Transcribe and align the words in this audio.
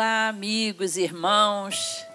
Olá, 0.00 0.28
amigos, 0.28 0.96
irmãos. 0.96 2.06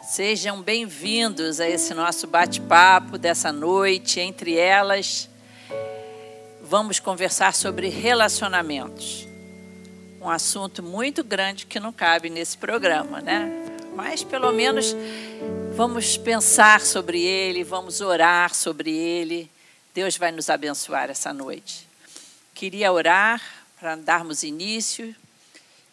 Sejam 0.00 0.62
bem-vindos 0.62 1.58
a 1.58 1.68
esse 1.68 1.92
nosso 1.92 2.28
bate-papo 2.28 3.18
dessa 3.18 3.50
noite. 3.50 4.20
Entre 4.20 4.56
elas, 4.56 5.28
vamos 6.62 7.00
conversar 7.00 7.52
sobre 7.52 7.88
relacionamentos. 7.88 9.26
Um 10.20 10.30
assunto 10.30 10.84
muito 10.84 11.24
grande 11.24 11.66
que 11.66 11.80
não 11.80 11.92
cabe 11.92 12.30
nesse 12.30 12.56
programa, 12.56 13.20
né? 13.20 13.50
Mas 13.96 14.22
pelo 14.22 14.52
menos 14.52 14.94
vamos 15.74 16.16
pensar 16.16 16.80
sobre 16.80 17.20
ele, 17.20 17.64
vamos 17.64 18.00
orar 18.00 18.54
sobre 18.54 18.96
ele. 18.96 19.50
Deus 19.92 20.16
vai 20.16 20.30
nos 20.30 20.48
abençoar 20.48 21.10
essa 21.10 21.32
noite. 21.32 21.88
Queria 22.54 22.92
orar 22.92 23.42
para 23.80 23.96
darmos 23.96 24.44
início 24.44 25.12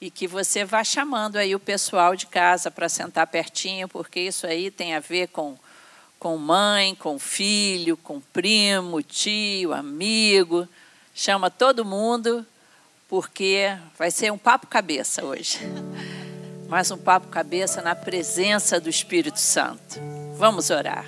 e 0.03 0.11
que 0.11 0.27
você 0.27 0.65
vá 0.65 0.83
chamando 0.83 1.37
aí 1.37 1.55
o 1.55 1.59
pessoal 1.59 2.13
de 2.13 2.27
casa 2.27 2.69
para 2.69 2.89
sentar 2.89 3.25
pertinho, 3.25 3.87
porque 3.87 4.19
isso 4.19 4.45
aí 4.45 4.69
tem 4.69 4.93
a 4.93 4.99
ver 4.99 5.29
com, 5.29 5.57
com 6.19 6.35
mãe, 6.35 6.93
com 6.93 7.17
filho, 7.17 7.95
com 7.95 8.19
primo, 8.19 9.01
tio, 9.01 9.71
amigo. 9.71 10.67
Chama 11.15 11.49
todo 11.49 11.85
mundo, 11.85 12.45
porque 13.07 13.73
vai 13.97 14.11
ser 14.11 14.29
um 14.29 14.37
papo 14.37 14.67
cabeça 14.67 15.23
hoje. 15.23 15.59
Mas 16.67 16.91
um 16.91 16.97
papo 16.97 17.29
cabeça 17.29 17.81
na 17.81 17.95
presença 17.95 18.81
do 18.81 18.89
Espírito 18.89 19.39
Santo. 19.39 20.01
Vamos 20.35 20.69
orar. 20.69 21.05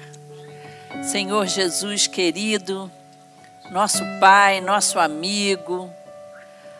Senhor 1.03 1.45
Jesus 1.47 2.07
querido, 2.07 2.89
nosso 3.71 4.05
Pai, 4.21 4.61
nosso 4.61 4.97
amigo, 4.99 5.93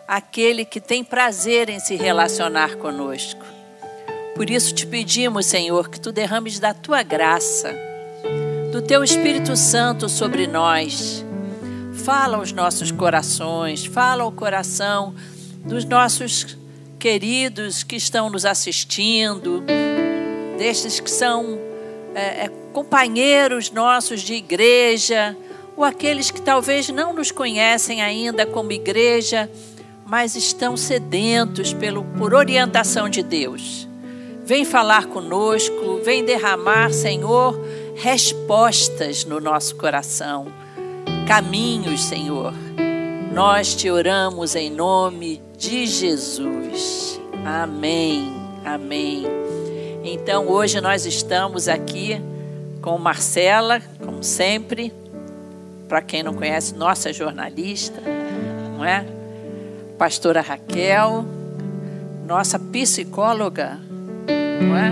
aquele 0.07 0.65
que 0.65 0.79
tem 0.79 1.03
prazer 1.03 1.69
em 1.69 1.79
se 1.79 1.95
relacionar 1.95 2.75
conosco. 2.77 3.43
Por 4.35 4.49
isso 4.49 4.73
te 4.73 4.85
pedimos, 4.85 5.45
Senhor, 5.45 5.89
que 5.89 5.99
tu 5.99 6.11
derrames 6.11 6.59
da 6.59 6.73
tua 6.73 7.01
graça, 7.01 7.73
do 8.71 8.81
teu 8.81 9.03
Espírito 9.03 9.55
Santo 9.55 10.09
sobre 10.09 10.45
nós. 10.45 11.23
Fala 12.03 12.37
aos 12.37 12.51
nossos 12.51 12.91
corações, 12.91 13.85
fala 13.85 14.23
ao 14.23 14.31
coração 14.31 15.15
dos 15.65 15.85
nossos 15.85 16.57
queridos 16.99 17.81
que 17.81 17.95
estão 17.95 18.29
nos 18.29 18.45
assistindo, 18.45 19.63
destes 20.57 20.99
que 20.99 21.09
são 21.09 21.57
é, 22.13 22.45
é 22.45 22.51
companheiros 22.73 23.71
nossos 23.71 24.21
de 24.21 24.33
igreja, 24.33 25.35
ou 25.75 25.83
aqueles 25.83 26.29
que 26.29 26.41
talvez 26.41 26.89
não 26.89 27.13
nos 27.13 27.31
conhecem 27.31 28.01
ainda 28.01 28.45
como 28.45 28.71
igreja 28.71 29.49
mas 30.05 30.35
estão 30.35 30.77
sedentos 30.77 31.73
pelo, 31.73 32.03
por 32.17 32.33
orientação 32.33 33.09
de 33.09 33.23
Deus. 33.23 33.87
Vem 34.45 34.63
falar 34.63 35.07
conosco, 35.07 35.99
vem 36.03 36.23
derramar, 36.23 36.91
Senhor, 36.93 37.59
respostas 37.95 39.25
no 39.25 39.41
nosso 39.41 39.75
coração, 39.75 40.47
caminhos, 41.27 42.03
Senhor. 42.03 42.53
Nós 43.33 43.73
te 43.73 43.89
oramos 43.89 44.55
em 44.55 44.69
nome 44.69 45.41
de 45.57 45.87
Jesus. 45.87 47.19
Amém. 47.43 48.31
Amém. 48.63 49.25
Então, 50.03 50.47
hoje 50.47 50.79
nós 50.79 51.07
estamos 51.07 51.67
aqui 51.67 52.21
com 52.81 52.97
Marcela, 52.99 53.81
como 54.03 54.23
sempre. 54.23 54.93
Para 55.89 56.01
quem 56.01 56.21
não 56.21 56.33
conhece, 56.33 56.75
nossa 56.75 57.11
jornalista, 57.11 58.01
não 58.77 58.85
é? 58.85 59.05
Pastora 59.97 60.41
Raquel, 60.41 61.25
nossa 62.25 62.59
psicóloga, 62.59 63.79
não 64.61 64.75
é? 64.75 64.91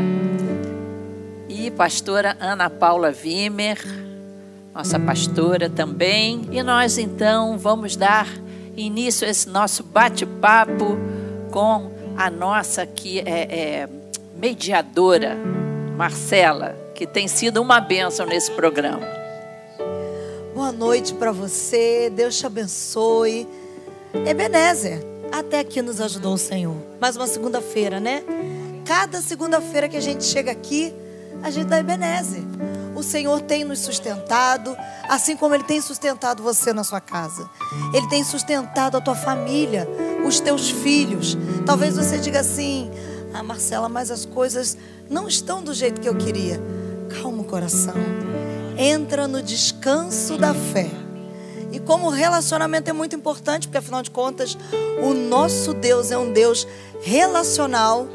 E 1.49 1.69
pastora 1.71 2.37
Ana 2.39 2.69
Paula 2.69 3.11
Vimer, 3.11 3.79
nossa 4.73 4.99
pastora 4.99 5.69
também. 5.69 6.47
E 6.51 6.63
nós 6.63 6.97
então 6.97 7.57
vamos 7.57 7.95
dar 7.95 8.27
início 8.75 9.27
a 9.27 9.29
esse 9.29 9.49
nosso 9.49 9.83
bate-papo 9.83 10.97
com 11.51 11.91
a 12.17 12.29
nossa 12.29 12.85
que 12.85 13.19
é, 13.19 13.81
é 13.81 13.89
mediadora, 14.35 15.37
Marcela, 15.95 16.75
que 16.95 17.05
tem 17.05 17.27
sido 17.27 17.61
uma 17.61 17.79
bênção 17.79 18.25
nesse 18.25 18.51
programa. 18.51 19.05
Boa 20.53 20.71
noite 20.71 21.13
para 21.13 21.31
você, 21.31 22.09
Deus 22.09 22.37
te 22.37 22.45
abençoe. 22.45 23.47
Ebenezer, 24.13 25.03
até 25.31 25.59
aqui 25.59 25.81
nos 25.81 25.99
ajudou 25.99 26.35
o 26.35 26.37
Senhor. 26.37 26.77
Mais 27.01 27.17
uma 27.17 27.25
segunda-feira, 27.25 27.99
né? 27.99 28.23
Cada 28.85 29.19
segunda-feira 29.21 29.89
que 29.89 29.97
a 29.97 30.01
gente 30.01 30.23
chega 30.23 30.51
aqui, 30.51 30.93
a 31.41 31.49
gente 31.49 31.65
dá 31.65 31.79
Ebenezer. 31.79 32.43
O 32.95 33.01
Senhor 33.01 33.41
tem 33.41 33.63
nos 33.63 33.79
sustentado, 33.79 34.77
assim 35.09 35.35
como 35.35 35.55
Ele 35.55 35.63
tem 35.63 35.81
sustentado 35.81 36.43
você 36.43 36.71
na 36.71 36.83
sua 36.83 37.01
casa. 37.01 37.49
Ele 37.91 38.07
tem 38.07 38.23
sustentado 38.23 38.95
a 38.97 39.01
tua 39.01 39.15
família, 39.15 39.89
os 40.23 40.39
teus 40.39 40.69
filhos. 40.69 41.35
Talvez 41.65 41.97
você 41.97 42.19
diga 42.19 42.41
assim: 42.41 42.91
Ah, 43.33 43.41
Marcela, 43.41 43.89
mas 43.89 44.11
as 44.11 44.25
coisas 44.25 44.77
não 45.09 45.27
estão 45.27 45.63
do 45.63 45.73
jeito 45.73 45.99
que 45.99 46.07
eu 46.07 46.15
queria. 46.15 46.61
Calma 47.19 47.41
o 47.41 47.45
coração. 47.45 47.95
Entra 48.77 49.27
no 49.27 49.41
descanso 49.41 50.37
da 50.37 50.53
fé 50.53 51.02
e 51.73 51.79
como 51.79 52.05
o 52.05 52.11
relacionamento 52.11 52.87
é 52.87 52.93
muito 52.93 53.15
importante, 53.15 53.67
porque 53.67 53.79
afinal 53.79 54.03
de 54.03 54.11
contas, 54.11 54.55
o 55.01 55.11
nosso 55.11 55.73
Deus 55.73 56.11
é 56.11 56.17
um 56.17 56.31
Deus 56.31 56.67
relacional. 57.01 58.07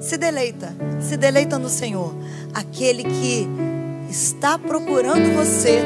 Se 0.00 0.18
deleita, 0.18 0.74
se 1.00 1.16
deleita 1.16 1.56
no 1.56 1.68
Senhor. 1.68 2.12
Aquele 2.52 3.04
que 3.04 3.46
está 4.10 4.58
procurando 4.58 5.32
você 5.36 5.80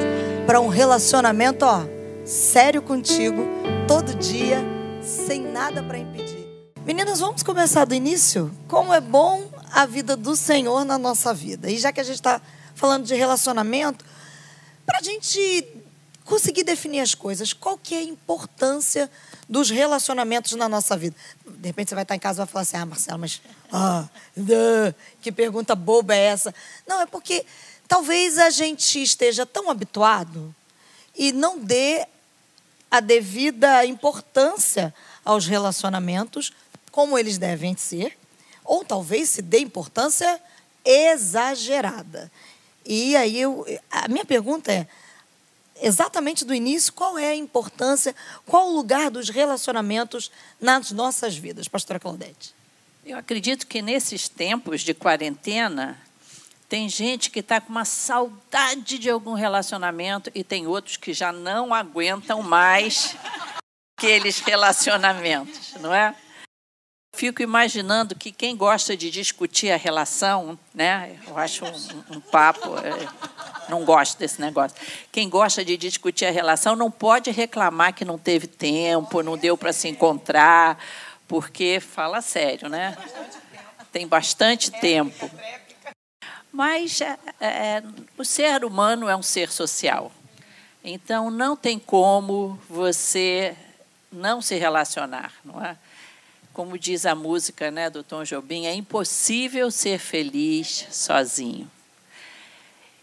para 0.47 0.59
um 0.59 0.69
relacionamento, 0.69 1.67
ó, 1.67 1.83
sério 2.25 2.81
contigo, 2.81 3.47
todo 3.87 4.15
dia, 4.15 4.65
sem 5.03 5.43
nada 5.43 5.83
para 5.83 5.99
impedir. 5.99 6.47
Meninas, 6.87 7.21
vamos 7.21 7.43
começar 7.43 7.84
do 7.84 7.94
início? 7.94 8.50
Como 8.67 8.94
é 8.94 9.03
bom 9.03 9.44
a 9.71 9.84
vida 9.84 10.17
do 10.17 10.34
Senhor 10.34 10.83
na 10.83 10.97
nossa 10.97 11.34
vida. 11.34 11.71
E 11.71 11.77
já 11.77 11.93
que 11.93 12.00
a 12.00 12.05
gente 12.05 12.15
está 12.15 12.41
falando 12.75 13.05
de 13.05 13.15
relacionamento, 13.15 14.03
para 14.87 15.00
a 15.00 15.03
gente 15.03 15.67
conseguir 16.28 16.62
definir 16.62 17.00
as 17.00 17.15
coisas. 17.15 17.55
Qual 17.55 17.78
que 17.78 17.94
é 17.94 17.99
a 17.99 18.03
importância 18.03 19.11
dos 19.49 19.71
relacionamentos 19.71 20.53
na 20.53 20.69
nossa 20.69 20.94
vida? 20.94 21.16
De 21.47 21.66
repente 21.66 21.89
você 21.89 21.94
vai 21.94 22.05
estar 22.05 22.15
em 22.15 22.19
casa 22.19 22.43
e 22.43 22.44
vai 22.44 22.47
falar 22.47 22.62
assim, 22.62 22.77
ah, 22.77 22.87
Marcelo, 22.87 23.19
mas 23.19 23.41
ah, 23.72 24.06
que 25.22 25.33
pergunta 25.33 25.75
boba 25.75 26.15
é 26.15 26.21
essa? 26.27 26.55
Não, 26.87 27.00
é 27.00 27.06
porque 27.06 27.47
talvez 27.88 28.37
a 28.37 28.50
gente 28.50 29.03
esteja 29.03 29.47
tão 29.47 29.71
habituado 29.71 30.55
e 31.17 31.33
não 31.33 31.59
dê 31.59 32.06
a 32.91 33.00
devida 33.00 33.87
importância 33.87 34.94
aos 35.25 35.47
relacionamentos 35.47 36.53
como 36.93 37.19
eles 37.19 37.38
devem 37.38 37.75
ser, 37.77 38.19
ou 38.65 38.84
talvez 38.84 39.31
se 39.31 39.41
dê 39.41 39.61
importância 39.61 40.41
exagerada. 40.84 42.31
E 42.84 43.17
aí 43.17 43.41
eu, 43.41 43.67
a 43.91 44.09
minha 44.09 44.25
pergunta 44.25 44.71
é: 44.71 44.87
exatamente 45.81 46.44
do 46.44 46.55
início, 46.55 46.93
qual 46.93 47.19
é 47.19 47.28
a 47.28 47.34
importância, 47.34 48.15
qual 48.47 48.69
o 48.69 48.77
lugar 48.77 49.11
dos 49.11 49.28
relacionamentos 49.28 50.31
nas 50.61 50.91
nossas 50.91 51.37
vidas, 51.37 51.69
pastora 51.69 52.00
Claudete? 52.00 52.55
Eu 53.05 53.16
acredito 53.16 53.66
que 53.66 53.81
nesses 53.81 54.28
tempos 54.28 54.83
de 54.83 54.93
quarentena, 54.93 55.99
tem 56.69 56.88
gente 56.88 57.31
que 57.31 57.41
está 57.41 57.61
com 57.61 57.71
uma 57.71 57.84
saudade 57.84 58.99
de 58.99 59.09
algum 59.09 59.33
relacionamento 59.33 60.31
e 60.34 60.44
tem 60.44 60.67
outros 60.67 60.99
que 60.99 61.15
já 61.15 61.33
não 61.33 61.72
aguentam 61.72 62.43
mais 62.43 63.17
aqueles 63.97 64.41
relacionamentos, 64.41 65.75
não 65.81 65.94
é? 65.94 66.15
Fico 67.19 67.43
imaginando 67.43 68.15
que 68.15 68.31
quem 68.31 68.56
gosta 68.56 68.97
de 68.97 69.11
discutir 69.11 69.73
a 69.73 69.76
relação, 69.76 70.56
né? 70.73 71.19
Eu 71.26 71.37
acho 71.37 71.65
um, 71.65 72.17
um 72.17 72.20
papo. 72.20 72.76
É, 72.79 73.69
não 73.69 73.85
gosto 73.85 74.17
desse 74.20 74.41
negócio. 74.41 74.76
Quem 75.11 75.29
gosta 75.29 75.65
de 75.65 75.76
discutir 75.76 76.26
a 76.26 76.31
relação 76.31 76.76
não 76.76 76.93
pode 76.93 77.32
reclamar 77.32 77.93
que 77.93 78.05
não 78.05 78.17
teve 78.17 78.47
tempo, 78.47 79.20
não 79.20 79.37
deu 79.37 79.59
para 79.59 79.73
se 79.73 79.88
encontrar, 79.88 80.79
porque 81.26 81.81
fala 81.81 82.20
sério, 82.20 82.69
né? 82.69 82.97
Tem 83.91 84.06
bastante 84.06 84.70
tempo. 84.70 85.29
Mas 86.53 87.00
é, 87.00 87.19
é, 87.41 87.82
o 88.17 88.25
ser 88.25 88.65
humano 88.65 89.09
é 89.09 89.17
um 89.17 89.25
ser 89.25 89.50
social. 89.50 90.12
Então 90.85 91.32
não 91.32 91.56
tem 91.56 91.81
como 91.81 92.56
você 92.70 93.56
não 94.12 94.41
se 94.41 94.55
relacionar, 94.55 95.32
não 95.44 95.61
é? 95.61 95.76
Como 96.58 96.76
diz 96.76 97.06
a 97.06 97.14
música, 97.14 97.70
né, 97.70 97.88
do 97.88 98.02
Tom 98.02 98.25
Jobim, 98.25 98.66
é 98.66 98.75
impossível 98.75 99.70
ser 99.70 100.00
feliz 100.00 100.88
sozinho. 100.90 101.70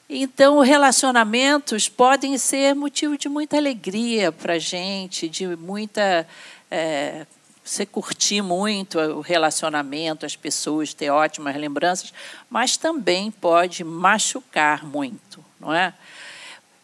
Então, 0.09 0.59
relacionamentos 0.59 1.87
podem 1.87 2.37
ser 2.37 2.75
motivo 2.75 3.17
de 3.17 3.29
muita 3.29 3.55
alegria 3.55 4.29
para 4.29 4.55
a 4.55 4.59
gente, 4.59 5.29
de 5.29 5.47
muita 5.55 6.27
é, 6.69 7.25
você 7.63 7.85
curtir 7.85 8.41
muito 8.41 8.99
o 8.99 9.21
relacionamento, 9.21 10.25
as 10.25 10.35
pessoas, 10.35 10.93
ter 10.93 11.09
ótimas 11.09 11.55
lembranças, 11.55 12.13
mas 12.49 12.75
também 12.75 13.31
pode 13.31 13.85
machucar 13.85 14.83
muito, 14.83 15.41
não 15.61 15.73
é? 15.73 15.93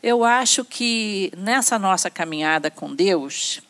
Eu 0.01 0.23
acho 0.23 0.63
que 0.63 1.33
nessa 1.35 1.77
nossa 1.77 2.09
caminhada 2.09 2.71
com 2.71 2.95
Deus, 2.95 3.61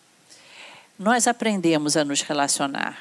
nós 1.01 1.25
aprendemos 1.25 1.97
a 1.97 2.05
nos 2.05 2.21
relacionar. 2.21 2.95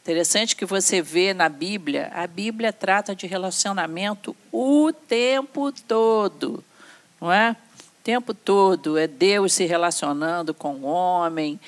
Interessante 0.00 0.56
que 0.56 0.64
você 0.64 1.02
vê 1.02 1.34
na 1.34 1.46
Bíblia, 1.50 2.10
a 2.14 2.26
Bíblia 2.26 2.72
trata 2.72 3.14
de 3.14 3.26
relacionamento 3.26 4.34
o 4.50 4.90
tempo 4.90 5.70
todo, 5.70 6.64
não 7.20 7.30
é? 7.30 7.54
O 7.80 8.02
tempo 8.02 8.32
todo 8.32 8.96
é 8.96 9.06
Deus 9.06 9.52
se 9.52 9.66
relacionando 9.66 10.54
com 10.54 10.76
o 10.76 10.84
homem. 10.84 11.60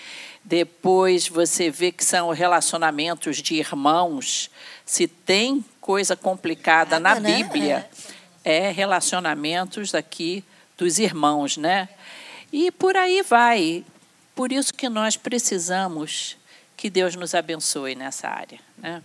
Depois 0.43 1.29
você 1.29 1.69
vê 1.71 1.93
que 1.93 2.03
são 2.03 2.31
relacionamentos 2.31 3.37
de 3.37 3.57
irmãos. 3.57 4.51
Se 4.87 5.07
tem 5.07 5.63
coisa 5.79 6.17
complicada 6.17 6.99
na 6.99 7.21
né? 7.21 7.35
Bíblia, 7.37 7.87
é. 8.43 8.69
é 8.69 8.73
relacionamentos 8.73 9.95
aqui 9.95 10.43
dos 10.79 10.99
irmãos, 10.99 11.59
né? 11.59 11.91
E 12.51 12.71
por 12.71 12.97
aí 12.97 13.21
vai. 13.21 13.85
Por 14.35 14.53
isso 14.53 14.73
que 14.73 14.89
nós 14.89 15.17
precisamos 15.17 16.37
que 16.77 16.89
Deus 16.89 17.15
nos 17.15 17.35
abençoe 17.35 17.95
nessa 17.95 18.29
área. 18.29 18.59
Né? 18.79 19.03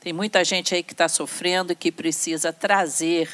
Tem 0.00 0.12
muita 0.12 0.42
gente 0.44 0.74
aí 0.74 0.82
que 0.82 0.92
está 0.92 1.08
sofrendo 1.08 1.72
e 1.72 1.76
que 1.76 1.92
precisa 1.92 2.52
trazer 2.52 3.28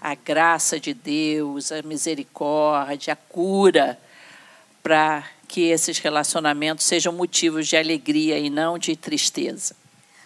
a 0.00 0.14
graça 0.14 0.78
de 0.78 0.94
Deus, 0.94 1.72
a 1.72 1.82
misericórdia, 1.82 3.14
a 3.14 3.16
cura, 3.16 3.98
para 4.82 5.24
que 5.48 5.62
esses 5.62 5.98
relacionamentos 5.98 6.84
sejam 6.86 7.12
motivos 7.12 7.66
de 7.66 7.76
alegria 7.76 8.38
e 8.38 8.48
não 8.48 8.78
de 8.78 8.94
tristeza. 8.94 9.74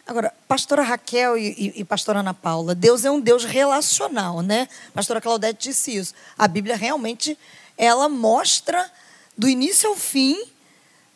Agora, 0.07 0.35
pastora 0.47 0.83
Raquel 0.83 1.39
e, 1.39 1.49
e, 1.57 1.81
e, 1.81 1.85
pastora 1.85 2.21
Ana 2.21 2.35
Paula, 2.35 2.75
Deus 2.75 3.07
é 3.07 3.11
um 3.11 3.19
Deus 3.19 3.45
relacional, 3.45 4.43
né? 4.43 4.69
pastora 4.93 5.21
Claudete 5.21 5.71
disse 5.71 5.97
isso. 5.97 6.15
A 6.37 6.47
Bíblia 6.47 6.77
realmente, 6.77 7.39
ela 7.79 8.07
mostra 8.07 8.91
do 9.37 9.49
início 9.49 9.89
ao 9.89 9.97
fim 9.97 10.37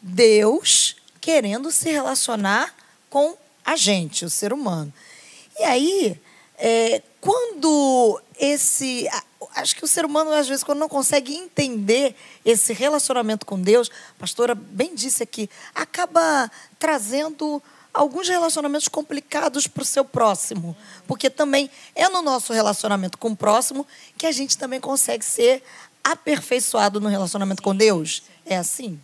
Deus 0.09 0.97
querendo 1.21 1.71
se 1.71 1.91
relacionar 1.91 2.75
com 3.11 3.37
a 3.65 3.77
gente, 3.77 4.25
o 4.25 4.31
ser 4.31 4.53
humano. 4.53 4.93
E 5.59 5.65
aí, 5.65 6.21
é, 6.57 7.03
quando 7.21 8.21
esse. 8.39 9.09
Acho 9.55 9.77
que 9.77 9.85
o 9.85 9.89
ser 9.89 10.05
humano, 10.05 10.33
às 10.33 10.49
vezes, 10.49 10.65
quando 10.65 10.79
não 10.79 10.89
consegue 10.89 11.35
entender 11.35 12.15
esse 12.45 12.73
relacionamento 12.73 13.45
com 13.45 13.61
Deus, 13.61 13.91
a 14.17 14.21
pastora 14.21 14.55
bem 14.55 14.95
disse 14.95 15.23
aqui, 15.23 15.49
acaba 15.75 16.51
trazendo 16.79 17.63
alguns 17.93 18.29
relacionamentos 18.29 18.89
complicados 18.89 19.67
para 19.67 19.83
o 19.83 19.87
seu 19.87 20.05
próximo. 20.05 20.77
Porque 21.07 21.29
também 21.29 21.71
é 21.95 22.09
no 22.09 22.23
nosso 22.23 22.53
relacionamento 22.53 23.19
com 23.19 23.31
o 23.31 23.37
próximo 23.37 23.87
que 24.17 24.27
a 24.27 24.33
gente 24.33 24.57
também 24.57 24.81
consegue 24.81 25.25
ser 25.25 25.63
aperfeiçoado 26.03 27.01
no 27.01 27.09
relacionamento 27.09 27.63
com 27.63 27.75
Deus. 27.75 28.23
É 28.47 28.57
assim? 28.57 29.01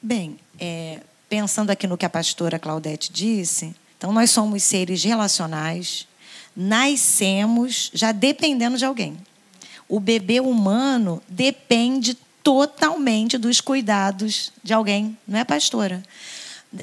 Bem, 0.00 0.38
é, 0.60 1.00
pensando 1.28 1.70
aqui 1.70 1.86
no 1.86 1.98
que 1.98 2.06
a 2.06 2.10
pastora 2.10 2.58
Claudete 2.58 3.12
disse, 3.12 3.74
então 3.96 4.12
nós 4.12 4.30
somos 4.30 4.62
seres 4.62 5.02
relacionais, 5.02 6.06
nascemos 6.56 7.90
já 7.92 8.12
dependendo 8.12 8.76
de 8.76 8.84
alguém. 8.84 9.18
O 9.88 9.98
bebê 9.98 10.38
humano 10.38 11.20
depende 11.28 12.16
totalmente 12.44 13.36
dos 13.36 13.60
cuidados 13.60 14.52
de 14.62 14.72
alguém, 14.72 15.18
não 15.26 15.40
é, 15.40 15.44
pastora? 15.44 16.02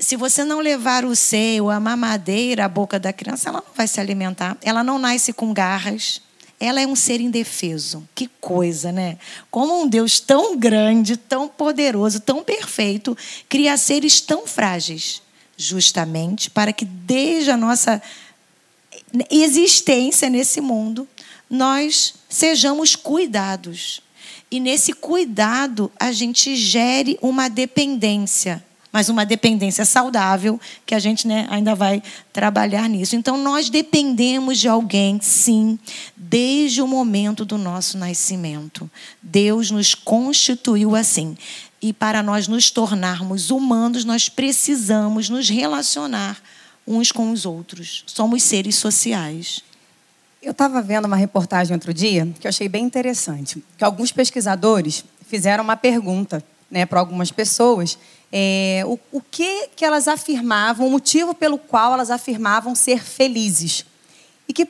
Se 0.02 0.16
você 0.16 0.44
não 0.44 0.60
levar 0.60 1.06
o 1.06 1.16
seio, 1.16 1.70
a 1.70 1.80
mamadeira 1.80 2.66
à 2.66 2.68
boca 2.68 3.00
da 3.00 3.14
criança, 3.14 3.50
ela 3.50 3.64
não 3.66 3.74
vai 3.76 3.88
se 3.88 4.00
alimentar. 4.00 4.58
Ela 4.62 4.84
não 4.84 4.98
nasce 4.98 5.32
com 5.32 5.54
garras, 5.54 6.22
ela 6.60 6.82
é 6.82 6.88
um 6.88 6.96
ser 6.96 7.20
indefeso. 7.20 8.08
Que 8.16 8.30
coisa, 8.40 8.92
né? 8.92 9.18
Como 9.52 9.82
um 9.82 9.88
Deus 9.88 10.20
tão 10.20 10.58
grande, 10.58 11.18
tão 11.18 11.48
poderoso, 11.48 12.20
tão 12.20 12.44
perfeito, 12.44 13.18
cria 13.50 13.78
seres 13.78 14.22
tão 14.22 14.48
frágeis, 14.48 15.22
justamente 15.58 16.50
para 16.50 16.72
que 16.72 16.86
desde 16.86 17.52
a 17.52 17.58
nossa 17.58 18.02
existência 19.30 20.30
nesse 20.30 20.60
mundo, 20.62 21.08
nós 21.50 22.16
sejamos 22.30 22.96
cuidados. 22.96 24.02
E 24.50 24.60
nesse 24.60 24.94
cuidado, 24.94 25.92
a 26.00 26.12
gente 26.12 26.56
gere 26.56 27.18
uma 27.22 27.50
dependência 27.50 28.64
mas 28.96 29.10
uma 29.10 29.26
dependência 29.26 29.84
saudável, 29.84 30.58
que 30.86 30.96
a 30.96 31.00
gente 31.00 31.28
né, 31.28 31.46
ainda 31.50 31.76
vai 31.76 32.02
trabalhar 32.32 32.88
nisso. 32.88 33.18
Então, 33.18 33.36
nós 33.36 33.70
dependemos 33.70 34.58
de 34.58 34.70
alguém, 34.70 35.20
sim, 35.22 35.78
desde 36.16 36.82
o 36.82 36.88
momento 36.88 37.44
do 37.44 37.58
nosso 37.58 37.98
nascimento. 37.98 38.90
Deus 39.22 39.70
nos 39.70 39.94
constituiu 39.94 40.96
assim. 40.96 41.36
E 41.82 41.92
para 41.92 42.24
nós 42.24 42.48
nos 42.48 42.72
tornarmos 42.72 43.52
humanos, 43.52 44.06
nós 44.06 44.30
precisamos 44.30 45.28
nos 45.28 45.50
relacionar 45.50 46.42
uns 46.88 47.12
com 47.12 47.34
os 47.34 47.46
outros. 47.46 48.06
Somos 48.08 48.44
seres 48.44 48.76
sociais. 48.76 49.62
Eu 50.42 50.52
estava 50.54 50.82
vendo 50.82 51.04
uma 51.04 51.18
reportagem 51.18 51.74
outro 51.74 51.94
dia 51.94 52.34
que 52.40 52.48
eu 52.48 52.50
achei 52.50 52.70
bem 52.70 52.86
interessante, 52.86 53.62
que 53.78 53.84
alguns 53.84 54.14
pesquisadores 54.14 55.04
fizeram 55.28 55.66
uma 55.66 55.76
pergunta 55.76 56.42
né, 56.72 56.86
para 56.86 57.02
algumas 57.02 57.30
pessoas 57.30 57.98
é, 58.38 58.84
o, 58.86 59.00
o 59.14 59.22
que, 59.22 59.70
que 59.78 59.86
elas 59.86 60.10
afirmavam, 60.10 60.86
o 60.86 60.92
motivo 60.92 61.34
pelo 61.34 61.58
qual 61.58 61.94
elas 61.94 62.12
afirmavam 62.12 62.76
ser 62.76 63.02
felizes. 63.02 63.86
E 64.46 64.52
que, 64.52 64.68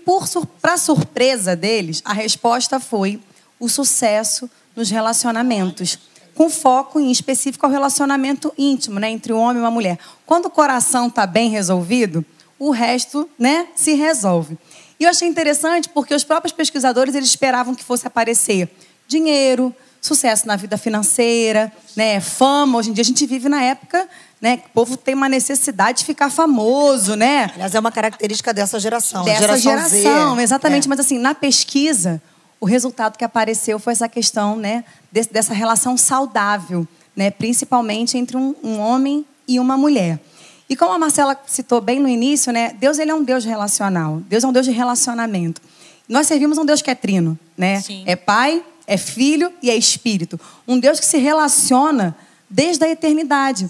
para 0.62 0.78
surpresa 0.78 1.56
deles, 1.56 2.00
a 2.06 2.14
resposta 2.14 2.80
foi 2.80 3.20
o 3.60 3.68
sucesso 3.68 4.48
nos 4.76 4.92
relacionamentos, 4.92 5.98
com 6.36 6.48
foco 6.48 7.00
em 7.00 7.10
específico 7.10 7.66
ao 7.66 7.72
relacionamento 7.72 8.54
íntimo, 8.56 9.00
né, 9.00 9.10
entre 9.10 9.34
um 9.34 9.40
homem 9.40 9.58
e 9.58 9.62
uma 9.62 9.72
mulher. 9.72 9.98
Quando 10.28 10.46
o 10.46 10.52
coração 10.52 11.08
está 11.08 11.26
bem 11.26 11.50
resolvido, 11.50 12.24
o 12.60 12.70
resto 12.70 13.28
né, 13.40 13.68
se 13.76 13.96
resolve. 13.96 14.60
E 15.00 15.06
eu 15.06 15.10
achei 15.10 15.28
interessante 15.28 15.90
porque 15.90 16.14
os 16.14 16.24
próprios 16.24 16.54
pesquisadores 16.54 17.16
eles 17.16 17.30
esperavam 17.30 17.74
que 17.74 17.84
fosse 17.84 18.06
aparecer 18.06 18.70
dinheiro, 19.08 19.76
sucesso 20.06 20.48
na 20.48 20.56
vida 20.56 20.78
financeira, 20.78 21.72
né, 21.96 22.20
fama. 22.20 22.78
Hoje 22.78 22.90
em 22.90 22.94
dia 22.94 23.02
a 23.02 23.06
gente 23.06 23.26
vive 23.26 23.50
na 23.50 23.62
época 23.62 24.08
né, 24.40 24.58
que 24.58 24.68
o 24.68 24.70
povo 24.70 24.96
tem 24.98 25.16
uma 25.16 25.28
necessidade 25.28 26.00
de 26.00 26.06
ficar 26.06 26.30
famoso, 26.30 27.16
né? 27.16 27.50
Aliás, 27.54 27.74
é 27.74 27.80
uma 27.80 27.92
característica 27.92 28.54
dessa 28.54 28.80
geração. 28.80 29.24
Dessa 29.24 29.58
geração, 29.58 29.92
geração 29.92 30.40
exatamente. 30.40 30.86
É. 30.86 30.90
Mas 30.90 31.00
assim, 31.00 31.18
na 31.18 31.34
pesquisa, 31.34 32.22
o 32.60 32.66
resultado 32.66 33.18
que 33.18 33.24
apareceu 33.24 33.80
foi 33.80 33.94
essa 33.94 34.08
questão 34.08 34.56
né, 34.56 34.84
dessa 35.32 35.54
relação 35.54 35.98
saudável, 35.98 36.88
né, 37.16 37.32
principalmente 37.32 38.18
entre 38.18 38.38
um, 38.38 38.56
um 38.64 38.80
homem 38.80 39.26
e 39.48 39.60
uma 39.60 39.78
mulher. 39.78 40.20
E 40.68 40.76
como 40.76 40.94
a 40.94 41.00
Marcela 41.00 41.40
citou 41.46 41.80
bem 41.80 42.00
no 42.00 42.08
início, 42.08 42.52
né, 42.52 42.76
Deus 42.80 42.98
ele 42.98 43.12
é 43.12 43.16
um 43.16 43.24
Deus 43.24 43.46
relacional. 43.46 44.22
Deus 44.28 44.44
é 44.44 44.48
um 44.48 44.52
Deus 44.52 44.66
de 44.66 44.72
relacionamento. 44.72 45.62
Nós 46.08 46.28
servimos 46.28 46.58
um 46.58 46.66
Deus 46.66 46.82
que 46.82 46.92
é 46.92 46.96
trino, 46.96 47.38
né? 47.58 47.82
Sim. 47.82 48.04
É 48.06 48.16
pai, 48.16 48.64
é 48.88 48.98
filho 48.98 49.52
e 49.62 49.70
é 49.70 49.76
espírito. 49.76 50.40
Um 50.68 50.80
Deus 50.80 51.00
que 51.00 51.06
se 51.06 51.18
relaciona 51.18 52.16
desde 52.50 52.86
a 52.86 52.90
eternidade. 52.90 53.70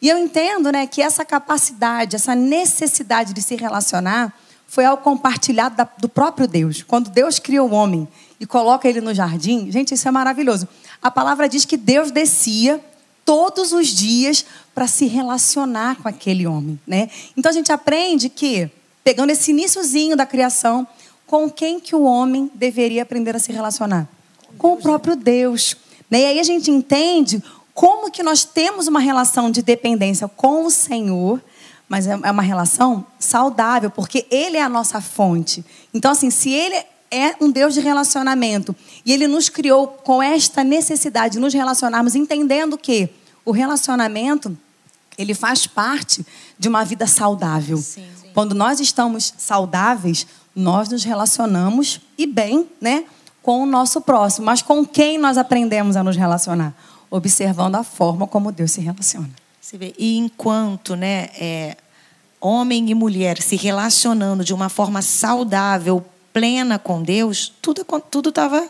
E 0.00 0.08
eu 0.08 0.18
entendo 0.18 0.70
né, 0.70 0.86
que 0.86 1.00
essa 1.00 1.24
capacidade, 1.24 2.16
essa 2.16 2.34
necessidade 2.34 3.32
de 3.32 3.40
se 3.40 3.56
relacionar 3.56 4.32
foi 4.66 4.84
algo 4.84 5.02
compartilhado 5.02 5.76
da, 5.76 5.88
do 5.98 6.08
próprio 6.08 6.48
Deus. 6.48 6.82
Quando 6.82 7.10
Deus 7.10 7.38
cria 7.38 7.62
o 7.62 7.72
homem 7.72 8.08
e 8.40 8.46
coloca 8.46 8.88
ele 8.88 9.00
no 9.00 9.14
jardim, 9.14 9.70
gente, 9.70 9.94
isso 9.94 10.08
é 10.08 10.10
maravilhoso. 10.10 10.68
A 11.00 11.10
palavra 11.10 11.48
diz 11.48 11.64
que 11.64 11.76
Deus 11.76 12.10
descia 12.10 12.80
todos 13.24 13.72
os 13.72 13.88
dias 13.88 14.44
para 14.74 14.86
se 14.86 15.06
relacionar 15.06 15.96
com 15.96 16.08
aquele 16.08 16.46
homem. 16.46 16.78
Né? 16.86 17.08
Então 17.36 17.50
a 17.50 17.54
gente 17.54 17.72
aprende 17.72 18.28
que, 18.28 18.70
pegando 19.02 19.30
esse 19.30 19.52
iníciozinho 19.52 20.16
da 20.16 20.26
criação, 20.26 20.86
com 21.26 21.48
quem 21.50 21.80
que 21.80 21.94
o 21.96 22.02
homem 22.02 22.50
deveria 22.54 23.02
aprender 23.02 23.34
a 23.34 23.38
se 23.38 23.52
relacionar? 23.52 24.08
Com 24.58 24.74
o 24.74 24.76
próprio 24.76 25.16
Deus. 25.16 25.76
Né? 26.10 26.20
E 26.20 26.24
aí 26.26 26.40
a 26.40 26.44
gente 26.44 26.70
entende 26.70 27.42
como 27.72 28.10
que 28.10 28.22
nós 28.22 28.44
temos 28.44 28.86
uma 28.86 29.00
relação 29.00 29.50
de 29.50 29.62
dependência 29.62 30.28
com 30.28 30.64
o 30.64 30.70
Senhor, 30.70 31.42
mas 31.88 32.06
é, 32.06 32.18
é 32.22 32.30
uma 32.30 32.42
relação 32.42 33.04
saudável, 33.18 33.90
porque 33.90 34.26
Ele 34.30 34.56
é 34.56 34.62
a 34.62 34.68
nossa 34.68 35.00
fonte. 35.00 35.64
Então, 35.92 36.12
assim, 36.12 36.30
se 36.30 36.50
Ele 36.50 36.76
é 37.10 37.34
um 37.40 37.50
Deus 37.50 37.74
de 37.74 37.80
relacionamento 37.80 38.74
e 39.04 39.12
Ele 39.12 39.26
nos 39.26 39.48
criou 39.48 39.88
com 39.88 40.22
esta 40.22 40.64
necessidade 40.64 41.34
de 41.34 41.40
nos 41.40 41.52
relacionarmos, 41.52 42.14
entendendo 42.14 42.78
que 42.78 43.08
o 43.44 43.50
relacionamento 43.50 44.56
ele 45.16 45.34
faz 45.34 45.66
parte 45.66 46.24
de 46.58 46.68
uma 46.68 46.84
vida 46.84 47.06
saudável. 47.06 47.76
Sim, 47.76 48.06
sim. 48.20 48.28
Quando 48.32 48.54
nós 48.54 48.80
estamos 48.80 49.32
saudáveis, 49.36 50.26
nós 50.54 50.88
nos 50.88 51.04
relacionamos 51.04 52.00
e 52.18 52.26
bem, 52.26 52.66
né? 52.80 53.04
Com 53.44 53.62
o 53.62 53.66
nosso 53.66 54.00
próximo, 54.00 54.46
mas 54.46 54.62
com 54.62 54.84
quem 54.86 55.18
nós 55.18 55.36
aprendemos 55.36 55.96
a 55.96 56.02
nos 56.02 56.16
relacionar? 56.16 56.74
Observando 57.10 57.74
a 57.76 57.84
forma 57.84 58.26
como 58.26 58.50
Deus 58.50 58.72
se 58.72 58.80
relaciona. 58.80 59.28
Você 59.60 59.76
vê, 59.76 59.94
e 59.98 60.16
enquanto 60.16 60.96
né, 60.96 61.28
é, 61.38 61.76
homem 62.40 62.90
e 62.90 62.94
mulher 62.94 63.40
se 63.42 63.54
relacionando 63.54 64.42
de 64.42 64.54
uma 64.54 64.70
forma 64.70 65.02
saudável, 65.02 66.02
plena 66.32 66.78
com 66.78 67.02
Deus, 67.02 67.52
tudo 67.60 67.84
tudo 68.10 68.30
estava 68.30 68.66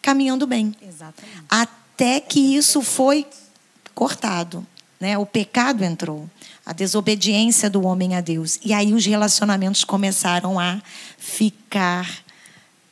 caminhando 0.00 0.46
bem. 0.46 0.74
Exatamente. 0.80 1.44
Até 1.48 2.18
que 2.18 2.56
isso 2.56 2.80
foi 2.80 3.26
cortado, 3.94 4.66
né? 4.98 5.18
O 5.18 5.26
pecado 5.26 5.84
entrou, 5.84 6.28
a 6.64 6.72
desobediência 6.72 7.68
do 7.68 7.84
homem 7.84 8.16
a 8.16 8.22
Deus, 8.22 8.58
e 8.64 8.72
aí 8.72 8.94
os 8.94 9.04
relacionamentos 9.04 9.84
começaram 9.84 10.58
a 10.58 10.80
ficar 11.18 12.23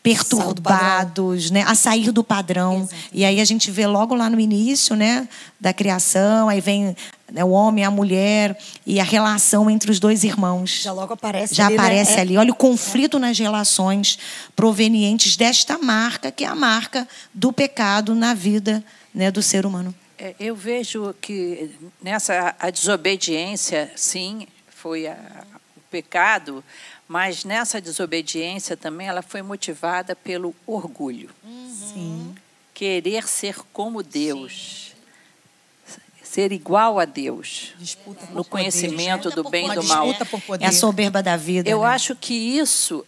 perturbados, 0.02 1.50
né, 1.50 1.62
a 1.62 1.74
sair 1.74 2.10
do 2.10 2.24
padrão. 2.24 2.78
Exatamente. 2.78 3.08
E 3.12 3.24
aí 3.24 3.40
a 3.40 3.44
gente 3.44 3.70
vê 3.70 3.86
logo 3.86 4.14
lá 4.14 4.28
no 4.28 4.40
início, 4.40 4.96
né, 4.96 5.28
da 5.60 5.72
criação, 5.72 6.48
aí 6.48 6.60
vem 6.60 6.96
né, 7.32 7.44
o 7.44 7.50
homem, 7.50 7.84
a 7.84 7.90
mulher 7.90 8.58
e 8.84 9.00
a 9.00 9.04
relação 9.04 9.70
entre 9.70 9.90
os 9.90 10.00
dois 10.00 10.24
irmãos. 10.24 10.82
Já 10.82 10.92
logo 10.92 11.14
aparece 11.14 11.54
Já 11.54 11.66
ali, 11.66 11.76
né? 11.76 11.82
aparece 11.82 12.16
né? 12.16 12.20
ali. 12.20 12.36
Olha 12.36 12.52
o 12.52 12.56
conflito 12.56 13.16
é. 13.16 13.20
nas 13.20 13.38
relações 13.38 14.18
provenientes 14.56 15.36
desta 15.36 15.78
marca, 15.78 16.30
que 16.30 16.44
é 16.44 16.48
a 16.48 16.54
marca 16.54 17.06
do 17.32 17.52
pecado 17.52 18.14
na 18.14 18.34
vida 18.34 18.84
né, 19.14 19.30
do 19.30 19.42
ser 19.42 19.64
humano. 19.64 19.94
É, 20.18 20.34
eu 20.38 20.54
vejo 20.54 21.14
que 21.20 21.70
nessa 22.02 22.54
a 22.58 22.70
desobediência, 22.70 23.90
sim, 23.96 24.46
foi 24.68 25.06
a, 25.06 25.16
o 25.76 25.80
pecado, 25.90 26.62
mas 27.12 27.44
nessa 27.44 27.78
desobediência 27.78 28.74
também 28.74 29.06
ela 29.06 29.20
foi 29.20 29.42
motivada 29.42 30.16
pelo 30.16 30.54
orgulho. 30.66 31.28
Uhum. 31.44 32.34
Querer 32.72 33.28
ser 33.28 33.56
como 33.70 34.02
Deus. 34.02 34.94
Sim. 35.84 36.00
Ser 36.22 36.52
igual 36.52 36.98
a 36.98 37.04
Deus. 37.04 37.74
no 38.30 38.42
conhecimento 38.42 39.28
do 39.28 39.44
bem 39.50 39.70
e 39.70 39.74
do 39.74 39.84
mal. 39.84 40.06
É 40.58 40.68
a 40.68 40.72
soberba 40.72 41.22
da 41.22 41.36
vida. 41.36 41.68
Eu 41.68 41.82
né? 41.82 41.88
acho 41.88 42.16
que 42.16 42.32
isso 42.32 43.04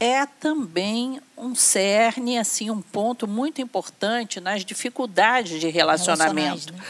é 0.00 0.24
também 0.24 1.20
um 1.36 1.54
cerne, 1.54 2.38
assim, 2.38 2.70
um 2.70 2.80
ponto 2.80 3.28
muito 3.28 3.60
importante 3.60 4.40
nas 4.40 4.64
dificuldades 4.64 5.60
de 5.60 5.68
relacionamento. 5.68 6.72
Né? 6.72 6.80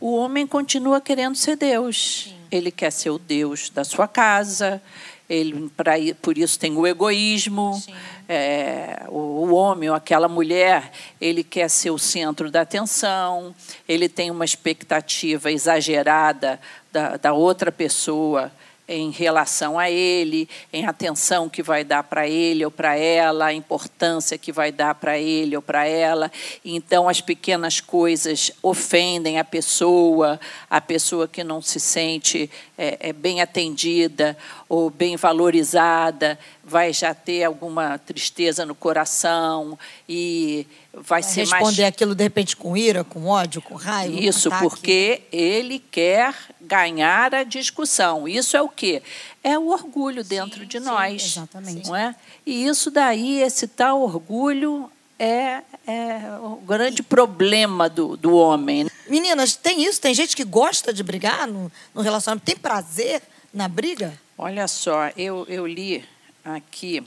O 0.00 0.14
homem 0.14 0.46
continua 0.46 1.00
querendo 1.00 1.34
ser 1.34 1.56
Deus. 1.56 2.26
Sim. 2.28 2.36
Ele 2.48 2.70
quer 2.70 2.92
ser 2.92 3.10
o 3.10 3.18
Deus 3.18 3.70
da 3.70 3.82
sua 3.82 4.06
casa, 4.06 4.80
ele 5.28 5.70
pra, 5.76 5.94
por 6.22 6.38
isso 6.38 6.58
tem 6.58 6.76
o 6.76 6.86
egoísmo 6.86 7.82
é, 8.28 9.04
o, 9.08 9.18
o, 9.18 9.54
homem 9.54 9.88
ou 9.88 9.94
aquela 9.94 10.28
mulher 10.28 10.92
ele 11.20 11.42
quer 11.42 11.68
ser 11.68 11.90
o 11.90 11.98
centro 11.98 12.50
da 12.50 12.60
atenção 12.60 13.54
ele 13.88 14.08
tem 14.08 14.30
uma 14.30 14.44
expectativa 14.44 15.50
exagerada 15.50 16.60
da, 16.92 17.16
da 17.16 17.32
outra 17.32 17.72
pessoa 17.72 18.52
em 18.88 19.10
relação 19.10 19.78
a 19.78 19.90
ele, 19.90 20.48
em 20.72 20.86
atenção 20.86 21.48
que 21.48 21.62
vai 21.62 21.82
dar 21.82 22.04
para 22.04 22.28
ele 22.28 22.64
ou 22.64 22.70
para 22.70 22.96
ela, 22.96 23.46
a 23.46 23.52
importância 23.52 24.38
que 24.38 24.52
vai 24.52 24.70
dar 24.70 24.94
para 24.94 25.18
ele 25.18 25.56
ou 25.56 25.62
para 25.62 25.86
ela. 25.86 26.30
Então, 26.64 27.08
as 27.08 27.20
pequenas 27.20 27.80
coisas 27.80 28.52
ofendem 28.62 29.38
a 29.38 29.44
pessoa, 29.44 30.38
a 30.70 30.80
pessoa 30.80 31.26
que 31.26 31.42
não 31.42 31.60
se 31.60 31.80
sente 31.80 32.48
é, 32.78 33.08
é 33.08 33.12
bem 33.12 33.40
atendida 33.40 34.36
ou 34.68 34.88
bem 34.88 35.16
valorizada, 35.16 36.38
vai 36.62 36.92
já 36.92 37.14
ter 37.14 37.44
alguma 37.44 37.98
tristeza 37.98 38.66
no 38.66 38.74
coração 38.74 39.78
e 40.08 40.66
vai, 41.02 41.22
ser 41.22 41.40
responder 41.40 41.82
mais... 41.82 41.94
aquilo 41.94 42.14
de 42.14 42.22
repente 42.22 42.56
com 42.56 42.76
ira, 42.76 43.04
com 43.04 43.26
ódio, 43.26 43.60
com 43.60 43.74
raiva. 43.74 44.18
Isso, 44.18 44.50
com 44.50 44.58
porque 44.58 45.22
ele 45.30 45.78
quer 45.78 46.34
ganhar 46.60 47.34
a 47.34 47.42
discussão. 47.44 48.26
Isso 48.26 48.56
é 48.56 48.62
o 48.62 48.68
quê? 48.68 49.02
É 49.42 49.58
o 49.58 49.68
orgulho 49.68 50.24
dentro 50.24 50.60
sim, 50.60 50.66
de 50.66 50.80
nós. 50.80 51.22
Sim, 51.22 51.28
exatamente. 51.28 51.88
Não 51.88 51.96
é? 51.96 52.14
E 52.44 52.66
isso 52.66 52.90
daí, 52.90 53.40
esse 53.40 53.66
tal 53.68 54.00
orgulho 54.02 54.90
é, 55.18 55.62
é 55.86 56.20
o 56.42 56.56
grande 56.56 57.02
problema 57.02 57.88
do, 57.88 58.16
do 58.16 58.34
homem. 58.34 58.88
Meninas, 59.08 59.54
tem 59.54 59.84
isso? 59.84 60.00
Tem 60.00 60.14
gente 60.14 60.34
que 60.34 60.44
gosta 60.44 60.92
de 60.92 61.02
brigar 61.02 61.46
no, 61.46 61.70
no 61.94 62.02
relacionamento? 62.02 62.44
Tem 62.44 62.56
prazer 62.56 63.22
na 63.52 63.68
briga? 63.68 64.12
Olha 64.36 64.66
só, 64.68 65.10
eu, 65.16 65.46
eu 65.48 65.66
li 65.66 66.04
aqui 66.44 67.02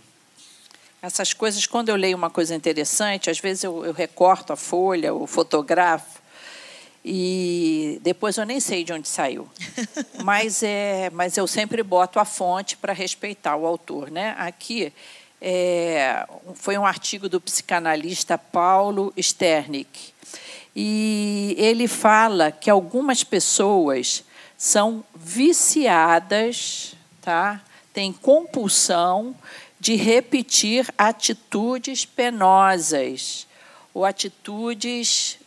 essas 1.02 1.34
coisas, 1.34 1.66
quando 1.66 1.90
eu 1.90 1.96
leio 1.96 2.18
uma 2.18 2.30
coisa 2.30 2.54
interessante, 2.54 3.30
às 3.30 3.40
vezes 3.40 3.64
eu, 3.64 3.86
eu 3.86 3.94
recorto 3.94 4.52
a 4.52 4.56
folha, 4.56 5.14
ou 5.14 5.26
fotografo, 5.26 6.20
e 7.04 8.00
depois 8.04 8.38
eu 8.38 8.46
nem 8.46 8.60
sei 8.60 8.84
de 8.84 8.92
onde 8.92 9.08
saiu. 9.08 9.50
mas, 10.24 10.62
é, 10.62 11.10
mas 11.12 11.38
eu 11.38 11.48
sempre 11.48 11.82
boto 11.82 12.20
a 12.20 12.26
fonte 12.26 12.76
para 12.76 12.92
respeitar 12.92 13.56
o 13.56 13.66
autor. 13.66 14.12
Né? 14.12 14.36
Aqui 14.38 14.92
é, 15.42 16.28
foi 16.56 16.78
um 16.78 16.86
artigo 16.86 17.30
do 17.30 17.40
psicanalista 17.40 18.38
Paulo 18.38 19.14
Sternick. 19.18 20.14
E 20.76 21.56
ele 21.58 21.88
fala 21.88 22.52
que 22.52 22.70
algumas 22.70 23.24
pessoas 23.24 24.24
são 24.58 25.04
viciadas, 25.16 26.96
tá? 27.22 27.62
têm 27.94 28.12
compulsão 28.14 29.36
de 29.80 29.96
repetir 29.96 30.88
atitudes 30.98 32.06
penosas 32.06 33.48
ou 33.94 34.06
atitudes 34.06 35.40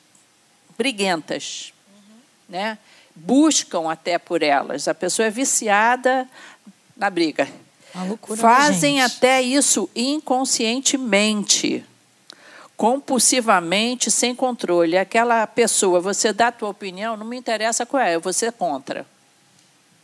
briguentas, 0.77 1.73
uhum. 1.89 2.15
né? 2.49 2.79
Buscam 3.15 3.91
até 3.91 4.19
por 4.19 4.43
elas. 4.43 4.89
A 4.89 4.95
pessoa 4.95 5.27
é 5.27 5.31
viciada 5.31 6.27
na 6.97 7.11
briga. 7.11 7.47
Loucura, 7.95 8.37
né, 8.37 8.43
Fazem 8.43 9.03
até 9.03 9.43
isso 9.43 9.89
inconscientemente, 9.95 11.85
compulsivamente, 12.75 14.11
sem 14.11 14.35
controle. 14.35 14.97
Aquela 14.97 15.47
pessoa, 15.47 16.01
você 16.01 16.33
dá 16.33 16.49
a 16.49 16.53
tua 16.53 16.71
opinião, 16.71 17.17
não 17.17 17.27
me 17.27 17.37
interessa 17.37 17.85
qual 17.85 18.03
é, 18.03 18.15
eu 18.15 18.21
vou 18.21 18.33
ser 18.33 18.53
contra. 18.53 19.05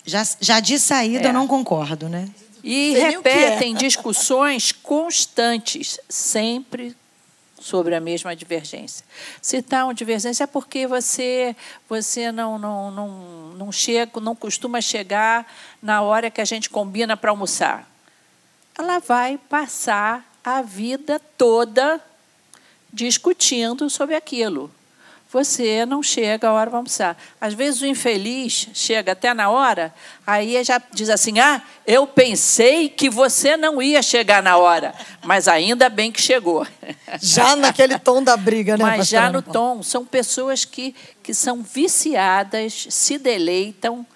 Já, 0.05 0.23
já 0.41 0.61
de 0.61 0.79
saída 0.79 1.27
é. 1.27 1.31
eu 1.31 1.33
não 1.33 1.47
concordo, 1.47 2.11
né? 2.11 2.29
E 2.63 2.93
Sei 2.93 3.03
repetem 3.11 3.75
é. 3.75 3.77
discussões 3.77 4.73
constantes, 4.73 5.99
sempre 6.09 6.97
sobre 7.61 7.95
a 7.95 8.01
mesma 8.01 8.35
divergência. 8.37 9.05
Se 9.43 9.59
está 9.59 9.85
uma 9.85 9.95
divergência 9.95 10.45
é 10.45 10.47
porque 10.47 10.87
você 10.87 11.57
você 11.89 12.31
não 12.31 12.59
não, 12.59 12.91
não, 12.91 13.09
não 13.55 13.73
chega, 13.73 14.21
não 14.21 14.35
costuma 14.35 14.81
chegar 14.81 15.47
na 15.83 16.03
hora 16.03 16.31
que 16.31 16.41
a 16.41 16.45
gente 16.45 16.71
combina 16.71 17.17
para 17.17 17.31
almoçar. 17.31 17.89
Ela 18.79 19.01
vai 19.01 19.39
passar 19.49 20.25
a 20.45 20.63
vida 20.63 21.21
toda 21.37 22.01
discutindo 22.93 23.91
sobre 23.91 24.15
aquilo 24.15 24.71
você 25.31 25.85
não 25.85 26.03
chega 26.03 26.49
a 26.49 26.53
hora 26.53 26.71
de 26.71 26.77
almoçar. 26.77 27.17
Às 27.41 27.53
vezes 27.53 27.83
o 27.83 27.87
infeliz 27.87 28.69
chega 28.73 29.13
até 29.13 29.35
na 29.35 29.51
hora, 29.51 29.95
aí 30.27 30.63
já 30.65 30.81
diz 30.93 31.11
assim: 31.11 31.39
Ah, 31.39 31.63
eu 31.87 32.07
pensei 32.07 32.89
que 32.89 33.11
você 33.11 33.57
não 33.57 33.83
ia 33.83 34.03
chegar 34.03 34.43
na 34.43 34.57
hora, 34.57 34.95
mas 35.23 35.47
ainda 35.47 35.89
bem 35.91 36.11
que 36.11 36.21
chegou. 36.21 36.67
Já 37.21 37.57
naquele 37.57 37.99
tom 37.99 38.23
da 38.23 38.37
briga, 38.37 38.77
né? 38.77 38.85
Mas 38.85 39.09
já 39.09 39.31
no 39.31 39.41
tom. 39.41 39.83
São 39.83 40.05
pessoas 40.05 40.65
que, 40.65 40.95
que 41.23 41.33
são 41.33 41.63
viciadas, 41.63 42.87
se 42.91 43.19
deleitam 43.19 44.07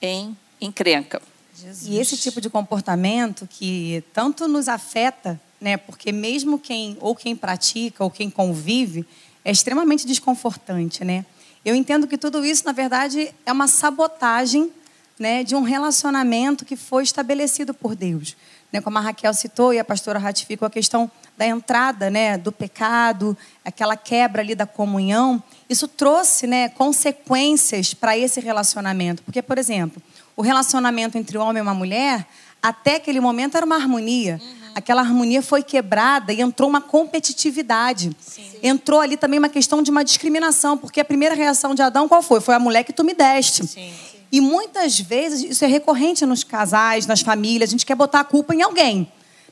em 0.00 0.36
encrenca. 0.60 1.20
Jesus. 1.54 1.86
E 1.86 1.98
esse 1.98 2.16
tipo 2.16 2.40
de 2.40 2.50
comportamento 2.50 3.48
que 3.50 4.04
tanto 4.12 4.46
nos 4.46 4.68
afeta, 4.68 5.40
né? 5.60 5.76
Porque 5.76 6.12
mesmo 6.12 6.58
quem 6.58 6.96
ou 7.00 7.14
quem 7.14 7.34
pratica 7.34 8.04
ou 8.04 8.10
quem 8.10 8.28
convive 8.28 9.06
é 9.44 9.50
extremamente 9.50 10.06
desconfortante, 10.06 11.04
né? 11.04 11.24
Eu 11.64 11.74
entendo 11.74 12.06
que 12.06 12.18
tudo 12.18 12.44
isso, 12.44 12.64
na 12.64 12.72
verdade, 12.72 13.32
é 13.46 13.52
uma 13.52 13.68
sabotagem 13.68 14.72
né, 15.18 15.44
de 15.44 15.54
um 15.54 15.62
relacionamento 15.62 16.64
que 16.64 16.74
foi 16.74 17.04
estabelecido 17.04 17.72
por 17.72 17.94
Deus. 17.94 18.36
Né, 18.72 18.80
como 18.80 18.98
a 18.98 19.00
Raquel 19.00 19.32
citou 19.34 19.72
e 19.72 19.78
a 19.78 19.84
pastora 19.84 20.18
ratificou 20.18 20.66
a 20.66 20.70
questão 20.70 21.10
da 21.36 21.46
entrada 21.46 22.10
né, 22.10 22.36
do 22.36 22.50
pecado, 22.50 23.36
aquela 23.64 23.96
quebra 23.96 24.42
ali 24.42 24.54
da 24.54 24.66
comunhão, 24.66 25.42
isso 25.68 25.86
trouxe 25.86 26.46
né, 26.46 26.68
consequências 26.70 27.94
para 27.94 28.16
esse 28.18 28.40
relacionamento. 28.40 29.22
Porque, 29.22 29.40
por 29.40 29.58
exemplo, 29.58 30.02
o 30.34 30.42
relacionamento 30.42 31.16
entre 31.16 31.38
um 31.38 31.42
homem 31.42 31.60
e 31.60 31.62
uma 31.62 31.74
mulher, 31.74 32.26
até 32.60 32.96
aquele 32.96 33.20
momento 33.20 33.56
era 33.56 33.64
uma 33.64 33.76
harmonia. 33.76 34.40
Uhum 34.42 34.61
aquela 34.74 35.00
harmonia 35.00 35.42
foi 35.42 35.62
quebrada 35.62 36.32
e 36.32 36.40
entrou 36.40 36.68
uma 36.68 36.80
competitividade. 36.80 38.16
Sim. 38.20 38.44
Entrou 38.62 39.00
ali 39.00 39.16
também 39.16 39.38
uma 39.38 39.48
questão 39.48 39.82
de 39.82 39.90
uma 39.90 40.04
discriminação, 40.04 40.76
porque 40.76 41.00
a 41.00 41.04
primeira 41.04 41.34
reação 41.34 41.74
de 41.74 41.82
Adão 41.82 42.08
qual 42.08 42.22
foi? 42.22 42.40
Foi 42.40 42.54
a 42.54 42.58
mulher 42.58 42.84
que 42.84 42.92
tu 42.92 43.04
me 43.04 43.14
deste. 43.14 43.66
Sim. 43.66 43.92
E 44.30 44.40
muitas 44.40 44.98
vezes 44.98 45.42
isso 45.42 45.64
é 45.64 45.68
recorrente 45.68 46.24
nos 46.24 46.42
casais, 46.42 47.06
nas 47.06 47.20
famílias, 47.20 47.68
a 47.68 47.72
gente 47.72 47.84
quer 47.84 47.94
botar 47.94 48.20
a 48.20 48.24
culpa 48.24 48.54
em 48.54 48.62
alguém. 48.62 49.06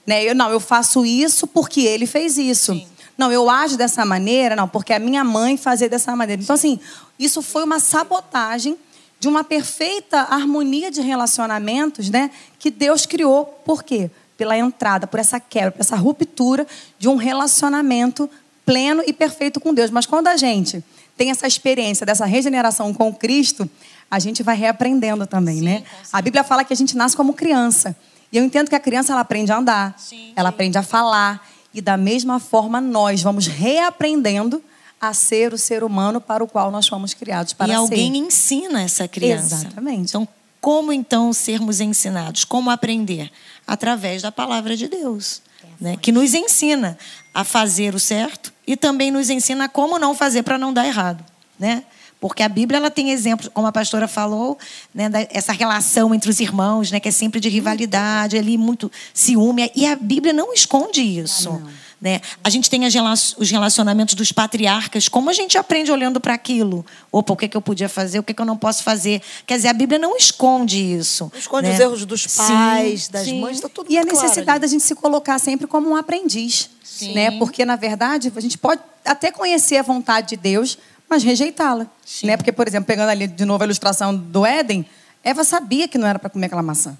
Né? 0.06 0.24
Eu, 0.24 0.34
não, 0.34 0.50
eu 0.50 0.58
faço 0.58 1.04
isso 1.04 1.46
porque 1.46 1.82
ele 1.82 2.06
fez 2.06 2.38
isso. 2.38 2.72
Sim. 2.72 2.86
Não, 3.16 3.30
eu 3.30 3.50
ajo 3.50 3.76
dessa 3.76 4.02
maneira, 4.06 4.56
não, 4.56 4.66
porque 4.66 4.94
a 4.94 4.98
minha 4.98 5.22
mãe 5.22 5.58
fazia 5.58 5.90
dessa 5.90 6.16
maneira. 6.16 6.40
Então, 6.40 6.54
assim, 6.54 6.80
isso 7.18 7.42
foi 7.42 7.62
uma 7.62 7.78
sabotagem 7.78 8.78
de 9.20 9.28
uma 9.28 9.44
perfeita 9.44 10.20
harmonia 10.22 10.90
de 10.90 11.02
relacionamentos, 11.02 12.08
né, 12.08 12.30
que 12.58 12.70
Deus 12.70 13.04
criou. 13.04 13.44
Por 13.44 13.84
quê? 13.84 14.10
Pela 14.40 14.56
entrada, 14.56 15.06
por 15.06 15.20
essa 15.20 15.38
quebra, 15.38 15.70
por 15.70 15.82
essa 15.82 15.97
ruptura 15.97 16.66
de 16.99 17.09
um 17.09 17.16
relacionamento 17.16 18.26
pleno 18.64 19.02
e 19.06 19.12
perfeito 19.12 19.61
com 19.61 19.75
Deus. 19.75 19.90
Mas 19.90 20.06
quando 20.06 20.28
a 20.28 20.37
gente 20.38 20.82
tem 21.14 21.30
essa 21.30 21.47
experiência 21.47 22.06
dessa 22.06 22.25
regeneração 22.25 22.94
com 22.94 23.12
Cristo, 23.12 23.68
a 24.11 24.18
gente 24.18 24.42
vai 24.42 24.56
reaprendendo 24.56 25.26
também, 25.26 25.59
Sim, 25.59 25.64
né? 25.64 25.85
A 26.11 26.23
Bíblia 26.23 26.42
fala 26.42 26.64
que 26.64 26.73
a 26.73 26.76
gente 26.76 26.97
nasce 26.97 27.14
como 27.14 27.35
criança. 27.35 27.94
E 28.32 28.38
eu 28.38 28.42
entendo 28.42 28.70
que 28.70 28.75
a 28.75 28.80
criança 28.80 29.12
ela 29.12 29.20
aprende 29.20 29.52
a 29.52 29.59
andar, 29.59 29.94
Sim. 29.99 30.32
ela 30.35 30.49
aprende 30.49 30.78
a 30.78 30.82
falar, 30.82 31.47
e 31.75 31.82
da 31.82 31.99
mesma 31.99 32.40
forma 32.40 32.80
nós 32.80 33.20
vamos 33.20 33.47
reaprendendo 33.47 34.64
a 34.99 35.12
ser 35.12 35.52
o 35.52 35.59
ser 35.59 35.85
humano 35.85 36.18
para 36.18 36.42
o 36.42 36.49
qual 36.49 36.70
nós 36.70 36.88
fomos 36.88 37.12
criados 37.12 37.52
para 37.52 37.66
ser. 37.66 37.73
E 37.73 37.76
alguém 37.76 38.16
ensina 38.16 38.80
essa 38.80 39.06
criança. 39.06 39.56
Exatamente. 39.56 40.09
Então, 40.09 40.26
como 40.61 40.93
então 40.93 41.33
sermos 41.33 41.81
ensinados? 41.81 42.45
Como 42.45 42.71
aprender? 42.71 43.31
Através 43.67 44.23
da 44.23 44.31
palavra 44.31 44.76
de 44.76 44.88
Deus, 44.88 45.43
né? 45.81 45.97
que 45.97 46.12
nos 46.12 46.35
ensina 46.35 46.99
a 47.33 47.45
fazer 47.45 47.95
o 47.95 48.00
certo 48.00 48.52
e 48.67 48.76
também 48.76 49.11
nos 49.11 49.31
ensina 49.31 49.69
como 49.69 49.99
não 49.99 50.14
fazer 50.14 50.43
para 50.43 50.59
não 50.59 50.73
dar 50.73 50.87
errado, 50.87 51.25
né? 51.59 51.85
Porque 52.21 52.43
a 52.43 52.49
Bíblia 52.49 52.76
ela 52.76 52.90
tem 52.90 53.11
exemplos, 53.11 53.49
como 53.55 53.67
a 53.67 53.73
pastora 53.73 54.07
falou, 54.07 54.59
né, 54.95 55.11
essa 55.31 55.52
relação 55.52 56.14
entre 56.14 56.29
os 56.29 56.38
irmãos, 56.38 56.90
né, 56.90 57.00
que 57.00 57.09
é 57.09 57.12
sempre 57.12 57.40
de 57.40 57.49
rivalidade, 57.49 58.37
ali 58.37 58.59
muito 58.59 58.93
ciúme, 59.14 59.73
e 59.75 59.87
a 59.87 59.97
Bíblia 59.97 60.35
não 60.35 60.52
esconde 60.52 61.00
isso. 61.00 61.49
Ah, 61.49 61.59
não. 61.59 61.71
Né? 62.00 62.23
A 62.42 62.49
gente 62.49 62.71
tem 62.71 62.80
os 62.87 63.50
relacionamentos 63.50 64.14
dos 64.14 64.33
patriarcas, 64.33 65.07
como 65.07 65.28
a 65.28 65.35
gente 65.35 65.59
aprende 65.59 65.92
olhando 65.92 66.19
para 66.19 66.33
aquilo? 66.33 66.85
Opa, 67.12 67.35
o 67.35 67.37
que, 67.37 67.45
é 67.45 67.49
que 67.49 67.57
eu 67.57 67.61
podia 67.61 67.90
fazer, 67.90 68.19
o 68.19 68.23
que, 68.23 68.33
é 68.33 68.35
que 68.35 68.40
eu 68.40 68.47
não 68.47 68.57
posso 68.57 68.83
fazer? 68.83 69.21
Quer 69.47 69.57
dizer, 69.57 69.69
a 69.69 69.73
Bíblia 69.75 69.99
não 69.99 70.16
esconde 70.16 70.78
isso. 70.78 71.30
Não 71.30 71.38
esconde 71.38 71.69
né? 71.69 71.75
os 71.75 71.80
erros 71.80 72.07
dos 72.07 72.26
pais, 72.26 73.04
sim, 73.04 73.12
das 73.12 73.25
sim. 73.25 73.40
mães, 73.40 73.57
está 73.57 73.69
tudo 73.69 73.92
E 73.92 73.99
a 73.99 74.04
necessidade 74.04 74.45
claro 74.45 74.61
da 74.61 74.66
gente 74.66 74.83
se 74.83 74.95
colocar 74.95 75.38
sempre 75.38 75.66
como 75.66 75.90
um 75.90 75.97
aprendiz. 75.97 76.71
Sim. 76.83 77.12
Né? 77.12 77.33
Porque, 77.38 77.66
na 77.66 77.76
verdade, 77.76 78.33
a 78.35 78.40
gente 78.40 78.57
pode 78.57 78.80
até 79.04 79.30
conhecer 79.30 79.76
a 79.76 79.83
vontade 79.83 80.28
de 80.28 80.37
Deus, 80.37 80.78
mas 81.07 81.23
rejeitá-la. 81.23 81.87
Né? 82.23 82.35
Porque, 82.37 82.50
por 82.50 82.66
exemplo, 82.66 82.87
pegando 82.87 83.11
ali 83.11 83.26
de 83.26 83.45
novo 83.45 83.62
a 83.62 83.66
ilustração 83.66 84.16
do 84.16 84.47
Éden, 84.47 84.87
Eva 85.23 85.45
sabia 85.45 85.87
que 85.87 85.99
não 85.99 86.09
era 86.09 86.19
para 86.19 86.30
comer 86.30 86.47
aquela 86.47 86.62
maçã 86.62 86.97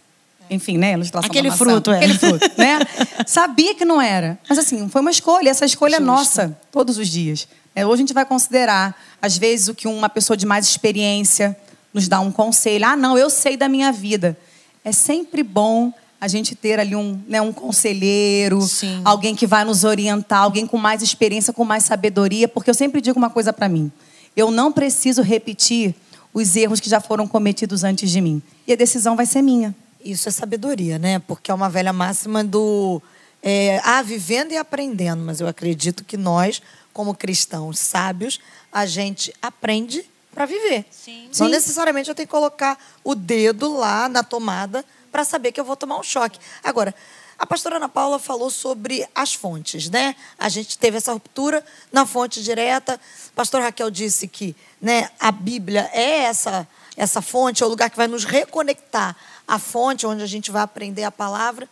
enfim, 0.51 0.77
né? 0.77 0.93
Ilustração 0.95 1.31
Aquele 1.31 1.51
fruto, 1.51 1.91
é. 1.91 1.99
Aquele 1.99 2.19
fruto, 2.19 2.51
né? 2.59 2.81
Sabia 3.27 3.75
que 3.75 3.85
não 3.85 4.03
era. 4.03 4.39
Mas 4.49 4.59
assim, 4.59 4.89
foi 4.89 5.01
uma 5.01 5.11
escolha. 5.11 5.49
Essa 5.49 5.65
escolha 5.65 5.97
é 5.97 6.01
nossa, 6.01 6.59
todos 6.73 6.99
os 6.99 7.09
dias. 7.09 7.47
É, 7.75 7.87
hoje 7.87 7.95
a 7.95 7.97
gente 7.99 8.15
vai 8.15 8.25
considerar, 8.25 8.95
às 9.23 9.39
vezes, 9.39 9.69
o 9.69 9.75
que 9.75 9.87
uma 9.87 10.09
pessoa 10.09 10.37
de 10.37 10.45
mais 10.45 10.67
experiência 10.67 11.57
nos 11.95 12.09
dá 12.09 12.21
um 12.21 12.33
conselho. 12.33 12.85
Ah, 12.85 12.97
não, 12.97 13.17
eu 13.17 13.31
sei 13.31 13.57
da 13.57 13.69
minha 13.69 13.93
vida. 13.93 14.37
É 14.85 14.93
sempre 14.93 15.43
bom 15.43 15.93
a 16.21 16.29
gente 16.29 16.55
ter 16.55 16.79
ali 16.79 16.95
um, 16.95 17.19
né, 17.27 17.41
um 17.41 17.53
conselheiro, 17.53 18.61
Sim. 18.61 19.01
alguém 19.05 19.35
que 19.35 19.47
vai 19.47 19.65
nos 19.65 19.85
orientar, 19.85 20.43
alguém 20.43 20.67
com 20.67 20.77
mais 20.77 21.01
experiência, 21.01 21.53
com 21.53 21.65
mais 21.65 21.85
sabedoria, 21.85 22.47
porque 22.47 22.69
eu 22.69 22.75
sempre 22.75 23.01
digo 23.01 23.19
uma 23.19 23.31
coisa 23.31 23.53
para 23.53 23.69
mim. 23.69 23.91
Eu 24.37 24.51
não 24.51 24.71
preciso 24.71 25.23
repetir 25.23 25.95
os 26.33 26.55
erros 26.57 26.79
que 26.79 26.91
já 26.91 27.01
foram 27.01 27.27
cometidos 27.27 27.85
antes 27.85 28.11
de 28.11 28.21
mim. 28.21 28.43
E 28.67 28.73
a 28.73 28.77
decisão 28.77 29.17
vai 29.17 29.27
ser 29.27 29.43
minha. 29.43 29.75
Isso 30.05 30.29
é 30.29 30.33
sabedoria, 30.33 30.99
né? 30.99 31.19
Porque 31.21 31.51
é 31.51 31.55
uma 31.55 31.69
velha 31.69 31.93
máxima 31.93 32.43
do 32.43 33.03
é, 33.43 33.81
ah, 33.85 34.03
vivendo 34.03 34.53
e 34.53 34.57
aprendendo. 34.57 35.23
Mas 35.23 35.41
eu 35.41 35.49
acredito 35.49 36.05
que 36.05 36.17
nós, 36.17 36.63
como 36.93 37.15
cristãos 37.15 37.79
sábios, 37.79 38.41
a 38.73 38.87
gente 38.87 39.35
aprende 39.41 40.05
para 40.33 40.47
viver. 40.47 40.85
Sim. 40.91 41.27
Não 41.27 41.47
Sim. 41.47 41.51
necessariamente 41.51 42.09
eu 42.09 42.15
tenho 42.15 42.27
que 42.27 42.33
colocar 42.33 42.79
o 43.03 43.15
dedo 43.15 43.75
lá 43.75 44.09
na 44.09 44.23
tomada 44.23 44.85
para 45.11 45.25
saber 45.25 45.53
que 45.53 45.61
eu 45.61 45.65
vou 45.65 45.77
tomar 45.77 45.99
um 45.99 46.03
choque. 46.03 46.39
Agora, 46.63 46.95
a 47.39 47.47
pastora 47.47 47.77
Ana 47.77 47.89
Paula 47.89 48.19
falou 48.19 48.51
sobre 48.51 49.09
as 49.15 49.33
fontes, 49.33 49.89
né? 49.89 50.15
A 50.39 50.49
gente 50.49 50.79
teve 50.79 50.99
essa 50.99 51.13
ruptura 51.13 51.65
na 51.91 52.05
fonte 52.05 52.43
direta. 52.43 52.95
A 52.95 53.35
pastora 53.35 53.65
Raquel 53.65 53.91
disse 53.91 54.29
que 54.29 54.55
né, 54.81 55.09
a 55.19 55.33
Bíblia 55.33 55.91
é 55.93 56.25
essa, 56.25 56.69
essa 56.97 57.23
fonte, 57.23 57.63
é 57.63 57.67
o 57.67 57.69
lugar 57.69 57.89
que 57.89 57.97
vai 57.97 58.07
nos 58.07 58.25
reconectar 58.25 59.17
a 59.51 59.59
fonte 59.59 60.07
onde 60.07 60.23
a 60.23 60.27
gente 60.27 60.49
vai 60.53 60.63
aprender 60.63 61.03
a 61.03 61.11
palavra. 61.11 61.69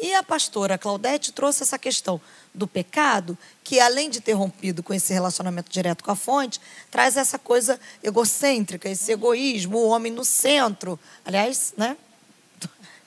E 0.00 0.14
a 0.14 0.22
pastora 0.22 0.78
Claudete 0.78 1.30
trouxe 1.30 1.62
essa 1.62 1.78
questão 1.78 2.18
do 2.54 2.66
pecado, 2.66 3.36
que 3.62 3.78
além 3.78 4.08
de 4.08 4.22
ter 4.22 4.32
rompido 4.32 4.82
com 4.82 4.94
esse 4.94 5.12
relacionamento 5.12 5.70
direto 5.70 6.02
com 6.02 6.10
a 6.10 6.16
fonte, 6.16 6.58
traz 6.90 7.18
essa 7.18 7.38
coisa 7.38 7.78
egocêntrica, 8.02 8.88
esse 8.88 9.12
egoísmo, 9.12 9.76
o 9.76 9.88
homem 9.88 10.10
no 10.10 10.24
centro. 10.24 10.98
Aliás, 11.22 11.74
né? 11.76 11.98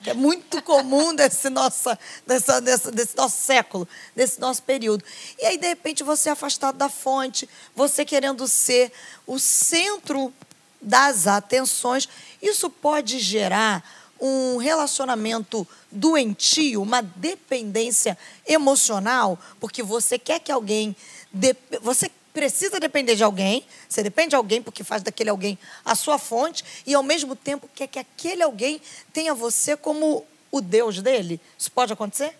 Que 0.04 0.10
é 0.10 0.14
muito 0.14 0.62
comum 0.62 1.12
desse, 1.16 1.50
nossa, 1.50 1.98
dessa, 2.24 2.60
desse 2.92 3.16
nosso 3.16 3.44
século, 3.44 3.88
desse 4.14 4.40
nosso 4.40 4.62
período. 4.62 5.02
E 5.36 5.46
aí, 5.46 5.58
de 5.58 5.66
repente, 5.66 6.04
você 6.04 6.28
é 6.28 6.32
afastado 6.32 6.76
da 6.76 6.88
fonte, 6.88 7.48
você 7.74 8.04
querendo 8.04 8.46
ser 8.46 8.92
o 9.26 9.36
centro 9.40 10.32
das 10.80 11.26
atenções. 11.26 12.08
Isso 12.40 12.70
pode 12.70 13.18
gerar 13.18 13.82
um 14.24 14.56
relacionamento 14.56 15.66
doentio, 15.90 16.80
uma 16.80 17.02
dependência 17.02 18.16
emocional, 18.46 19.36
porque 19.58 19.82
você 19.82 20.16
quer 20.16 20.38
que 20.38 20.52
alguém. 20.52 20.94
De... 21.32 21.56
Você 21.82 22.08
precisa 22.32 22.78
depender 22.78 23.16
de 23.16 23.24
alguém, 23.24 23.66
você 23.88 24.00
depende 24.00 24.30
de 24.30 24.36
alguém 24.36 24.62
porque 24.62 24.84
faz 24.84 25.02
daquele 25.02 25.28
alguém 25.28 25.58
a 25.84 25.96
sua 25.96 26.18
fonte, 26.18 26.64
e 26.86 26.94
ao 26.94 27.02
mesmo 27.02 27.34
tempo 27.34 27.68
quer 27.74 27.88
que 27.88 27.98
aquele 27.98 28.44
alguém 28.44 28.80
tenha 29.12 29.34
você 29.34 29.76
como 29.76 30.24
o 30.52 30.60
Deus 30.60 31.02
dele. 31.02 31.40
Isso 31.58 31.72
pode 31.72 31.92
acontecer? 31.92 32.38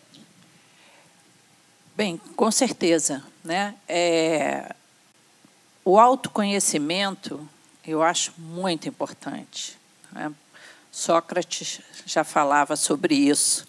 Bem, 1.97 2.17
com 2.37 2.51
certeza. 2.53 3.25
Né? 3.43 3.75
É... 3.89 4.73
O 5.85 5.99
autoconhecimento 5.99 7.47
eu 7.85 8.03
acho 8.03 8.33
muito 8.39 8.89
importante. 8.89 9.77
Né? 10.13 10.33
Sócrates 10.93 11.81
já 12.05 12.23
falava 12.23 12.77
sobre 12.77 13.15
isso, 13.15 13.67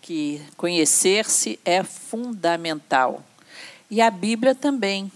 que 0.00 0.40
conhecer-se 0.56 1.60
é 1.66 1.84
fundamental. 1.84 3.22
E 3.90 4.00
a 4.00 4.10
Bíblia 4.10 4.54
também. 4.54 5.12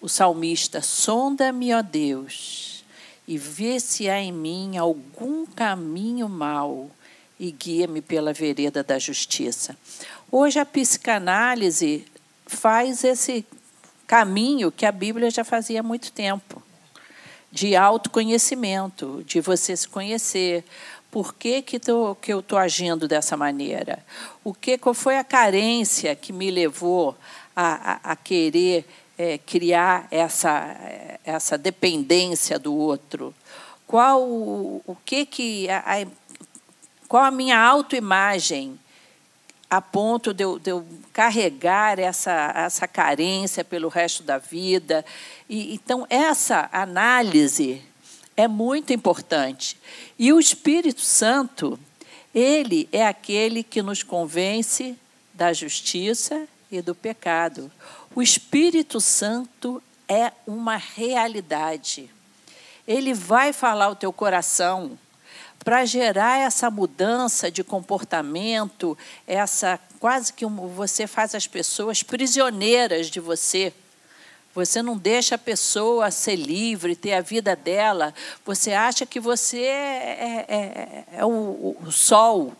O 0.00 0.08
salmista, 0.08 0.82
sonda-me, 0.82 1.72
ó 1.72 1.80
Deus, 1.80 2.84
e 3.26 3.38
vê 3.38 3.78
se 3.78 4.10
há 4.10 4.20
em 4.20 4.32
mim 4.32 4.76
algum 4.76 5.46
caminho 5.46 6.28
mau 6.28 6.90
e 7.38 7.50
guia-me 7.50 8.02
pela 8.02 8.32
vereda 8.32 8.82
da 8.82 8.98
justiça. 8.98 9.76
Hoje 10.30 10.58
a 10.58 10.66
psicanálise 10.66 12.04
faz 12.46 13.04
esse 13.04 13.46
caminho 14.06 14.72
que 14.72 14.84
a 14.84 14.92
Bíblia 14.92 15.30
já 15.30 15.44
fazia 15.44 15.80
há 15.80 15.82
muito 15.82 16.12
tempo 16.12 16.65
de 17.56 17.74
autoconhecimento, 17.74 19.24
de 19.24 19.40
você 19.40 19.74
se 19.74 19.88
conhecer. 19.88 20.62
Por 21.10 21.34
que, 21.34 21.62
que, 21.62 21.80
tô, 21.80 22.14
que 22.14 22.30
eu 22.30 22.40
estou 22.40 22.58
agindo 22.58 23.08
dessa 23.08 23.34
maneira? 23.34 24.04
O 24.44 24.52
que 24.52 24.76
qual 24.76 24.94
foi 24.94 25.16
a 25.16 25.24
carência 25.24 26.14
que 26.14 26.34
me 26.34 26.50
levou 26.50 27.16
a, 27.56 27.92
a, 27.92 28.12
a 28.12 28.16
querer 28.16 28.84
é, 29.16 29.38
criar 29.38 30.06
essa, 30.10 30.76
essa 31.24 31.56
dependência 31.56 32.58
do 32.58 32.74
outro? 32.74 33.34
Qual 33.86 34.22
o, 34.22 34.82
o 34.86 34.94
que 34.94 35.24
que 35.24 35.70
a, 35.70 35.78
a, 35.78 36.06
qual 37.08 37.24
a 37.24 37.30
minha 37.30 37.58
autoimagem 37.58 38.78
a 39.68 39.80
ponto 39.80 40.32
de 40.32 40.44
eu, 40.44 40.58
de 40.58 40.70
eu, 40.70 40.86
carregar 41.12 41.98
essa, 41.98 42.52
essa 42.54 42.86
carência 42.86 43.64
pelo 43.64 43.88
resto 43.88 44.22
da 44.22 44.38
vida. 44.38 45.04
E, 45.48 45.74
então, 45.74 46.06
essa 46.08 46.68
análise 46.72 47.82
é 48.36 48.46
muito 48.46 48.92
importante. 48.92 49.76
E 50.18 50.32
o 50.32 50.38
Espírito 50.38 51.00
Santo, 51.00 51.78
ele 52.34 52.88
é 52.92 53.06
aquele 53.06 53.62
que 53.62 53.82
nos 53.82 54.02
convence 54.02 54.96
da 55.34 55.52
justiça 55.52 56.46
e 56.70 56.80
do 56.80 56.94
pecado. 56.94 57.70
O 58.14 58.22
Espírito 58.22 59.00
Santo 59.00 59.82
é 60.08 60.32
uma 60.46 60.76
realidade. 60.76 62.10
Ele 62.86 63.12
vai 63.12 63.52
falar 63.52 63.88
o 63.88 63.96
teu 63.96 64.12
coração 64.12 64.96
para 65.66 65.84
gerar 65.84 66.38
essa 66.38 66.70
mudança 66.70 67.50
de 67.50 67.64
comportamento, 67.64 68.96
essa 69.26 69.80
quase 69.98 70.32
que 70.32 70.46
você 70.46 71.08
faz 71.08 71.34
as 71.34 71.48
pessoas 71.48 72.04
prisioneiras 72.04 73.10
de 73.10 73.18
você. 73.18 73.72
Você 74.54 74.80
não 74.80 74.96
deixa 74.96 75.34
a 75.34 75.38
pessoa 75.38 76.08
ser 76.12 76.36
livre, 76.36 76.94
ter 76.94 77.14
a 77.14 77.20
vida 77.20 77.56
dela. 77.56 78.14
Você 78.44 78.74
acha 78.74 79.04
que 79.04 79.18
você 79.18 79.62
é, 79.62 80.44
é, 80.48 80.54
é, 80.54 81.04
é 81.18 81.24
o, 81.24 81.76
o 81.84 81.90
sol, 81.90 82.54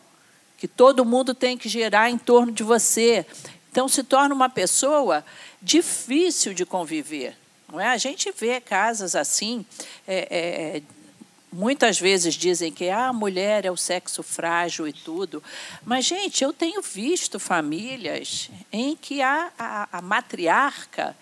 que 0.58 0.66
todo 0.66 1.04
mundo 1.04 1.32
tem 1.32 1.56
que 1.56 1.68
girar 1.68 2.10
em 2.10 2.18
torno 2.18 2.50
de 2.50 2.64
você. 2.64 3.24
Então 3.70 3.88
se 3.88 4.02
torna 4.02 4.34
uma 4.34 4.48
pessoa 4.48 5.24
difícil 5.62 6.52
de 6.52 6.66
conviver. 6.66 7.36
Não 7.70 7.80
é? 7.80 7.86
A 7.86 7.98
gente 7.98 8.32
vê 8.32 8.60
casas 8.60 9.14
assim, 9.14 9.64
é, 10.08 10.26
é, 10.78 10.82
muitas 11.56 11.98
vezes 11.98 12.34
dizem 12.34 12.70
que 12.70 12.90
ah, 12.90 13.08
a 13.08 13.12
mulher 13.12 13.64
é 13.64 13.70
o 13.70 13.76
sexo 13.76 14.22
frágil 14.22 14.86
e 14.86 14.92
tudo. 14.92 15.42
Mas, 15.84 16.04
gente, 16.04 16.44
eu 16.44 16.52
tenho 16.52 16.82
visto 16.82 17.40
famílias 17.40 18.50
em 18.70 18.94
que 18.94 19.22
a, 19.22 19.50
a, 19.58 19.88
a 19.90 20.02
matriarca 20.02 21.16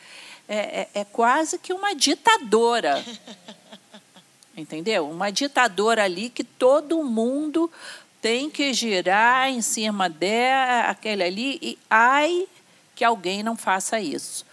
é, 0.49 0.57
é, 0.57 0.89
é 0.93 1.05
quase 1.05 1.57
que 1.59 1.73
uma 1.73 1.95
ditadora. 1.95 3.05
Entendeu? 4.57 5.09
Uma 5.09 5.31
ditadora 5.31 6.03
ali 6.03 6.29
que 6.29 6.43
todo 6.43 7.03
mundo 7.05 7.71
tem 8.21 8.51
que 8.51 8.73
girar 8.73 9.49
em 9.49 9.63
cima 9.63 10.09
dela, 10.09 10.91
aquele 10.91 11.23
ali, 11.23 11.59
e 11.63 11.79
ai 11.89 12.49
que 12.95 13.05
alguém 13.05 13.43
não 13.43 13.57
faça 13.57 14.01
isso. 14.01 14.45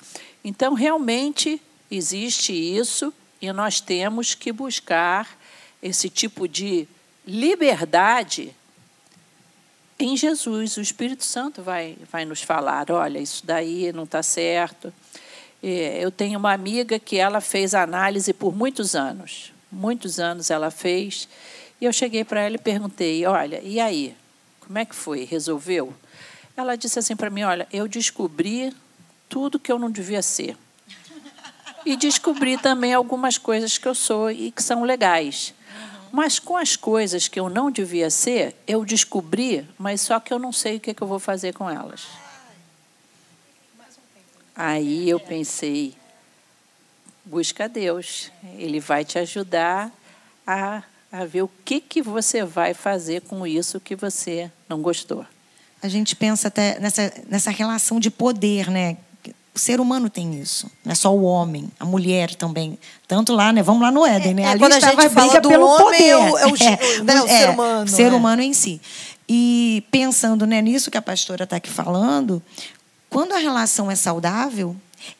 Então, 0.43 0.73
realmente 0.73 1.61
existe 1.89 2.53
isso 2.53 3.13
e 3.41 3.51
nós 3.51 3.79
temos 3.79 4.35
que 4.35 4.51
buscar 4.51 5.40
esse 5.81 6.09
tipo 6.09 6.47
de 6.47 6.87
liberdade 7.25 8.55
em 9.99 10.15
Jesus. 10.17 10.77
O 10.77 10.81
Espírito 10.81 11.23
Santo 11.23 11.61
vai, 11.61 11.97
vai 12.11 12.25
nos 12.25 12.41
falar: 12.41 12.91
olha, 12.91 13.19
isso 13.19 13.45
daí 13.45 13.91
não 13.91 14.03
está 14.03 14.21
certo. 14.21 14.93
Eu 15.61 16.11
tenho 16.11 16.39
uma 16.39 16.53
amiga 16.53 16.97
que 16.97 17.17
ela 17.17 17.39
fez 17.39 17.75
análise 17.75 18.33
por 18.33 18.55
muitos 18.55 18.95
anos. 18.95 19.53
Muitos 19.71 20.19
anos 20.19 20.49
ela 20.49 20.71
fez. 20.71 21.27
E 21.79 21.85
eu 21.85 21.93
cheguei 21.93 22.23
para 22.23 22.41
ela 22.41 22.55
e 22.55 22.59
perguntei: 22.59 23.25
olha, 23.25 23.61
e 23.61 23.79
aí? 23.79 24.15
Como 24.59 24.77
é 24.77 24.85
que 24.85 24.95
foi? 24.95 25.25
Resolveu? 25.25 25.93
Ela 26.55 26.75
disse 26.75 26.99
assim 26.99 27.15
para 27.15 27.29
mim: 27.29 27.43
olha, 27.43 27.67
eu 27.71 27.87
descobri 27.87 28.73
tudo 29.29 29.59
que 29.59 29.71
eu 29.71 29.79
não 29.79 29.89
devia 29.91 30.21
ser. 30.21 30.57
E 31.85 31.95
descobri 31.95 32.57
também 32.57 32.93
algumas 32.93 33.37
coisas 33.37 33.77
que 33.77 33.87
eu 33.87 33.95
sou 33.95 34.29
e 34.29 34.51
que 34.51 34.61
são 34.61 34.83
legais. 34.83 35.53
Mas 36.11 36.39
com 36.39 36.57
as 36.57 36.75
coisas 36.75 37.27
que 37.27 37.39
eu 37.39 37.49
não 37.49 37.71
devia 37.71 38.09
ser, 38.09 38.55
eu 38.67 38.83
descobri, 38.83 39.67
mas 39.77 40.01
só 40.01 40.19
que 40.19 40.33
eu 40.33 40.39
não 40.39 40.51
sei 40.51 40.77
o 40.77 40.79
que, 40.79 40.91
é 40.91 40.93
que 40.93 41.01
eu 41.01 41.07
vou 41.07 41.19
fazer 41.19 41.53
com 41.53 41.69
elas. 41.69 42.07
Aí 44.55 45.09
eu 45.09 45.19
pensei, 45.19 45.95
busca 47.23 47.69
Deus. 47.69 48.29
Ele 48.57 48.79
vai 48.79 49.05
te 49.05 49.17
ajudar 49.17 49.91
a, 50.45 50.83
a 51.11 51.25
ver 51.25 51.43
o 51.43 51.51
que, 51.63 51.79
que 51.79 52.01
você 52.01 52.43
vai 52.43 52.73
fazer 52.73 53.21
com 53.21 53.47
isso 53.47 53.79
que 53.79 53.95
você 53.95 54.51
não 54.67 54.81
gostou. 54.81 55.25
A 55.81 55.87
gente 55.87 56.15
pensa 56.15 56.49
até 56.49 56.77
nessa, 56.79 57.13
nessa 57.27 57.49
relação 57.49 57.99
de 57.99 58.11
poder, 58.11 58.69
né? 58.69 58.97
O 59.53 59.59
ser 59.59 59.81
humano 59.81 60.09
tem 60.09 60.39
isso, 60.39 60.71
não 60.85 60.93
é 60.93 60.95
só 60.95 61.13
o 61.13 61.23
homem, 61.23 61.69
a 61.77 61.83
mulher 61.83 62.33
também. 62.35 62.79
Tanto 63.07 63.33
lá, 63.33 63.51
né? 63.51 63.61
Vamos 63.61 63.81
lá 63.81 63.91
no 63.91 64.05
Éden, 64.05 64.33
né? 64.35 64.43
É, 64.43 64.45
Ali 64.47 64.59
quando 64.59 64.73
a 64.73 64.79
gente 64.79 65.09
fala 65.09 65.41
do 65.41 65.49
pelo 65.49 65.65
homem, 65.67 65.83
poder. 65.83 66.07
é 66.09 66.15
o- 66.17 66.37
é 66.37 66.45
o- 66.47 66.55
né, 67.03 67.21
o 67.21 67.27
ser 67.27 67.49
humano, 67.49 67.87
ser 67.87 68.11
né? 68.11 68.15
humano 68.17 68.41
em 68.41 68.53
si. 68.53 68.79
E 69.27 69.83
pensando 69.91 70.45
né, 70.47 70.61
nisso 70.61 70.89
que 70.89 70.97
a 70.97 71.01
pastora 71.01 71.43
está 71.43 71.57
aqui 71.57 71.69
falando, 71.69 72.41
quando 73.09 73.33
a 73.33 73.37
relação 73.37 73.91
é 73.91 73.95
saudável, 73.95 74.73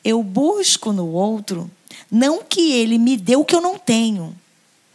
eu 0.04 0.24
busco 0.24 0.94
no 0.94 1.08
outro 1.08 1.70
não 2.10 2.42
que 2.42 2.72
ele 2.72 2.98
me 2.98 3.18
dê 3.18 3.36
o 3.36 3.44
que 3.44 3.56
eu 3.56 3.62
não 3.62 3.78
tenho, 3.78 4.34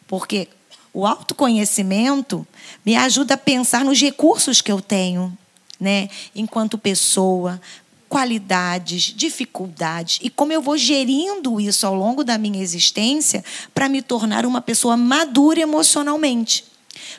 porque 0.08 0.48
o 0.94 1.06
autoconhecimento 1.06 2.46
me 2.84 2.96
ajuda 2.96 3.34
a 3.34 3.38
pensar 3.38 3.84
nos 3.84 4.00
recursos 4.00 4.60
que 4.62 4.72
eu 4.72 4.80
tenho, 4.80 5.36
né, 5.78 6.08
enquanto 6.34 6.78
pessoa, 6.78 7.60
qualidades, 8.08 9.14
dificuldades 9.14 10.18
e 10.22 10.30
como 10.30 10.52
eu 10.52 10.60
vou 10.60 10.76
gerindo 10.76 11.60
isso 11.60 11.86
ao 11.86 11.94
longo 11.94 12.22
da 12.22 12.38
minha 12.38 12.62
existência 12.62 13.44
para 13.74 13.88
me 13.88 14.00
tornar 14.00 14.46
uma 14.46 14.60
pessoa 14.60 14.96
madura 14.96 15.60
emocionalmente. 15.60 16.64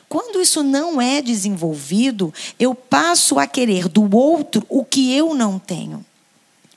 Quando 0.08 0.40
isso 0.40 0.62
não 0.62 1.00
é 1.00 1.20
desenvolvido, 1.22 2.32
eu 2.58 2.74
passo 2.74 3.38
a 3.38 3.46
querer 3.46 3.88
do 3.88 4.16
outro 4.16 4.64
o 4.68 4.84
que 4.84 5.14
eu 5.14 5.34
não 5.34 5.58
tenho, 5.58 6.04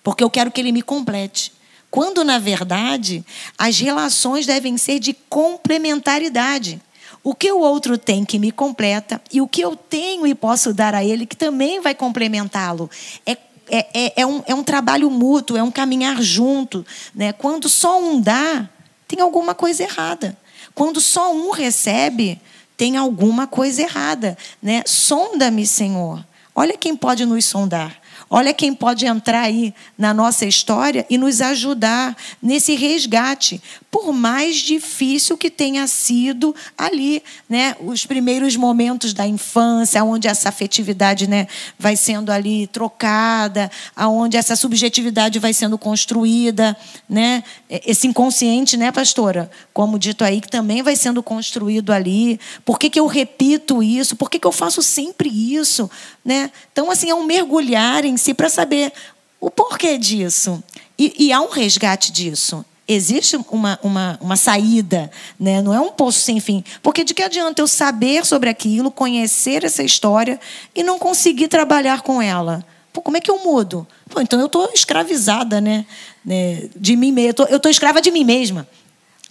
porque 0.04 0.24
eu 0.24 0.30
quero 0.30 0.52
que 0.52 0.62
ele 0.62 0.72
me 0.72 0.82
complete. 0.82 1.52
Quando, 1.90 2.24
na 2.24 2.40
verdade, 2.40 3.26
as 3.58 3.80
relações 3.80 4.46
devem 4.46 4.78
ser 4.78 5.00
de 5.00 5.14
complementaridade. 5.14 6.82
O 7.24 7.36
que 7.36 7.52
o 7.52 7.60
outro 7.60 7.98
tem 7.98 8.26
que 8.26 8.40
me 8.40 8.50
completa 8.50 9.22
e 9.32 9.42
o 9.42 9.48
que 9.48 9.62
eu 9.62 9.76
tenho 9.76 10.26
e 10.26 10.34
posso 10.34 10.74
dar 10.74 10.96
a 10.96 11.04
ele 11.04 11.26
que 11.26 11.36
também 11.36 11.80
vai 11.80 11.94
complementá-lo. 11.94 12.90
É, 13.26 13.38
é, 13.70 13.88
é, 13.94 14.22
é, 14.22 14.26
um, 14.26 14.44
é 14.46 14.56
um 14.56 14.64
trabalho 14.64 15.10
mútuo, 15.10 15.58
é 15.58 15.64
um 15.64 15.72
caminhar 15.72 16.22
junto. 16.22 16.86
Né? 17.14 17.32
Quando 17.34 17.70
só 17.70 18.00
um 18.00 18.20
dá, 18.20 18.70
tem 19.08 19.20
alguma 19.22 19.54
coisa 19.54 19.84
errada. 19.84 20.38
Quando 20.74 21.00
só 21.02 21.34
um 21.34 21.52
recebe, 21.52 22.42
tem 22.76 22.98
alguma 22.98 23.48
coisa 23.48 23.82
errada. 23.82 24.38
Né? 24.62 24.84
Sonda-me, 24.86 25.66
Senhor. 25.68 26.26
Olha 26.56 26.78
quem 26.78 26.96
pode 26.96 27.26
nos 27.26 27.46
sondar. 27.46 28.01
Olha 28.34 28.54
quem 28.54 28.74
pode 28.74 29.06
entrar 29.06 29.42
aí 29.42 29.74
na 29.98 30.14
nossa 30.14 30.46
história 30.46 31.06
e 31.10 31.18
nos 31.18 31.42
ajudar 31.42 32.16
nesse 32.42 32.76
resgate, 32.76 33.62
por 33.92 34.14
mais 34.14 34.56
difícil 34.56 35.38
que 35.38 35.50
tenha 35.50 35.86
sido 35.86 36.56
ali, 36.78 37.22
né, 37.50 37.76
os 37.82 38.06
primeiros 38.06 38.56
momentos 38.56 39.14
da 39.14 39.28
infância, 39.28 40.02
onde 40.02 40.30
essa 40.30 40.48
afetividade, 40.48 41.28
né, 41.28 41.46
vai 41.78 41.98
sendo 41.98 42.32
ali 42.32 42.68
trocada, 42.68 43.70
aonde 43.94 44.38
essa 44.38 44.56
subjetividade 44.56 45.38
vai 45.38 45.52
sendo 45.52 45.78
construída, 45.78 46.78
né, 47.10 47.44
esse 47.70 48.08
inconsciente, 48.08 48.78
né, 48.78 48.94
pastora, 48.94 49.52
como 49.74 50.00
dito 50.00 50.24
aí, 50.24 50.40
que 50.40 50.50
também 50.50 50.82
vai 50.82 50.96
sendo 50.96 51.22
construído 51.22 51.92
ali. 51.92 52.40
Por 52.64 52.80
que, 52.80 52.90
que 52.90 53.00
eu 53.00 53.08
repito 53.08 53.84
isso? 53.84 54.16
Por 54.16 54.30
que, 54.30 54.40
que 54.40 54.48
eu 54.48 54.54
faço 54.54 54.82
sempre 54.82 55.28
isso, 55.28 55.92
né? 56.24 56.50
Então, 56.72 56.90
assim, 56.90 57.10
é 57.10 57.16
um 57.16 57.26
mergulhar 57.26 58.06
em 58.06 58.16
si 58.22 58.34
para 58.34 58.50
saber 58.50 58.94
o 59.40 59.50
porquê 59.50 59.98
disso. 59.98 60.64
E, 60.98 61.28
e, 61.28 61.34
há 61.34 61.42
um 61.42 61.50
resgate 61.50 62.12
disso. 62.12 62.64
Existe 62.88 63.38
uma, 63.50 63.80
uma, 63.82 64.20
uma 64.22 64.36
saída, 64.36 65.10
né? 65.40 65.62
não 65.62 65.74
é 65.74 65.80
um 65.80 65.92
poço 65.92 66.20
sem 66.20 66.40
fim. 66.40 66.64
Porque 66.84 67.04
de 67.04 67.14
que 67.14 67.24
adianta 67.24 67.62
eu 67.62 67.68
saber 67.68 68.26
sobre 68.26 68.50
aquilo, 68.50 68.92
conhecer 68.92 69.64
essa 69.64 69.82
história 69.82 70.40
e 70.76 70.84
não 70.84 71.00
conseguir 71.00 71.48
trabalhar 71.48 72.02
com 72.02 72.22
ela? 72.22 72.64
Pô, 72.92 73.02
como 73.02 73.18
é 73.18 73.22
que 73.22 73.32
eu 73.32 73.40
mudo? 73.40 73.88
Pô, 74.10 74.20
então 74.20 74.40
eu 74.40 74.48
estou 74.48 74.70
escravizada 74.74 75.62
né? 75.62 75.86
né? 76.24 76.70
de 76.76 76.96
mim 76.96 77.12
mesma. 77.12 77.46
Eu 77.50 77.58
estou 77.58 77.72
escrava 77.72 78.02
de 78.02 78.12
mim 78.12 78.26
mesma. 78.26 78.68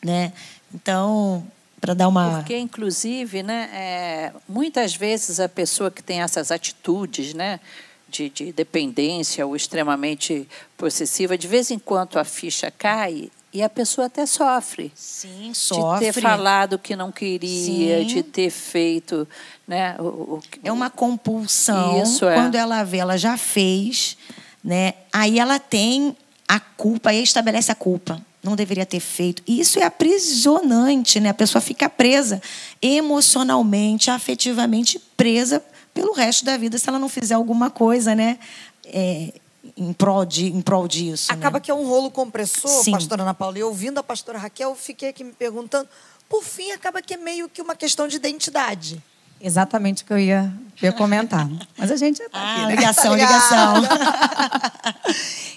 Né? 0.02 0.32
Então, 0.74 1.44
para 1.80 1.94
dar 1.94 2.08
uma. 2.08 2.38
Porque, 2.38 2.56
inclusive, 2.56 3.42
né, 3.42 3.68
é, 3.72 4.32
muitas 4.48 4.94
vezes 4.94 5.40
a 5.40 5.48
pessoa 5.48 5.90
que 5.90 6.02
tem 6.02 6.20
essas 6.20 6.50
atitudes, 6.50 7.34
né, 7.34 7.58
de, 8.10 8.28
de, 8.28 8.52
dependência 8.52 9.46
ou 9.46 9.54
extremamente 9.54 10.48
possessiva, 10.76 11.38
de 11.38 11.46
vez 11.46 11.70
em 11.70 11.78
quando 11.78 12.18
a 12.18 12.24
ficha 12.24 12.70
cai 12.70 13.30
e 13.52 13.62
a 13.62 13.68
pessoa 13.68 14.06
até 14.06 14.26
sofre. 14.26 14.92
Sim, 14.94 15.52
sofre. 15.54 16.06
De 16.06 16.12
ter 16.12 16.20
falado 16.20 16.78
que 16.78 16.94
não 16.94 17.10
queria, 17.10 18.00
Sim. 18.00 18.06
de 18.06 18.22
ter 18.22 18.50
feito. 18.50 19.26
Né, 19.66 19.96
o, 19.98 20.02
o, 20.02 20.42
é 20.62 20.72
uma 20.72 20.90
compulsão. 20.90 22.02
Isso 22.02 22.26
é. 22.26 22.34
Quando 22.34 22.54
ela 22.54 22.82
vê, 22.84 22.98
ela 22.98 23.16
já 23.16 23.36
fez, 23.36 24.16
né, 24.62 24.94
aí 25.12 25.38
ela 25.38 25.58
tem 25.58 26.16
a 26.46 26.58
culpa, 26.60 27.10
aí 27.10 27.22
estabelece 27.22 27.70
a 27.70 27.74
culpa 27.74 28.20
não 28.42 28.56
deveria 28.56 28.86
ter 28.86 29.00
feito. 29.00 29.42
E 29.46 29.60
isso 29.60 29.78
é 29.78 29.84
aprisionante, 29.84 31.20
né? 31.20 31.28
A 31.28 31.34
pessoa 31.34 31.60
fica 31.60 31.88
presa 31.88 32.40
emocionalmente, 32.80 34.10
afetivamente 34.10 34.98
presa 35.16 35.62
pelo 36.00 36.14
resto 36.14 36.46
da 36.46 36.56
vida 36.56 36.78
se 36.78 36.88
ela 36.88 36.98
não 36.98 37.10
fizer 37.10 37.34
alguma 37.34 37.68
coisa, 37.68 38.14
né? 38.14 38.38
É, 38.86 39.34
em, 39.76 39.92
prol 39.92 40.24
de, 40.24 40.46
em 40.46 40.62
prol 40.62 40.88
disso. 40.88 41.30
Acaba 41.30 41.58
né? 41.58 41.60
que 41.60 41.70
é 41.70 41.74
um 41.74 41.86
rolo 41.86 42.10
compressor, 42.10 42.82
Sim. 42.82 42.92
pastora 42.92 43.22
Ana 43.22 43.34
Paula. 43.34 43.58
E 43.58 43.62
ouvindo 43.62 43.98
a 43.98 44.02
pastora 44.02 44.38
Raquel, 44.38 44.70
eu 44.70 44.74
fiquei 44.74 45.10
aqui 45.10 45.22
me 45.22 45.32
perguntando. 45.32 45.86
Por 46.26 46.42
fim, 46.42 46.70
acaba 46.70 47.02
que 47.02 47.12
é 47.12 47.16
meio 47.18 47.50
que 47.50 47.60
uma 47.60 47.76
questão 47.76 48.08
de 48.08 48.16
identidade. 48.16 49.02
Exatamente 49.38 50.02
o 50.02 50.06
que 50.06 50.12
eu 50.14 50.18
ia, 50.18 50.50
ia 50.80 50.90
comentar. 50.90 51.46
Mas 51.76 51.90
a 51.90 51.96
gente 51.96 52.16
já 52.16 52.24
está 52.24 52.38
ah, 52.38 52.52
aqui, 52.52 52.62
né? 52.62 52.76
ligação, 52.76 53.10
Tá 53.10 53.16
ligação. 53.16 53.74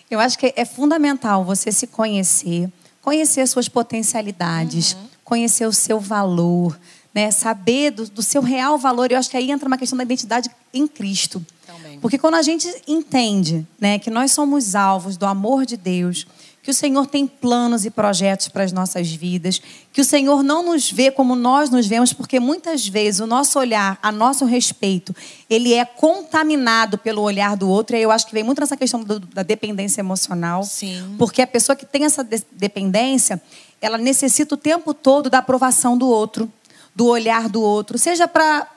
Eu 0.12 0.20
acho 0.20 0.38
que 0.38 0.54
é 0.58 0.66
fundamental 0.66 1.46
você 1.46 1.72
se 1.72 1.88
conhecer, 1.88 2.70
conhecer 3.02 3.48
suas 3.48 3.70
potencialidades, 3.70 4.92
uhum. 4.94 5.08
conhecer 5.24 5.66
o 5.66 5.74
seu 5.74 6.02
valor, 6.02 6.78
né? 7.14 7.32
saber 7.32 7.92
do, 7.92 8.10
do, 8.10 8.22
seu 8.22 8.42
real 8.42 8.78
valor. 8.78 9.12
Eu 9.12 9.18
acho 9.18 9.30
que 9.30 9.38
aí 9.38 9.52
entra 9.52 9.68
uma 9.68 9.78
questão 9.78 9.98
da 9.98 10.04
identidade 10.04 10.50
em 10.74 10.88
Cristo. 10.88 11.46
Também. 11.66 12.00
Porque 12.00 12.18
quando 12.18 12.36
a 12.36 12.42
gente 12.42 12.68
entende 12.88 13.66
né, 13.80 14.00
que 14.00 14.10
nós 14.10 14.32
somos 14.32 14.76
alvos 14.76 15.18
do 15.18 15.26
amor 15.26 15.66
de 15.66 15.78
Deus, 15.78 16.26
que 16.64 16.72
o 16.72 16.74
Senhor 16.74 17.06
tem 17.06 17.28
planos 17.28 17.86
e 17.86 17.92
projetos 17.92 18.48
para 18.48 18.64
as 18.64 18.72
nossas 18.72 19.12
vidas, 19.12 19.62
que 19.92 20.00
o 20.00 20.06
Senhor 20.06 20.42
não 20.42 20.64
nos 20.64 20.90
vê 20.90 21.12
como 21.12 21.36
nós 21.36 21.70
nos 21.70 21.86
vemos, 21.86 22.14
porque 22.14 22.40
muitas 22.40 22.88
vezes 22.88 23.20
o 23.20 23.28
nosso 23.28 23.60
olhar 23.60 24.00
a 24.02 24.14
nosso 24.14 24.46
respeito, 24.46 25.14
ele 25.50 25.74
é 25.74 25.84
contaminado 25.84 26.98
pelo 26.98 27.22
olhar 27.22 27.58
do 27.58 27.68
outro, 27.68 27.96
e 27.96 27.98
aí 27.98 28.04
eu 28.04 28.12
acho 28.12 28.26
que 28.26 28.34
vem 28.34 28.44
muito 28.44 28.62
nessa 28.62 28.78
questão 28.78 29.04
do, 29.04 29.20
da 29.20 29.44
dependência 29.44 30.00
emocional. 30.00 30.64
Sim. 30.64 31.16
Porque 31.18 31.42
a 31.42 31.48
pessoa 31.48 31.76
que 31.76 31.86
tem 31.86 32.06
essa 32.06 32.24
de 32.24 32.42
dependência, 32.54 33.42
ela 33.82 33.98
necessita 33.98 34.56
o 34.56 34.58
tempo 34.58 34.94
todo 34.94 35.30
da 35.30 35.40
aprovação 35.40 35.98
do 35.98 36.08
outro. 36.08 36.50
Do 36.96 37.08
olhar 37.08 37.50
do 37.50 37.62
outro, 37.62 37.98
seja 37.98 38.28
para 38.28 38.68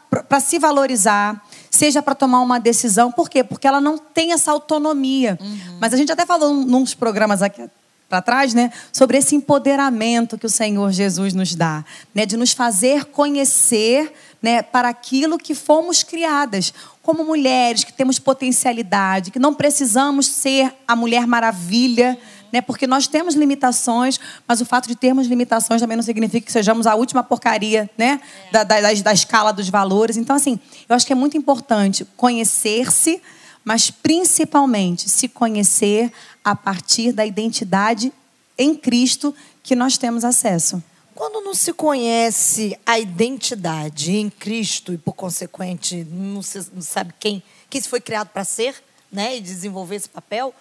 se 0.40 0.58
valorizar, 0.58 1.44
seja 1.70 2.02
para 2.02 2.14
tomar 2.14 2.40
uma 2.40 2.58
decisão. 2.58 3.12
Por 3.12 3.28
quê? 3.28 3.44
Porque 3.44 3.66
ela 3.66 3.80
não 3.80 3.98
tem 3.98 4.32
essa 4.32 4.50
autonomia. 4.50 5.38
Uhum. 5.40 5.78
Mas 5.80 5.92
a 5.92 5.96
gente 5.96 6.10
até 6.10 6.24
falou 6.24 6.54
num 6.54 6.82
dos 6.82 6.94
programas 6.94 7.42
aqui 7.42 7.68
para 8.08 8.22
trás, 8.22 8.54
né, 8.54 8.72
sobre 8.92 9.18
esse 9.18 9.34
empoderamento 9.34 10.38
que 10.38 10.46
o 10.46 10.50
Senhor 10.50 10.92
Jesus 10.92 11.34
nos 11.34 11.56
dá, 11.56 11.84
né, 12.14 12.24
de 12.24 12.36
nos 12.36 12.52
fazer 12.52 13.06
conhecer, 13.06 14.12
né, 14.40 14.62
para 14.62 14.88
aquilo 14.88 15.36
que 15.36 15.56
fomos 15.56 16.04
criadas, 16.04 16.72
como 17.02 17.24
mulheres 17.24 17.82
que 17.82 17.92
temos 17.92 18.20
potencialidade, 18.20 19.32
que 19.32 19.40
não 19.40 19.52
precisamos 19.52 20.26
ser 20.26 20.72
a 20.86 20.94
mulher 20.94 21.26
maravilha, 21.26 22.16
né, 22.52 22.60
porque 22.60 22.86
nós 22.86 23.06
temos 23.06 23.34
limitações, 23.34 24.18
mas 24.46 24.60
o 24.60 24.64
fato 24.64 24.88
de 24.88 24.96
termos 24.96 25.26
limitações 25.26 25.80
também 25.80 25.96
não 25.96 26.02
significa 26.02 26.46
que 26.46 26.52
sejamos 26.52 26.86
a 26.86 26.94
última 26.94 27.22
porcaria, 27.22 27.88
né, 27.96 28.20
da, 28.52 28.64
da, 28.64 28.80
da 28.80 29.12
escala 29.12 29.52
dos 29.52 29.68
valores. 29.68 30.16
Então, 30.16 30.36
assim, 30.36 30.58
eu 30.88 30.94
acho 30.94 31.06
que 31.06 31.12
é 31.12 31.16
muito 31.16 31.36
importante 31.36 32.06
conhecer-se, 32.16 33.20
mas 33.64 33.90
principalmente 33.90 35.08
se 35.08 35.28
conhecer 35.28 36.12
a 36.44 36.54
partir 36.54 37.12
da 37.12 37.26
identidade 37.26 38.12
em 38.56 38.74
Cristo 38.74 39.34
que 39.62 39.74
nós 39.74 39.98
temos 39.98 40.24
acesso. 40.24 40.82
Quando 41.14 41.42
não 41.42 41.54
se 41.54 41.72
conhece 41.72 42.78
a 42.84 42.98
identidade 42.98 44.14
em 44.14 44.28
Cristo 44.28 44.92
e, 44.92 44.98
por 44.98 45.14
consequente, 45.14 46.04
não, 46.10 46.42
se, 46.42 46.66
não 46.74 46.82
sabe 46.82 47.14
quem, 47.18 47.42
quem 47.70 47.80
se 47.80 47.88
foi 47.88 48.00
criado 48.02 48.28
para 48.28 48.44
ser 48.44 48.74
né, 49.10 49.36
e 49.36 49.40
desenvolver 49.40 49.96
esse 49.96 50.10
papel, 50.10 50.54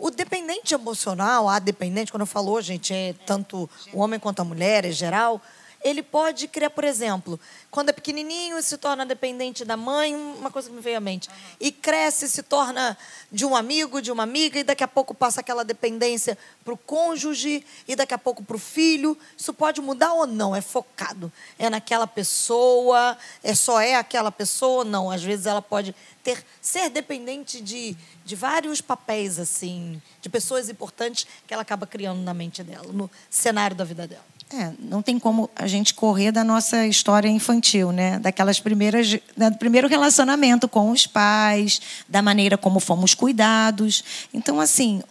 o 0.00 0.10
dependente 0.10 0.72
emocional, 0.72 1.48
a 1.48 1.58
dependente, 1.58 2.10
quando 2.10 2.22
eu 2.22 2.26
falo, 2.26 2.60
gente, 2.62 2.92
é 2.92 3.14
tanto 3.26 3.68
o 3.92 4.00
homem 4.00 4.18
quanto 4.18 4.40
a 4.40 4.44
mulher, 4.44 4.84
é 4.84 4.90
geral, 4.90 5.40
ele 5.82 6.02
pode 6.02 6.46
criar, 6.46 6.70
por 6.70 6.84
exemplo, 6.84 7.40
quando 7.70 7.88
é 7.88 7.92
pequenininho 7.92 8.60
se 8.62 8.76
torna 8.76 9.06
dependente 9.06 9.64
da 9.64 9.76
mãe, 9.76 10.14
uma 10.14 10.50
coisa 10.50 10.68
que 10.68 10.74
me 10.74 10.80
veio 10.80 10.98
à 10.98 11.00
mente, 11.00 11.30
e 11.58 11.72
cresce 11.72 12.28
se 12.28 12.42
torna 12.42 12.96
de 13.32 13.46
um 13.46 13.56
amigo, 13.56 14.02
de 14.02 14.12
uma 14.12 14.24
amiga, 14.24 14.58
e 14.58 14.64
daqui 14.64 14.84
a 14.84 14.88
pouco 14.88 15.14
passa 15.14 15.40
aquela 15.40 15.64
dependência 15.64 16.36
para 16.64 16.74
o 16.74 16.76
cônjuge, 16.76 17.64
e 17.88 17.96
daqui 17.96 18.12
a 18.12 18.18
pouco 18.18 18.42
para 18.42 18.56
o 18.56 18.58
filho. 18.58 19.16
Isso 19.36 19.54
pode 19.54 19.80
mudar 19.80 20.12
ou 20.12 20.26
não? 20.26 20.54
É 20.54 20.60
focado. 20.60 21.32
É 21.58 21.70
naquela 21.70 22.06
pessoa, 22.06 23.16
é 23.42 23.54
só 23.54 23.80
é 23.80 23.94
aquela 23.94 24.30
pessoa? 24.30 24.84
Não. 24.84 25.10
Às 25.10 25.22
vezes 25.22 25.46
ela 25.46 25.62
pode 25.62 25.94
ter 26.22 26.44
ser 26.60 26.90
dependente 26.90 27.60
de, 27.60 27.96
de 28.24 28.36
vários 28.36 28.80
papéis, 28.82 29.38
assim, 29.38 30.00
de 30.20 30.28
pessoas 30.28 30.68
importantes 30.68 31.26
que 31.46 31.54
ela 31.54 31.62
acaba 31.62 31.86
criando 31.86 32.20
na 32.20 32.34
mente 32.34 32.62
dela, 32.62 32.92
no 32.92 33.10
cenário 33.30 33.74
da 33.74 33.84
vida 33.84 34.06
dela. 34.06 34.29
É, 34.52 34.72
não 34.80 35.00
tem 35.00 35.16
como 35.16 35.48
a 35.54 35.68
gente 35.68 35.94
correr 35.94 36.32
da 36.32 36.42
nossa 36.42 36.84
história 36.84 37.28
infantil, 37.28 37.92
né? 37.92 38.18
Daquelas 38.18 38.58
primeiras, 38.58 39.16
né? 39.36 39.48
do 39.48 39.56
primeiro 39.56 39.86
relacionamento 39.86 40.68
com 40.68 40.90
os 40.90 41.06
pais, 41.06 41.80
da 42.08 42.20
maneira 42.20 42.58
como 42.58 42.80
fomos 42.80 43.14
cuidados. 43.14 44.02
Então, 44.34 44.60
assim, 44.60 45.02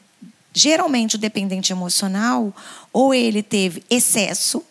geralmente 0.53 1.15
o 1.15 1.19
dependente 1.19 1.71
emocional 1.71 2.53
ou 2.91 3.13
ele 3.13 3.41
teve 3.41 3.81
excesso, 3.89 4.61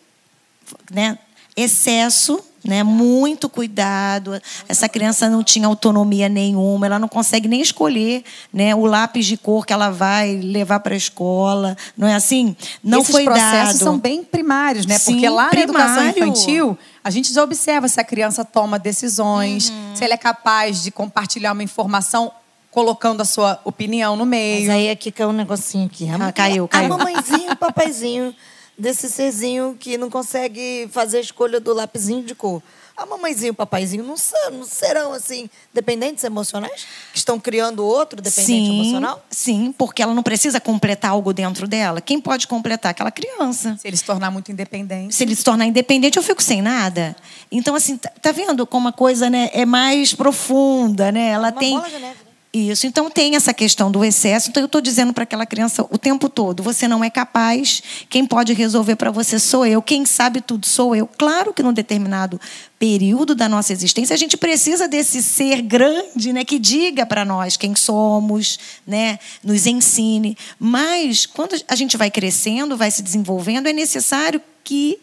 né? 0.91 1.17
Excesso 1.55 2.39
né? 2.63 2.83
Muito 2.83 3.47
cuidado. 3.49 4.39
Essa 4.67 4.89
criança 4.89 5.29
não 5.29 5.43
tinha 5.43 5.67
autonomia 5.67 6.27
nenhuma, 6.29 6.85
ela 6.85 6.99
não 6.99 7.07
consegue 7.07 7.47
nem 7.47 7.61
escolher, 7.61 8.23
né, 8.53 8.75
o 8.75 8.85
lápis 8.85 9.25
de 9.25 9.37
cor 9.37 9.65
que 9.65 9.73
ela 9.73 9.89
vai 9.89 10.35
levar 10.35 10.79
para 10.81 10.93
a 10.93 10.97
escola, 10.97 11.77
não 11.97 12.07
é 12.07 12.15
assim? 12.15 12.55
Não 12.83 12.99
Esses 13.01 13.11
foi 13.11 13.23
processos 13.23 13.73
dado. 13.79 13.83
são 13.83 13.97
bem 13.97 14.23
primários, 14.23 14.85
né? 14.85 14.97
Sim, 14.97 15.13
Porque 15.13 15.29
lá 15.29 15.49
primário. 15.49 15.73
na 15.73 15.81
educação 16.09 16.09
infantil, 16.09 16.77
a 17.03 17.09
gente 17.09 17.33
já 17.33 17.43
observa 17.43 17.87
se 17.87 17.99
a 17.99 18.03
criança 18.03 18.43
toma 18.43 18.77
decisões, 18.77 19.69
Uhum. 19.69 19.95
se 19.95 20.03
ela 20.03 20.13
é 20.13 20.17
capaz 20.17 20.83
de 20.83 20.91
compartilhar 20.91 21.53
uma 21.53 21.63
informação 21.63 22.31
colocando 22.71 23.21
a 23.21 23.25
sua 23.25 23.59
opinião 23.65 24.15
no 24.15 24.25
meio. 24.25 24.67
Mas 24.67 24.69
aí 24.69 24.89
aqui 24.91 25.11
caiu 25.11 25.29
um 25.29 25.33
negocinho 25.33 25.87
aqui. 25.87 26.07
A, 26.07 26.27
Ah, 26.27 26.31
caiu, 26.31 26.67
caiu. 26.67 26.93
A 26.93 26.97
mamãezinho, 26.97 27.51
o 27.53 27.55
papaizinho 27.55 28.33
desse 28.79 29.09
serzinho 29.09 29.75
que 29.79 29.97
não 29.97 30.09
consegue 30.09 30.89
fazer 30.91 31.17
a 31.17 31.21
escolha 31.21 31.59
do 31.59 31.73
lapisinho 31.73 32.23
de 32.23 32.33
cor. 32.33 32.63
A 32.99 33.05
mamãezinho 33.05 33.47
e 33.47 33.51
o 33.51 33.53
papaizinho 33.53 34.03
não, 34.03 34.17
são, 34.17 34.51
não 34.51 34.65
serão, 34.65 35.13
assim, 35.13 35.49
dependentes 35.73 36.21
emocionais? 36.25 36.85
Que 37.13 37.17
estão 37.17 37.39
criando 37.39 37.85
outro 37.85 38.21
dependente 38.21 38.45
sim, 38.45 38.81
emocional? 38.81 39.25
Sim, 39.29 39.73
porque 39.77 40.03
ela 40.03 40.13
não 40.13 40.21
precisa 40.21 40.59
completar 40.59 41.11
algo 41.11 41.31
dentro 41.31 41.65
dela. 41.65 42.01
Quem 42.01 42.19
pode 42.19 42.45
completar? 42.45 42.91
Aquela 42.91 43.09
criança. 43.09 43.77
Se 43.79 43.87
ele 43.87 43.95
se 43.95 44.03
tornar 44.03 44.29
muito 44.31 44.51
independente. 44.51 45.15
Se 45.15 45.23
ele 45.23 45.33
se 45.33 45.45
tornar 45.45 45.65
independente, 45.65 46.17
eu 46.17 46.23
fico 46.23 46.43
sem 46.43 46.61
nada. 46.61 47.15
Então, 47.49 47.73
assim, 47.73 47.95
tá, 47.95 48.11
tá 48.21 48.33
vendo 48.33 48.67
como 48.67 48.89
a 48.89 48.91
coisa 48.91 49.29
né, 49.29 49.49
é 49.53 49.65
mais 49.65 50.13
profunda, 50.13 51.09
né? 51.09 51.29
Ela 51.29 51.51
Uma 51.51 51.59
tem. 51.59 51.77
bola 51.77 51.89
de 51.89 51.99
neve? 51.99 52.18
Isso, 52.51 52.87
então 52.87 53.11
tem 53.11 53.35
essa 53.35 53.53
questão 53.53 53.91
do 53.91 54.03
excesso. 54.03 54.49
Então 54.49 54.63
eu 54.63 54.65
estou 54.65 54.81
dizendo 54.81 55.13
para 55.13 55.23
aquela 55.23 55.45
criança 55.45 55.85
o 55.91 55.99
tempo 55.99 56.27
todo: 56.27 56.63
você 56.63 56.87
não 56.87 57.03
é 57.03 57.09
capaz, 57.09 57.83
quem 58.09 58.25
pode 58.25 58.53
resolver 58.53 58.95
para 58.95 59.11
você 59.11 59.37
sou 59.37 59.67
eu, 59.67 59.83
quem 59.83 60.03
sabe 60.03 60.41
tudo 60.41 60.65
sou 60.65 60.95
eu. 60.95 61.05
Claro 61.05 61.53
que 61.53 61.61
num 61.61 61.71
determinado 61.71 62.41
período 62.79 63.35
da 63.35 63.47
nossa 63.47 63.71
existência 63.71 64.15
a 64.15 64.17
gente 64.17 64.35
precisa 64.35 64.87
desse 64.87 65.21
ser 65.21 65.61
grande, 65.61 66.33
né, 66.33 66.43
que 66.43 66.57
diga 66.57 67.05
para 67.05 67.23
nós 67.23 67.55
quem 67.55 67.75
somos, 67.75 68.57
né, 68.87 69.19
nos 69.43 69.67
ensine. 69.67 70.35
Mas 70.57 71.27
quando 71.27 71.55
a 71.67 71.75
gente 71.75 71.97
vai 71.97 72.09
crescendo, 72.09 72.75
vai 72.75 72.89
se 72.89 73.03
desenvolvendo, 73.03 73.67
é 73.67 73.73
necessário 73.73 74.41
que 74.63 74.97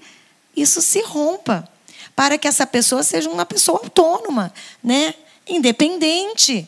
isso 0.56 0.82
se 0.82 1.00
rompa 1.02 1.68
para 2.16 2.38
que 2.38 2.48
essa 2.48 2.66
pessoa 2.66 3.04
seja 3.04 3.30
uma 3.30 3.46
pessoa 3.46 3.78
autônoma, 3.84 4.52
né, 4.82 5.14
independente. 5.46 6.66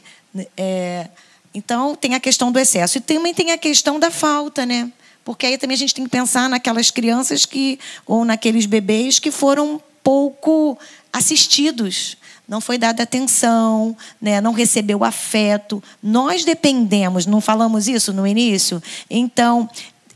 É, 0.57 1.09
então, 1.55 1.95
tem 1.95 2.15
a 2.15 2.21
questão 2.21 2.53
do 2.53 2.59
excesso. 2.59 2.99
E 2.99 3.01
também 3.01 3.35
tem 3.35 3.53
a 3.53 3.59
questão 3.59 3.99
da 3.99 4.11
falta, 4.11 4.65
né? 4.67 4.93
Porque 5.25 5.45
aí 5.45 5.59
também 5.59 5.75
a 5.75 5.79
gente 5.79 5.95
tem 5.95 6.05
que 6.05 6.11
pensar 6.11 6.49
naquelas 6.49 6.91
crianças 6.91 7.45
que, 7.45 7.79
ou 8.07 8.25
naqueles 8.25 8.65
bebês 8.65 9.19
que 9.19 9.31
foram 9.31 9.81
pouco 10.03 10.79
assistidos. 11.13 12.17
Não 12.49 12.63
foi 12.63 12.79
dada 12.79 13.03
atenção, 13.03 13.95
né? 14.23 14.41
não 14.41 14.53
recebeu 14.53 15.05
afeto. 15.05 15.83
Nós 16.03 16.47
dependemos, 16.47 17.27
não 17.27 17.43
falamos 17.43 17.89
isso 17.89 18.11
no 18.11 18.27
início? 18.27 18.83
Então, 19.11 19.69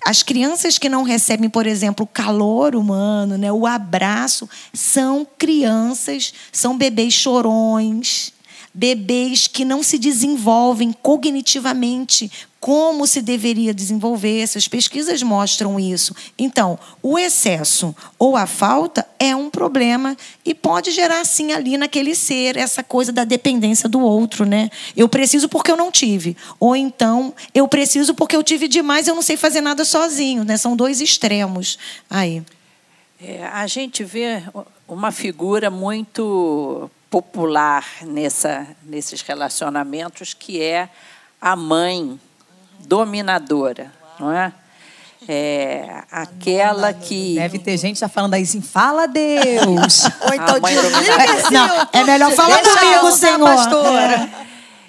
as 0.03 0.23
crianças 0.23 0.79
que 0.79 0.89
não 0.89 1.03
recebem, 1.03 1.51
por 1.51 1.67
exemplo, 1.67 2.05
o 2.05 2.09
calor 2.09 2.75
humano, 2.75 3.37
né? 3.37 3.53
o 3.53 3.67
abraço, 3.67 4.49
são 4.73 5.27
crianças, 5.37 6.33
são 6.51 6.77
bebês 6.77 7.13
chorões, 7.13 8.32
bebês 8.75 9.47
que 9.47 9.65
não 9.65 9.83
se 9.83 9.99
desenvolvem 9.99 10.93
cognitivamente 10.93 12.31
como 12.59 13.09
se 13.09 13.21
deveria 13.21 13.75
desenvolver. 13.75 14.41
Essas 14.41 14.69
pesquisas 14.69 15.21
mostram 15.21 15.81
isso. 15.81 16.15
Então, 16.39 16.79
o 17.03 17.19
excesso 17.19 17.95
ou 18.17 18.37
a 18.37 18.47
falta 18.47 19.05
é 19.19 19.35
um 19.35 19.51
problema 19.51 20.17
e 20.45 20.55
pode 20.55 20.93
gerar, 20.93 21.25
sim, 21.25 21.53
ali 21.53 21.77
naquele 21.77 22.15
ser, 22.15 22.57
essa 22.57 22.83
coisa 22.83 23.11
da 23.11 23.25
dependência 23.25 23.89
do 23.89 24.01
outro, 24.01 24.47
né? 24.47 24.71
Eu 24.97 25.09
preciso 25.09 25.49
porque 25.49 25.73
eu 25.73 25.77
não 25.77 25.91
tive. 25.91 26.37
Ou 26.61 26.77
então, 26.77 27.35
eu 27.53 27.67
preciso 27.67 28.15
porque 28.15 28.37
eu 28.37 28.45
tive 28.45 28.69
demais 28.69 29.09
eu 29.09 29.15
não 29.15 29.23
sei 29.23 29.37
fazer 29.37 29.61
nada 29.61 29.85
sozinho, 29.85 30.45
né? 30.45 30.57
São 30.57 30.77
dois 30.77 31.01
extremos 31.01 31.77
aí. 32.09 32.45
É, 33.21 33.45
a 33.47 33.67
gente 33.67 34.05
vê 34.05 34.43
uma 34.87 35.11
figura 35.11 35.69
muito 35.69 36.89
popular 37.13 37.85
nessa, 38.07 38.67
nesses 38.83 39.21
relacionamentos, 39.21 40.33
que 40.33 40.63
é 40.63 40.89
a 41.39 41.55
mãe 41.55 42.19
dominadora, 42.81 43.93
não 44.19 44.33
é? 44.33 44.51
É 45.29 46.03
aquela 46.11 46.93
que. 46.93 47.35
Deve 47.37 47.59
ter 47.61 47.77
gente 47.77 48.01
já 48.01 48.09
falando 48.09 48.35
aí 48.35 48.43
assim, 48.43 48.61
fala 48.63 49.07
Deus. 49.07 50.05
Ou 50.23 50.35
então 50.35 50.59
desliga. 50.59 51.43
Senhor. 51.49 51.89
é 51.93 52.03
melhor 52.05 52.33
falar 52.33 52.57
Deixa 52.61 52.79
comigo, 52.81 53.07
usar 53.07 53.27
Senhor. 53.29 53.39
pastora. 53.55 54.31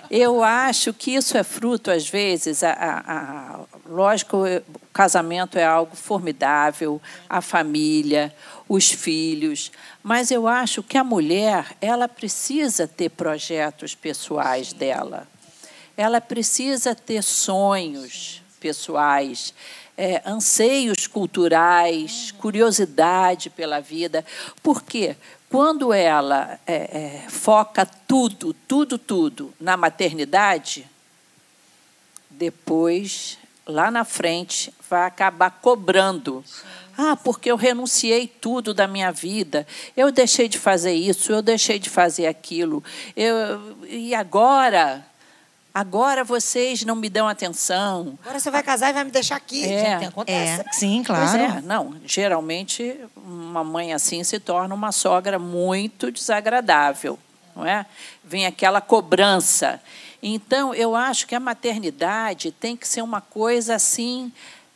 Eu 0.09 0.43
acho 0.43 0.93
que 0.93 1.11
isso 1.15 1.37
é 1.37 1.43
fruto, 1.43 1.91
às 1.91 2.07
vezes, 2.07 2.63
a, 2.63 2.71
a- 2.71 3.03
a- 3.07 3.59
lógico, 3.87 4.37
o 4.45 4.61
casamento 4.93 5.57
é 5.57 5.63
algo 5.65 5.95
formidável, 5.95 7.01
a 7.29 7.41
família, 7.41 8.33
os 8.75 8.91
filhos, 8.91 9.71
mas 10.01 10.31
eu 10.31 10.47
acho 10.47 10.81
que 10.81 10.97
a 10.97 11.03
mulher, 11.03 11.77
ela 11.79 12.07
precisa 12.07 12.87
ter 12.87 13.09
projetos 13.09 13.93
pessoais 13.93 14.73
dela. 14.73 15.27
Ela 15.95 16.19
precisa 16.19 16.95
ter 16.95 17.21
sonhos 17.21 18.41
pessoais, 18.59 19.53
é, 19.95 20.23
anseios 20.25 21.05
culturais, 21.05 22.31
curiosidade 22.39 23.51
pela 23.51 23.79
vida. 23.79 24.25
Por 24.63 24.81
quê? 24.81 25.15
Quando 25.51 25.93
ela 25.93 26.59
é, 26.65 26.73
é, 26.73 27.29
foca 27.29 27.85
tudo, 27.85 28.55
tudo, 28.67 28.97
tudo 28.97 29.53
na 29.59 29.77
maternidade, 29.77 30.87
depois 32.27 33.37
lá 33.67 33.91
na 33.91 34.03
frente, 34.03 34.73
vai 34.89 35.05
acabar 35.05 35.51
cobrando. 35.61 36.43
Ah, 36.97 37.15
porque 37.15 37.49
eu 37.49 37.55
renunciei 37.55 38.27
tudo 38.27 38.73
da 38.73 38.87
minha 38.87 39.11
vida. 39.11 39.65
Eu 39.97 40.11
deixei 40.11 40.47
de 40.47 40.59
fazer 40.59 40.93
isso, 40.93 41.31
eu 41.31 41.41
deixei 41.41 41.79
de 41.79 41.89
fazer 41.89 42.27
aquilo. 42.27 42.83
Eu, 43.15 43.77
e 43.87 44.13
agora? 44.13 45.05
Agora 45.73 46.23
vocês 46.23 46.85
não 46.85 46.95
me 46.95 47.09
dão 47.09 47.27
atenção. 47.27 48.17
Agora 48.21 48.39
você 48.39 48.51
vai 48.51 48.61
casar 48.61 48.91
e 48.91 48.93
vai 48.93 49.03
me 49.03 49.09
deixar 49.09 49.37
aqui. 49.37 49.63
É, 49.65 49.99
Gente, 49.99 50.05
acontece. 50.05 50.61
É, 50.61 50.71
sim, 50.71 51.03
Pois 51.05 51.31
claro. 51.31 51.41
é, 51.41 51.61
não. 51.61 51.95
Geralmente, 52.05 52.95
uma 53.15 53.63
mãe 53.63 53.91
assim 53.91 54.23
se 54.23 54.39
torna 54.39 54.75
uma 54.75 54.91
sogra 54.91 55.39
muito 55.39 56.11
desagradável, 56.11 57.17
não 57.55 57.65
é? 57.65 57.87
Vem 58.23 58.45
aquela 58.45 58.81
cobrança. 58.81 59.81
Então, 60.21 60.75
eu 60.75 60.95
acho 60.95 61.25
que 61.25 61.33
a 61.33 61.39
maternidade 61.39 62.51
tem 62.51 62.77
que 62.77 62.87
ser 62.87 63.01
uma 63.01 63.19
coisa 63.19 63.75
assim 63.75 64.31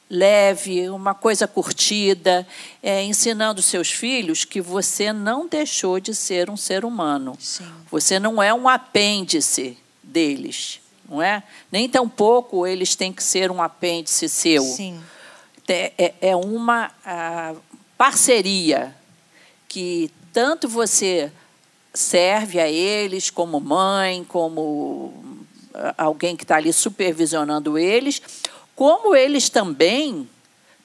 leve, 0.09 0.89
uma 0.89 1.13
coisa 1.13 1.47
curtida, 1.47 2.47
é, 2.81 3.03
ensinando 3.03 3.61
seus 3.61 3.91
filhos 3.91 4.45
que 4.45 4.61
você 4.61 5.11
não 5.11 5.47
deixou 5.47 5.99
de 5.99 6.15
ser 6.15 6.49
um 6.49 6.57
ser 6.57 6.85
humano. 6.85 7.35
Sim. 7.39 7.67
Você 7.91 8.19
não 8.19 8.41
é 8.41 8.53
um 8.53 8.69
apêndice 8.69 9.77
deles, 10.01 10.79
não 11.07 11.21
é? 11.21 11.43
Nem 11.71 11.89
tampouco 11.89 12.65
eles 12.65 12.95
têm 12.95 13.11
que 13.11 13.23
ser 13.23 13.51
um 13.51 13.61
apêndice 13.61 14.29
seu 14.29 14.63
Sim. 14.63 15.01
é, 15.67 16.13
é- 16.21 16.35
uma 16.35 16.91
parceria 17.97 18.95
que 19.67 20.09
tanto 20.31 20.69
você 20.69 21.31
serve 21.93 22.59
a 22.59 22.69
eles 22.69 23.29
como 23.29 23.59
mãe, 23.59 24.23
como 24.23 25.13
alguém 25.97 26.35
que 26.35 26.43
está 26.43 26.55
ali 26.55 26.71
supervisionando 26.71 27.77
eles, 27.77 28.21
como 28.77 29.15
eles 29.15 29.49
também 29.49 30.29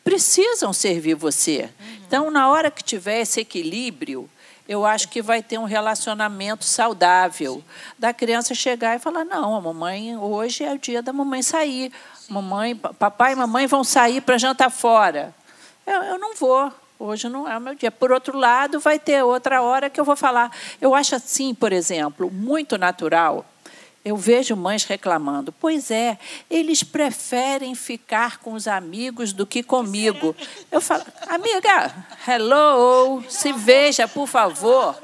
precisam 0.03 0.73
servir 0.73 1.15
você. 1.15 1.69
Então, 2.07 2.31
na 2.31 2.49
hora 2.49 2.71
que 2.71 2.83
tiver 2.83 3.21
esse 3.21 3.41
equilíbrio, 3.41 4.29
eu 4.67 4.87
acho 4.87 5.09
que 5.09 5.21
vai 5.21 5.43
ter 5.43 5.59
um 5.59 5.65
relacionamento 5.65 6.65
saudável 6.65 7.63
da 7.99 8.15
criança 8.15 8.55
chegar 8.55 8.97
e 8.97 8.99
falar: 8.99 9.27
não, 9.27 9.55
a 9.55 9.61
mamãe 9.61 10.17
hoje 10.17 10.65
é 10.65 10.73
o 10.73 10.79
dia 10.79 11.03
da 11.03 11.13
mamãe 11.13 11.43
sair. 11.43 11.93
Mamãe, 12.31 12.75
pa- 12.75 12.95
papai 12.95 13.33
e 13.33 13.37
mamãe 13.37 13.67
vão 13.67 13.85
sair 13.85 14.23
para 14.23 14.39
jantar 14.39 14.71
fora. 14.71 15.35
Eu, 15.87 16.03
eu 16.03 16.19
não 16.19 16.35
vou. 16.35 16.73
Hoje 16.99 17.29
não 17.29 17.47
é 17.47 17.59
o 17.59 17.61
meu 17.61 17.75
dia. 17.75 17.91
Por 17.91 18.11
outro 18.11 18.39
lado, 18.39 18.81
vai 18.81 18.99
ter 18.99 19.23
outra 19.23 19.61
hora 19.61 19.91
que 19.91 20.01
eu 20.01 20.05
vou 20.05 20.17
falar. 20.17 20.51
Eu 20.81 20.95
acho 20.95 21.15
assim, 21.15 21.53
por 21.53 21.73
exemplo, 21.73 22.31
muito 22.31 22.79
natural. 22.79 23.45
Eu 24.05 24.17
vejo 24.17 24.57
mães 24.57 24.85
reclamando. 24.85 25.53
Pois 25.53 25.91
é, 25.91 26.19
eles 26.51 26.83
preferem 26.83 27.75
ficar 27.75 28.39
com 28.39 28.55
os 28.55 28.67
amigos 28.67 29.33
do 29.33 29.47
que 29.47 29.63
comigo. 29.63 30.35
Eu 30.73 30.81
falo, 30.81 31.05
amiga, 31.29 31.95
hello, 32.27 33.23
se 33.29 33.53
veja, 33.53 34.09
por 34.09 34.27
favor. 34.27 35.01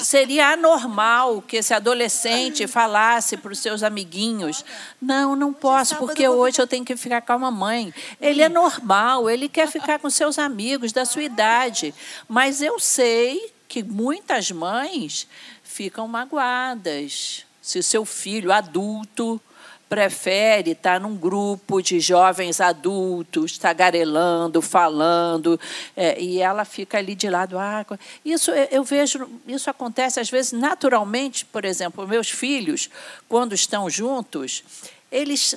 Seria 0.00 0.48
anormal 0.48 1.42
que 1.42 1.58
esse 1.58 1.72
adolescente 1.72 2.66
falasse 2.66 3.36
para 3.36 3.52
os 3.52 3.58
seus 3.58 3.82
amiguinhos: 3.82 4.64
Não, 5.00 5.36
não 5.36 5.52
posso, 5.52 5.96
porque 5.96 6.26
hoje 6.26 6.60
eu 6.60 6.66
tenho 6.66 6.84
que 6.84 6.96
ficar 6.96 7.20
com 7.20 7.32
a 7.34 7.38
mamãe. 7.38 7.92
Ele 8.18 8.42
é 8.42 8.48
normal, 8.48 9.28
ele 9.28 9.50
quer 9.50 9.68
ficar 9.68 9.98
com 9.98 10.08
seus 10.08 10.38
amigos 10.38 10.92
da 10.92 11.04
sua 11.04 11.22
idade. 11.22 11.94
Mas 12.26 12.62
eu 12.62 12.80
sei 12.80 13.52
que 13.68 13.82
muitas 13.82 14.50
mães 14.50 15.28
ficam 15.62 16.08
magoadas 16.08 17.44
se 17.62 17.78
o 17.78 17.82
seu 17.82 18.04
filho 18.04 18.52
adulto 18.52 19.40
prefere 19.88 20.70
estar 20.70 20.98
num 20.98 21.14
grupo 21.14 21.82
de 21.82 22.00
jovens 22.00 22.62
adultos, 22.62 23.58
tagarelando, 23.58 24.62
falando, 24.62 25.60
é, 25.94 26.18
e 26.18 26.40
ela 26.40 26.64
fica 26.64 26.96
ali 26.96 27.14
de 27.14 27.28
lado. 27.28 27.58
Ah, 27.58 27.84
isso 28.24 28.50
eu- 28.50 28.82
vejo, 28.84 29.28
isso 29.46 29.68
acontece 29.68 30.18
às 30.18 30.30
vezes 30.30 30.52
naturalmente, 30.52 31.44
por 31.44 31.66
exemplo, 31.66 32.08
meus 32.08 32.30
filhos, 32.30 32.88
quando 33.28 33.54
estão 33.54 33.90
juntos, 33.90 34.64
eles 35.10 35.54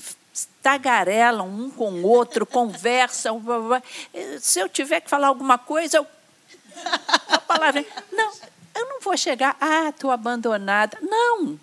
tagarelam 0.61 1.47
um 1.47 1.69
com 1.69 1.91
o 1.93 2.03
outro, 2.05 2.43
conversam. 2.45 3.39
blá, 3.39 3.59
blá. 3.59 3.83
Se 4.41 4.59
eu 4.59 4.67
tiver 4.67 4.99
que 4.99 5.09
falar 5.09 5.27
alguma 5.27 5.57
coisa, 5.57 5.97
eu 5.97 6.07
a 7.29 7.39
palavra. 7.39 7.85
Não, 8.11 8.33
eu 8.75 8.85
não 8.89 8.99
vou 8.99 9.15
chegar, 9.15 9.55
ah, 9.61 9.87
estou 9.89 10.11
abandonada. 10.11 10.97
Não. 11.01 11.57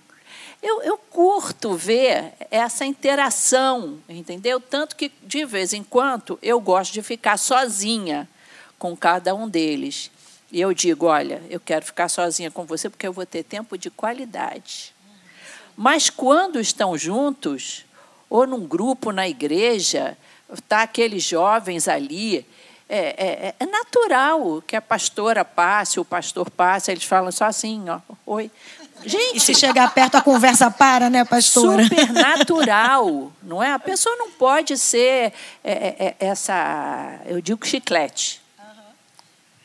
Eu, 0.63 0.81
eu 0.83 0.97
curto 0.97 1.75
ver 1.75 2.35
essa 2.51 2.85
interação, 2.85 3.99
entendeu? 4.09 4.61
Tanto 4.61 4.95
que, 4.95 5.11
de 5.23 5.45
vez 5.45 5.73
em 5.73 5.83
quando, 5.83 6.39
eu 6.41 6.61
gosto 6.61 6.93
de 6.93 7.03
ficar 7.03 7.37
sozinha 7.37 8.29
com 8.79 8.97
cada 8.97 9.35
um 9.35 9.49
deles. 9.49 10.11
E 10.53 10.61
eu 10.61 10.73
digo: 10.73 11.07
olha, 11.07 11.43
eu 11.51 11.59
quero 11.59 11.85
ficar 11.85 12.09
sozinha 12.09 12.51
com 12.51 12.65
você 12.65 12.89
porque 12.89 13.07
eu 13.07 13.13
vou 13.13 13.27
ter 13.27 13.43
tempo 13.43 13.77
de 13.77 13.91
qualidade. 13.91 14.95
Mas 15.77 16.09
quando 16.09 16.61
estão 16.61 16.97
juntos, 16.97 17.85
ou 18.31 18.47
num 18.47 18.65
grupo 18.65 19.11
na 19.11 19.29
igreja, 19.29 20.17
tá 20.69 20.83
aqueles 20.83 21.25
jovens 21.25 21.89
ali, 21.89 22.47
é, 22.89 22.99
é- 23.49 23.55
é 23.59 23.67
natural 23.67 24.63
que 24.67 24.77
a 24.77 24.83
pastora 24.83 25.45
passe, 25.45 25.99
o 25.99 26.05
pastor 26.05 26.51
passe, 26.51 26.91
eles 26.93 27.05
falam 27.05 27.33
só 27.33 27.47
assim, 27.47 27.89
ó, 27.89 28.01
oi. 28.27 28.51
E 29.05 29.09
Gente, 29.09 29.41
se 29.41 29.55
chegar 29.55 29.93
perto, 29.93 30.17
a 30.17 30.21
conversa 30.21 30.71
para, 30.71 31.11
né, 31.11 31.25
pastora? 31.25 31.85
super 31.85 32.13
natural, 32.13 33.33
não 33.43 33.63
é? 33.63 33.73
A 33.73 33.79
pessoa 33.79 34.15
não 34.17 34.31
pode 34.31 34.77
ser 34.79 35.33
é, 35.65 35.73
é, 35.73 35.97
é, 35.99 36.17
essa, 36.21 37.21
eu 37.27 37.41
digo 37.41 37.67
chiclete. 37.67 38.41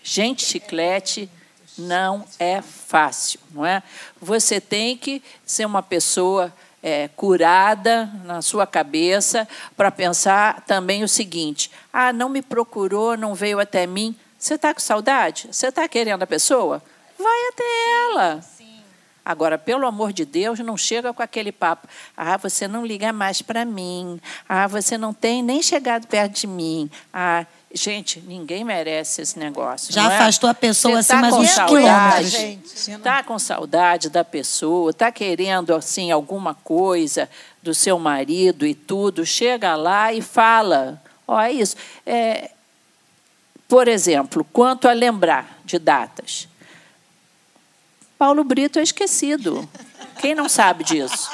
Gente, 0.03 0.45
chiclete 0.45 1.29
não 1.77 2.25
é 2.39 2.61
fácil, 2.61 3.39
não 3.51 3.65
é? 3.65 3.83
Você 4.21 4.59
tem 4.59 4.97
que 4.97 5.21
ser 5.45 5.65
uma 5.65 5.83
pessoa 5.83 6.53
é, 6.81 7.09
curada 7.09 8.09
na 8.23 8.41
sua 8.41 8.65
cabeça 8.65 9.47
para 9.75 9.91
pensar 9.91 10.61
também 10.61 11.03
o 11.03 11.07
seguinte: 11.07 11.69
ah, 11.91 12.13
não 12.13 12.29
me 12.29 12.41
procurou, 12.41 13.17
não 13.17 13.35
veio 13.35 13.59
até 13.59 13.85
mim. 13.85 14.15
Você 14.39 14.53
está 14.53 14.73
com 14.73 14.79
saudade? 14.79 15.49
Você 15.51 15.67
está 15.67 15.87
querendo 15.87 16.23
a 16.23 16.27
pessoa? 16.27 16.81
Vai 17.17 17.47
até 17.49 17.63
ela. 18.05 18.41
Agora, 19.27 19.57
pelo 19.57 19.85
amor 19.85 20.13
de 20.13 20.23
Deus, 20.23 20.57
não 20.59 20.77
chega 20.77 21.11
com 21.11 21.21
aquele 21.21 21.51
papo. 21.51 21.85
Ah, 22.15 22.37
você 22.37 22.65
não 22.65 22.85
liga 22.85 23.11
mais 23.11 23.41
para 23.41 23.65
mim. 23.65 24.21
Ah, 24.47 24.67
você 24.67 24.97
não 24.97 25.13
tem 25.13 25.43
nem 25.43 25.61
chegado 25.61 26.07
perto 26.07 26.39
de 26.39 26.47
mim. 26.47 26.89
Ah, 27.13 27.45
gente, 27.73 28.21
ninguém 28.21 28.63
merece 28.63 29.21
esse 29.21 29.37
negócio. 29.37 29.91
Já 29.93 30.03
não 30.03 30.11
é? 30.11 30.15
afastou 30.15 30.49
a 30.49 30.53
pessoa, 30.53 31.03
Você 31.03 31.11
assim, 31.11 31.15
tá 31.15 31.17
mais 31.17 31.33
com 31.33 31.41
uns 31.41 31.49
saudade, 31.49 32.31
quilômetros. 32.31 32.87
Está 32.87 33.23
com 33.23 33.37
saudade 33.37 34.09
da 34.09 34.23
pessoa, 34.23 34.91
está 34.91 35.11
querendo 35.11 35.75
assim 35.75 36.09
alguma 36.09 36.53
coisa 36.53 37.29
do 37.61 37.73
seu 37.73 37.99
marido 37.99 38.65
e 38.65 38.73
tudo. 38.73 39.25
Chega 39.25 39.75
lá 39.75 40.13
e 40.13 40.21
fala. 40.21 41.03
Ó, 41.27 41.37
é 41.37 41.51
isso. 41.51 41.75
É, 42.05 42.51
por 43.67 43.89
exemplo, 43.89 44.47
quanto 44.53 44.87
a 44.87 44.93
lembrar 44.93 45.59
de 45.65 45.77
datas. 45.77 46.47
Paulo 48.17 48.43
Brito 48.43 48.79
é 48.79 48.83
esquecido. 48.83 49.67
Quem 50.19 50.33
não 50.33 50.49
sabe 50.49 50.83
disso? 50.83 51.29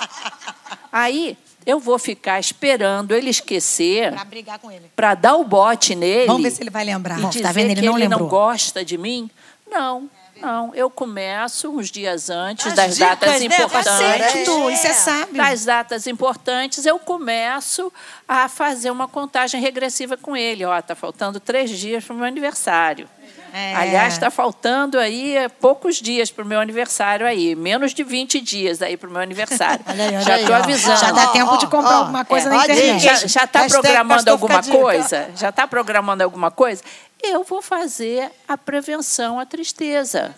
Aí 0.91 1.37
eu 1.65 1.79
vou 1.79 1.97
ficar 1.97 2.39
esperando 2.39 3.13
ele 3.15 3.29
esquecer 3.29 4.11
Para 4.11 4.25
brigar 4.25 4.59
com 4.59 4.69
ele. 4.69 4.91
para 4.95 5.15
dar 5.15 5.35
o 5.35 5.43
bote 5.45 5.95
nele 5.95 6.27
Vamos 6.27 6.43
ver 6.43 6.51
se 6.51 6.61
ele 6.61 6.69
vai 6.69 6.83
lembrar. 6.83 7.17
e 7.17 7.21
Bom, 7.21 7.29
dizer 7.29 7.41
tá 7.43 7.51
vendo? 7.51 7.71
Ele 7.71 7.79
que 7.81 7.85
não 7.85 7.97
ele 7.97 8.07
não 8.07 8.17
lembrou. 8.19 8.29
gosta 8.29 8.83
de 8.83 8.97
mim. 8.97 9.29
Não, 9.71 10.09
não. 10.41 10.75
Eu 10.75 10.89
começo 10.89 11.69
uns 11.69 11.89
dias 11.89 12.29
antes 12.29 12.67
As 12.67 12.73
das 12.73 12.95
dicas, 12.95 13.09
datas 13.09 13.39
né, 13.39 13.45
importantes. 13.45 13.71
parceira? 13.89 14.29
Certo, 14.29 14.69
É. 14.69 14.73
isso 14.73 14.87
é 14.87 14.93
sábio. 14.93 15.33
Das 15.35 15.65
datas 15.65 16.05
importantes, 16.05 16.85
eu 16.85 16.99
começo 16.99 17.91
a 18.27 18.49
fazer 18.49 18.91
uma 18.91 19.07
contagem 19.07 19.61
regressiva 19.61 20.17
com 20.17 20.35
ele. 20.35 20.65
Ó, 20.65 20.81
tá 20.81 20.95
faltando 20.95 21.39
três 21.39 21.69
dias 21.71 22.03
para 22.03 22.13
o 22.13 22.17
meu 22.17 22.25
aniversário. 22.25 23.07
É. 23.55 23.75
Aliás, 23.75 24.13
está 24.13 24.31
faltando 24.31 24.97
aí 24.97 25.35
poucos 25.61 25.97
dias 25.97 26.31
para 26.31 26.43
o 26.43 26.47
meu 26.47 26.59
aniversário 26.59 27.27
aí, 27.27 27.55
menos 27.55 27.93
de 27.93 28.03
20 28.03 28.41
dias 28.41 28.81
aí 28.81 28.97
para 28.97 29.07
o 29.07 29.11
meu 29.11 29.21
aniversário. 29.21 29.85
Olha 29.87 30.03
aí, 30.05 30.15
olha 30.15 30.21
Já 30.21 30.39
estou 30.39 30.55
avisando. 30.55 30.99
Já 30.99 31.11
dá 31.11 31.27
tempo 31.27 31.57
de 31.57 31.67
comprar 31.67 31.91
ó. 31.91 31.99
alguma 31.99 32.25
coisa 32.25 32.47
É, 32.47 32.49
na 32.49 32.63
internet. 32.63 33.27
Já, 33.27 33.43
está 33.43 33.67
programando 33.67 34.31
alguma 34.31 34.63
coisa? 34.63 35.29
Já 35.35 35.49
está 35.49 35.67
programando 35.67 36.23
alguma 36.23 36.49
coisa? 36.49 36.81
Eu 37.21 37.43
vou 37.43 37.61
fazer 37.61 38.31
a 38.47 38.57
prevenção 38.57 39.39
à 39.39 39.45
tristeza. 39.45 40.33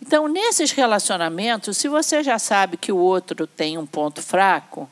Então, 0.00 0.28
nesses 0.28 0.70
relacionamentos, 0.72 1.76
se 1.76 1.88
você 1.88 2.22
já 2.22 2.38
sabe 2.38 2.76
que 2.76 2.92
o 2.92 2.96
outro 2.96 3.46
tem 3.46 3.76
um 3.76 3.84
ponto 3.84 4.22
fraco, 4.22 4.88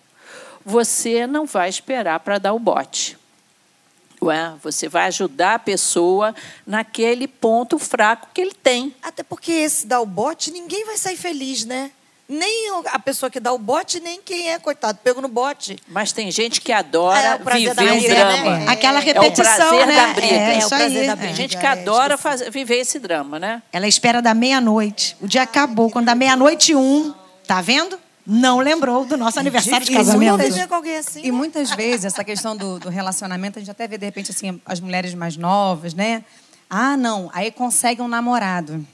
você 0.64 1.26
não 1.26 1.47
vai 1.47 1.68
esperar 1.68 2.20
para 2.20 2.39
dar 2.39 2.53
o 2.53 2.59
bote. 2.59 3.17
Ué, 4.22 4.52
você 4.62 4.88
vai 4.88 5.06
ajudar 5.06 5.54
a 5.54 5.58
pessoa 5.58 6.34
naquele 6.66 7.28
ponto 7.28 7.78
fraco 7.78 8.28
que 8.34 8.40
ele 8.40 8.54
tem. 8.54 8.94
Até 9.02 9.22
porque 9.22 9.52
esse 9.52 9.86
dá 9.86 10.00
o 10.00 10.06
bote, 10.06 10.50
ninguém 10.50 10.84
vai 10.84 10.96
sair 10.96 11.16
feliz, 11.16 11.64
né? 11.64 11.90
nem 12.30 12.68
a 12.92 12.98
pessoa 12.98 13.30
que 13.30 13.40
dá 13.40 13.50
o 13.54 13.58
bote, 13.58 14.00
nem 14.00 14.20
quem 14.20 14.50
é, 14.50 14.58
coitado, 14.58 14.98
pego 15.02 15.22
no 15.22 15.28
bote. 15.28 15.78
Mas 15.88 16.12
tem 16.12 16.30
gente 16.30 16.60
que 16.60 16.70
adora 16.70 17.18
É, 17.18 17.38
da 17.38 17.54
viver 17.54 17.70
o 17.70 17.74
drama. 18.06 18.58
né? 18.58 18.66
Aquela 18.68 18.98
É 18.98 19.00
o 19.00 19.04
repetição, 19.06 19.54
prazer 19.56 19.86
né? 19.86 19.96
da 19.96 20.06
briga. 20.12 20.34
É, 20.34 20.58
É, 20.60 20.66
o 20.66 20.68
prazer 20.68 21.00
aí. 21.00 21.06
da 21.06 21.12
É. 21.12 21.16
briga. 21.16 21.26
Tem 21.28 21.34
gente 21.34 21.56
que 21.56 21.64
É, 21.64 21.68
adora 21.70 22.18
fazer- 22.18 22.50
viver 22.50 22.80
esse 22.80 22.98
drama, 22.98 23.38
né? 23.38 23.62
Ela 23.72 23.88
espera 23.88 24.20
da 24.20 24.34
meia-noite. 24.34 25.16
O 25.22 25.26
dia 25.26 25.40
acabou. 25.40 25.90
Quando 25.90 26.04
dá 26.04 26.14
meia-noite 26.14 26.74
um, 26.74 27.14
tá 27.46 27.62
vendo? 27.62 27.98
Não 28.31 28.59
lembrou 28.59 29.07
do 29.07 29.16
nosso 29.16 29.41
aniversário 29.41 29.87
de 29.87 29.93
casamento. 29.93 30.43
Assim. 30.43 31.22
E 31.24 31.33
muitas 31.33 31.70
vezes, 31.70 32.05
essa 32.05 32.22
questão 32.22 32.55
do, 32.55 32.79
do 32.79 32.91
relacionamento, 32.91 33.59
a 33.59 33.62
gente 33.62 33.70
até 33.70 33.89
vê, 33.89 33.97
de 33.97 34.05
repente, 34.05 34.31
assim, 34.31 34.61
as 34.66 34.81
mulheres 34.81 35.14
mais 35.14 35.35
novas, 35.39 35.95
né? 35.95 36.22
Ah, 36.68 36.95
não, 36.95 37.31
aí 37.33 37.51
consegue 37.51 38.03
um 38.03 38.09
namorado, 38.09 38.87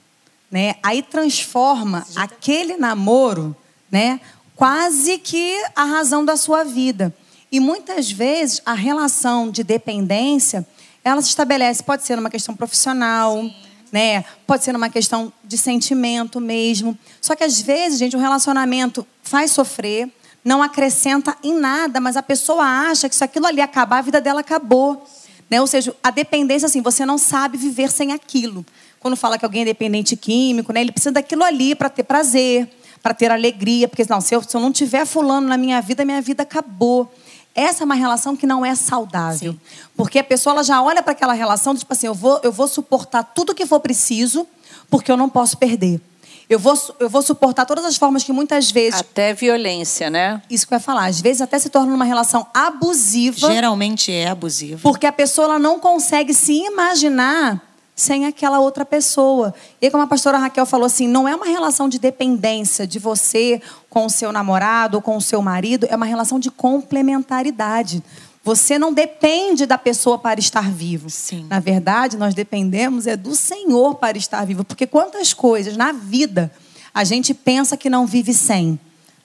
né? 0.49 0.77
Aí 0.85 1.03
transforma 1.03 2.07
aquele 2.15 2.77
namoro, 2.77 3.57
né? 3.91 4.21
Quase 4.55 5.19
que 5.19 5.61
a 5.75 5.83
razão 5.83 6.25
da 6.25 6.37
sua 6.37 6.63
vida. 6.63 7.13
E 7.51 7.59
muitas 7.59 8.13
vezes 8.13 8.63
a 8.65 8.73
relação 8.73 9.51
de 9.51 9.65
dependência, 9.65 10.65
ela 11.03 11.21
se 11.21 11.31
estabelece, 11.31 11.83
pode 11.83 12.05
ser 12.05 12.15
numa 12.15 12.31
questão 12.31 12.55
profissional, 12.55 13.45
né? 13.91 14.25
Pode 14.47 14.63
ser 14.63 14.73
numa 14.73 14.89
questão 14.89 15.33
de 15.43 15.59
sentimento 15.59 16.41
mesmo. 16.41 16.97
Só 17.21 17.35
que 17.35 17.43
às 17.43 17.61
vezes, 17.61 17.99
gente, 17.99 18.15
o 18.15 18.21
relacionamento 18.21 19.05
faz 19.25 19.51
sofrer, 19.51 20.09
não 20.45 20.63
acrescenta 20.63 21.37
em 21.43 21.59
nada, 21.59 21.99
mas 21.99 22.17
a 22.17 22.23
pessoa 22.23 22.63
acha 22.63 23.09
que 23.09 23.17
se 23.17 23.25
aquilo 23.25 23.47
ali 23.47 23.61
acabar, 23.61 23.99
a 23.99 24.03
vida 24.03 24.21
dela 24.21 24.41
acabou. 24.41 25.05
Né? 25.51 25.61
Ou 25.61 25.67
seja, 25.67 25.95
a 26.03 26.11
dependência, 26.11 26.67
assim, 26.67 26.83
você 26.83 27.05
não 27.05 27.19
sabe 27.19 27.57
viver 27.57 27.91
sem 27.91 28.13
aquilo. 28.13 28.65
Quando 29.01 29.17
fala 29.17 29.39
que 29.39 29.45
alguém 29.45 29.63
é 29.63 29.65
dependente 29.65 30.17
químico, 30.17 30.73
né? 30.73 30.83
ele 30.83 30.93
precisa 30.93 31.13
daquilo 31.13 31.43
ali 31.43 31.75
para 31.75 31.89
ter 31.89 32.05
prazer, 32.05 32.69
para 33.03 33.15
ter 33.15 33.31
alegria, 33.31 33.89
porque 33.89 34.05
não, 34.09 34.21
se 34.21 34.35
eu, 34.35 34.43
se 34.43 34.55
eu 34.55 34.61
não 34.61 34.71
tiver 34.71 35.07
fulano 35.07 35.49
na 35.49 35.57
minha 35.57 35.81
vida, 35.81 36.05
minha 36.05 36.21
vida 36.21 36.43
acabou. 36.43 37.13
Essa 37.55 37.83
é 37.83 37.85
uma 37.85 37.95
relação 37.95 38.37
que 38.37 38.47
não 38.47 38.65
é 38.65 38.75
saudável. 38.75 39.57
Porque 39.97 40.19
a 40.19 40.25
pessoa 40.25 40.55
ela 40.55 40.65
já 40.65 40.83
olha 40.83 41.03
para 41.03 41.13
aquela 41.13 41.33
relação, 41.33 41.75
tipo 41.75 41.93
assim, 41.93 42.07
eu 42.07 42.15
vou, 42.15 42.41
eu 42.43 42.51
vou 42.51 42.67
suportar 42.67 43.23
tudo 43.23 43.55
que 43.55 43.65
for 43.65 43.81
preciso, 43.81 44.47
porque 44.91 45.11
eu 45.11 45.17
não 45.17 45.29
posso 45.29 45.57
perder. 45.57 46.01
Eu 46.49 46.59
vou, 46.59 46.79
eu 47.01 47.09
vou 47.09 47.23
suportar 47.23 47.65
todas 47.65 47.85
as 47.85 47.97
formas 47.97 48.23
que 48.23 48.33
muitas 48.33 48.71
vezes. 48.71 49.01
Até 49.01 49.33
violência, 49.33 50.11
né? 50.11 50.43
Isso 50.51 50.67
que 50.67 50.75
eu 50.75 50.77
ia 50.77 50.81
falar. 50.81 51.07
Às 51.07 51.21
vezes 51.21 51.41
até 51.41 51.59
se 51.59 51.71
torna 51.71 51.95
uma 51.95 52.05
relação 52.05 52.47
abusiva. 52.53 53.53
Geralmente 53.53 54.13
é 54.13 54.29
abusivo. 54.29 54.81
Porque 54.83 55.07
a 55.07 55.13
pessoa 55.13 55.47
ela 55.47 55.59
não 55.59 55.79
consegue 55.79 56.35
se 56.35 56.53
imaginar 56.53 57.63
sem 57.97 58.27
aquela 58.27 58.59
outra 58.59 58.85
pessoa. 58.85 59.55
E 59.81 59.87
aí, 59.87 59.91
como 59.91 60.03
a 60.03 60.07
pastora 60.07 60.37
Raquel 60.37 60.67
falou 60.67 60.87
assim, 60.87 61.07
não 61.07 61.29
é 61.29 61.35
uma 61.35 61.47
relação 61.47 61.89
de 61.89 61.99
dependência 61.99 62.87
de 62.87 62.99
você 62.99 63.63
com 63.89 64.07
o 64.07 64.11
seu 64.11 64.33
namorado 64.33 64.97
ou 64.97 65.03
com 65.03 65.17
o 65.17 65.21
seu 65.21 65.41
marido, 65.41 65.87
é 65.89 65.95
uma 65.95 66.07
relação 66.07 66.39
de 66.39 66.51
complementaridade. 66.51 68.03
Você 68.45 68.79
não 68.79 68.93
depende 68.93 69.65
da 69.65 69.79
pessoa 69.79 70.19
para 70.19 70.39
estar 70.39 70.71
vivo. 70.71 71.09
Sim. 71.09 71.47
Na 71.49 71.61
verdade, 71.61 72.19
nós 72.19 72.35
dependemos 72.35 73.07
é 73.07 73.17
do 73.17 73.35
Senhor 73.35 73.95
para 73.95 74.19
estar 74.19 74.45
vivo. 74.45 74.63
Porque 74.63 74.87
quantas 74.87 75.33
coisas 75.33 75.79
na 75.79 75.93
vida 75.93 76.53
a 76.93 77.03
gente 77.05 77.33
pensa 77.33 77.77
que 77.77 77.89
não 77.89 78.07
vive 78.07 78.35
sem. 78.35 78.79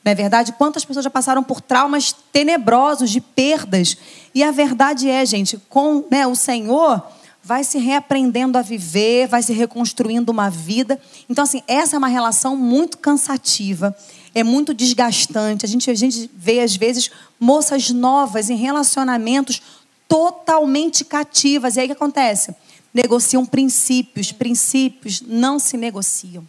Não 0.03 0.11
é 0.11 0.15
verdade? 0.15 0.53
Quantas 0.53 0.85
pessoas 0.85 1.03
já 1.03 1.09
passaram 1.09 1.43
por 1.43 1.59
traumas 1.59 2.15
tenebrosos, 2.31 3.11
de 3.11 3.19
perdas. 3.19 3.97
E 4.33 4.41
a 4.41 4.51
verdade 4.51 5.09
é, 5.09 5.25
gente, 5.25 5.59
com 5.69 6.05
né, 6.09 6.25
o 6.25 6.33
Senhor 6.33 7.03
vai 7.43 7.63
se 7.63 7.77
reaprendendo 7.77 8.57
a 8.57 8.61
viver, 8.61 9.27
vai 9.27 9.41
se 9.43 9.51
reconstruindo 9.51 10.31
uma 10.31 10.49
vida. 10.49 10.99
Então, 11.29 11.43
assim, 11.43 11.61
essa 11.67 11.95
é 11.95 11.97
uma 11.97 12.07
relação 12.07 12.55
muito 12.55 12.97
cansativa, 12.97 13.95
é 14.33 14.43
muito 14.43 14.73
desgastante. 14.73 15.65
A 15.65 15.69
gente, 15.69 15.89
a 15.89 15.95
gente 15.95 16.29
vê, 16.35 16.59
às 16.59 16.75
vezes, 16.75 17.09
moças 17.39 17.89
novas 17.89 18.49
em 18.49 18.55
relacionamentos 18.55 19.61
totalmente 20.07 21.05
cativas. 21.05 21.75
E 21.75 21.81
aí 21.81 21.85
o 21.85 21.89
que 21.89 21.93
acontece? 21.93 22.55
Negociam 22.93 23.45
princípios. 23.45 24.31
Princípios 24.31 25.21
não 25.21 25.59
se 25.59 25.77
negociam. 25.77 26.45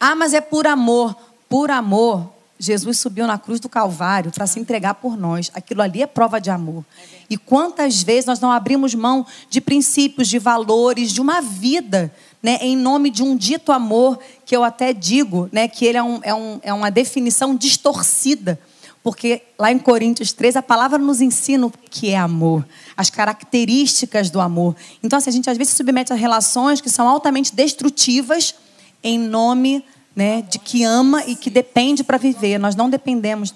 Ah, 0.00 0.14
mas 0.14 0.34
é 0.34 0.40
por 0.40 0.66
amor. 0.66 1.16
Por 1.48 1.70
amor, 1.70 2.32
Jesus 2.58 2.98
subiu 2.98 3.26
na 3.26 3.38
cruz 3.38 3.60
do 3.60 3.68
Calvário 3.68 4.30
para 4.30 4.46
se 4.46 4.58
entregar 4.58 4.94
por 4.94 5.16
nós. 5.16 5.50
Aquilo 5.54 5.82
ali 5.82 6.02
é 6.02 6.06
prova 6.06 6.40
de 6.40 6.50
amor. 6.50 6.84
E 7.28 7.36
quantas 7.36 8.02
vezes 8.02 8.26
nós 8.26 8.40
não 8.40 8.50
abrimos 8.50 8.94
mão 8.94 9.26
de 9.50 9.60
princípios, 9.60 10.28
de 10.28 10.38
valores, 10.38 11.12
de 11.12 11.20
uma 11.20 11.40
vida, 11.40 12.12
né, 12.44 12.58
em 12.60 12.76
nome 12.76 13.08
de 13.08 13.22
um 13.22 13.34
dito 13.34 13.72
amor, 13.72 14.18
que 14.44 14.54
eu 14.54 14.62
até 14.62 14.92
digo 14.92 15.48
né, 15.50 15.66
que 15.66 15.86
ele 15.86 15.96
é, 15.96 16.02
um, 16.02 16.20
é, 16.22 16.34
um, 16.34 16.60
é 16.62 16.74
uma 16.74 16.90
definição 16.90 17.56
distorcida. 17.56 18.60
Porque 19.02 19.40
lá 19.58 19.72
em 19.72 19.78
Coríntios 19.78 20.30
3, 20.34 20.56
a 20.56 20.62
palavra 20.62 20.98
nos 20.98 21.22
ensina 21.22 21.66
o 21.66 21.72
que 21.90 22.10
é 22.10 22.18
amor, 22.18 22.62
as 22.94 23.08
características 23.08 24.28
do 24.28 24.42
amor. 24.42 24.76
Então, 25.02 25.16
assim, 25.18 25.30
a 25.30 25.32
gente 25.32 25.48
às 25.48 25.56
vezes 25.56 25.70
se 25.70 25.78
submete 25.78 26.12
a 26.12 26.16
relações 26.16 26.82
que 26.82 26.90
são 26.90 27.08
altamente 27.08 27.54
destrutivas 27.54 28.54
em 29.02 29.18
nome 29.18 29.82
né, 30.14 30.42
de 30.42 30.58
que 30.58 30.84
ama 30.84 31.24
e 31.26 31.34
que 31.34 31.48
depende 31.48 32.04
para 32.04 32.18
viver. 32.18 32.58
Nós 32.58 32.76
não 32.76 32.90
dependemos 32.90 33.54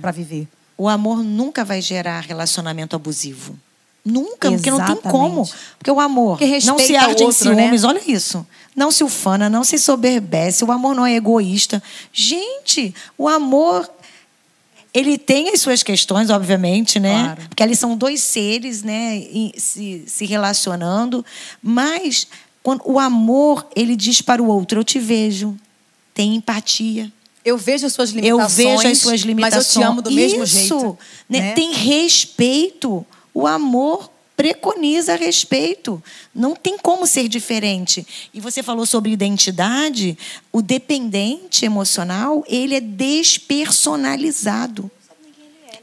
para 0.00 0.12
viver. 0.12 0.46
O 0.76 0.88
amor 0.88 1.24
nunca 1.24 1.64
vai 1.64 1.82
gerar 1.82 2.20
relacionamento 2.20 2.94
abusivo. 2.94 3.58
Nunca, 4.04 4.50
porque 4.50 4.70
não 4.70 4.78
tem 4.78 4.86
Exatamente. 4.86 5.10
como. 5.10 5.48
Porque 5.78 5.90
o 5.90 6.00
amor 6.00 6.38
Porque 6.38 6.58
não 6.64 6.78
se 6.78 6.96
arde 6.96 7.22
em 7.22 7.26
outro, 7.26 7.54
né? 7.54 7.62
ciúmes, 7.64 7.84
olha 7.84 8.00
isso. 8.06 8.46
Não 8.74 8.90
se 8.90 9.04
ufana, 9.04 9.50
não 9.50 9.64
se 9.64 9.78
soberbece. 9.78 10.64
O 10.64 10.72
amor 10.72 10.94
não 10.94 11.04
é 11.04 11.14
egoísta. 11.14 11.82
Gente, 12.12 12.94
o 13.18 13.28
amor 13.28 13.88
ele 14.94 15.18
tem 15.18 15.50
as 15.50 15.60
suas 15.60 15.82
questões, 15.82 16.30
obviamente, 16.30 16.98
né? 16.98 17.24
Claro. 17.34 17.48
Porque 17.48 17.62
ali 17.62 17.76
são 17.76 17.96
dois 17.96 18.20
seres, 18.20 18.82
né, 18.82 19.22
se, 19.56 20.04
se 20.06 20.24
relacionando, 20.24 21.24
mas 21.62 22.26
quando 22.62 22.82
o 22.84 22.98
amor, 22.98 23.66
ele 23.76 23.94
diz 23.94 24.20
para 24.22 24.42
o 24.42 24.46
outro, 24.46 24.80
eu 24.80 24.84
te 24.84 24.98
vejo. 24.98 25.56
Tem 26.14 26.34
empatia. 26.34 27.12
Eu 27.44 27.56
vejo 27.56 27.86
as 27.86 27.92
suas 27.92 28.10
Eu 28.10 28.16
limitações. 28.16 28.56
vejo 28.56 28.88
as 28.88 28.98
suas 28.98 29.20
limitações. 29.20 29.66
Mas 29.66 29.76
eu 29.76 29.82
te 29.82 29.86
amo 29.86 30.02
do 30.02 30.10
mesmo 30.10 30.42
Isso, 30.44 30.58
jeito. 30.58 30.98
né? 31.28 31.40
né? 31.40 31.52
Tem 31.52 31.72
respeito. 31.72 33.06
O 33.38 33.46
amor 33.46 34.10
preconiza 34.36 35.14
respeito. 35.14 36.02
Não 36.34 36.56
tem 36.56 36.76
como 36.76 37.06
ser 37.06 37.28
diferente. 37.28 38.04
E 38.34 38.40
você 38.40 38.64
falou 38.64 38.84
sobre 38.84 39.12
identidade. 39.12 40.18
O 40.52 40.60
dependente 40.60 41.64
emocional, 41.64 42.42
ele 42.48 42.74
é 42.74 42.80
despersonalizado. 42.80 44.90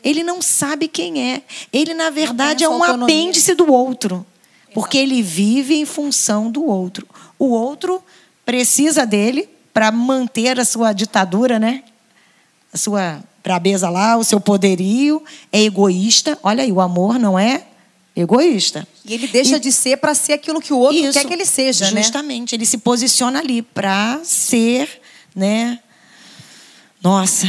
Ele 0.03 0.21
não 0.21 0.41
sabe 0.41 0.89
quem 0.89 1.31
é. 1.31 1.43
Ele, 1.71 1.93
na 1.93 2.09
verdade, 2.09 2.65
é 2.65 2.69
um 2.69 2.83
autonomia. 2.83 3.05
apêndice 3.05 3.55
do 3.55 3.71
outro. 3.71 4.25
Porque 4.73 4.97
ele 4.97 5.21
vive 5.21 5.75
em 5.75 5.85
função 5.85 6.51
do 6.51 6.65
outro. 6.65 7.07
O 7.39 7.51
outro 7.51 8.03
precisa 8.45 9.05
dele 9.05 9.47
para 9.73 9.93
manter 9.93 10.59
a 10.59 10.65
sua 10.65 10.91
ditadura, 10.91 11.57
né? 11.57 11.85
A 12.73 12.77
sua 12.77 13.23
brabeza 13.49 13.89
lá, 13.91 14.17
o 14.17 14.23
seu 14.23 14.39
poderio. 14.39 15.23
É 15.51 15.61
egoísta. 15.61 16.37
Olha 16.41 16.63
aí, 16.63 16.71
o 16.71 16.81
amor 16.81 17.19
não 17.19 17.37
é 17.37 17.63
egoísta. 18.15 18.87
E 19.05 19.13
ele 19.13 19.27
deixa 19.27 19.57
E- 19.57 19.59
de 19.59 19.71
ser 19.71 19.97
para 19.97 20.15
ser 20.15 20.33
aquilo 20.33 20.59
que 20.59 20.73
o 20.73 20.79
outro 20.79 20.97
Isso, 20.97 21.13
quer 21.13 21.25
que 21.27 21.33
ele 21.33 21.45
seja, 21.45 21.91
né? 21.91 22.01
Justamente, 22.01 22.55
ele 22.55 22.65
se 22.65 22.79
posiciona 22.79 23.37
ali 23.39 23.61
para 23.61 24.19
ser, 24.23 24.99
né? 25.35 25.77
Nossa, 27.03 27.47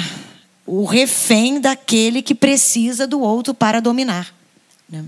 o 0.67 0.85
refém 0.85 1.59
daquele 1.61 2.21
que 2.21 2.35
precisa 2.35 3.07
do 3.07 3.21
outro 3.21 3.55
para 3.55 3.81
dominar. 3.81 4.35
né? 4.89 5.05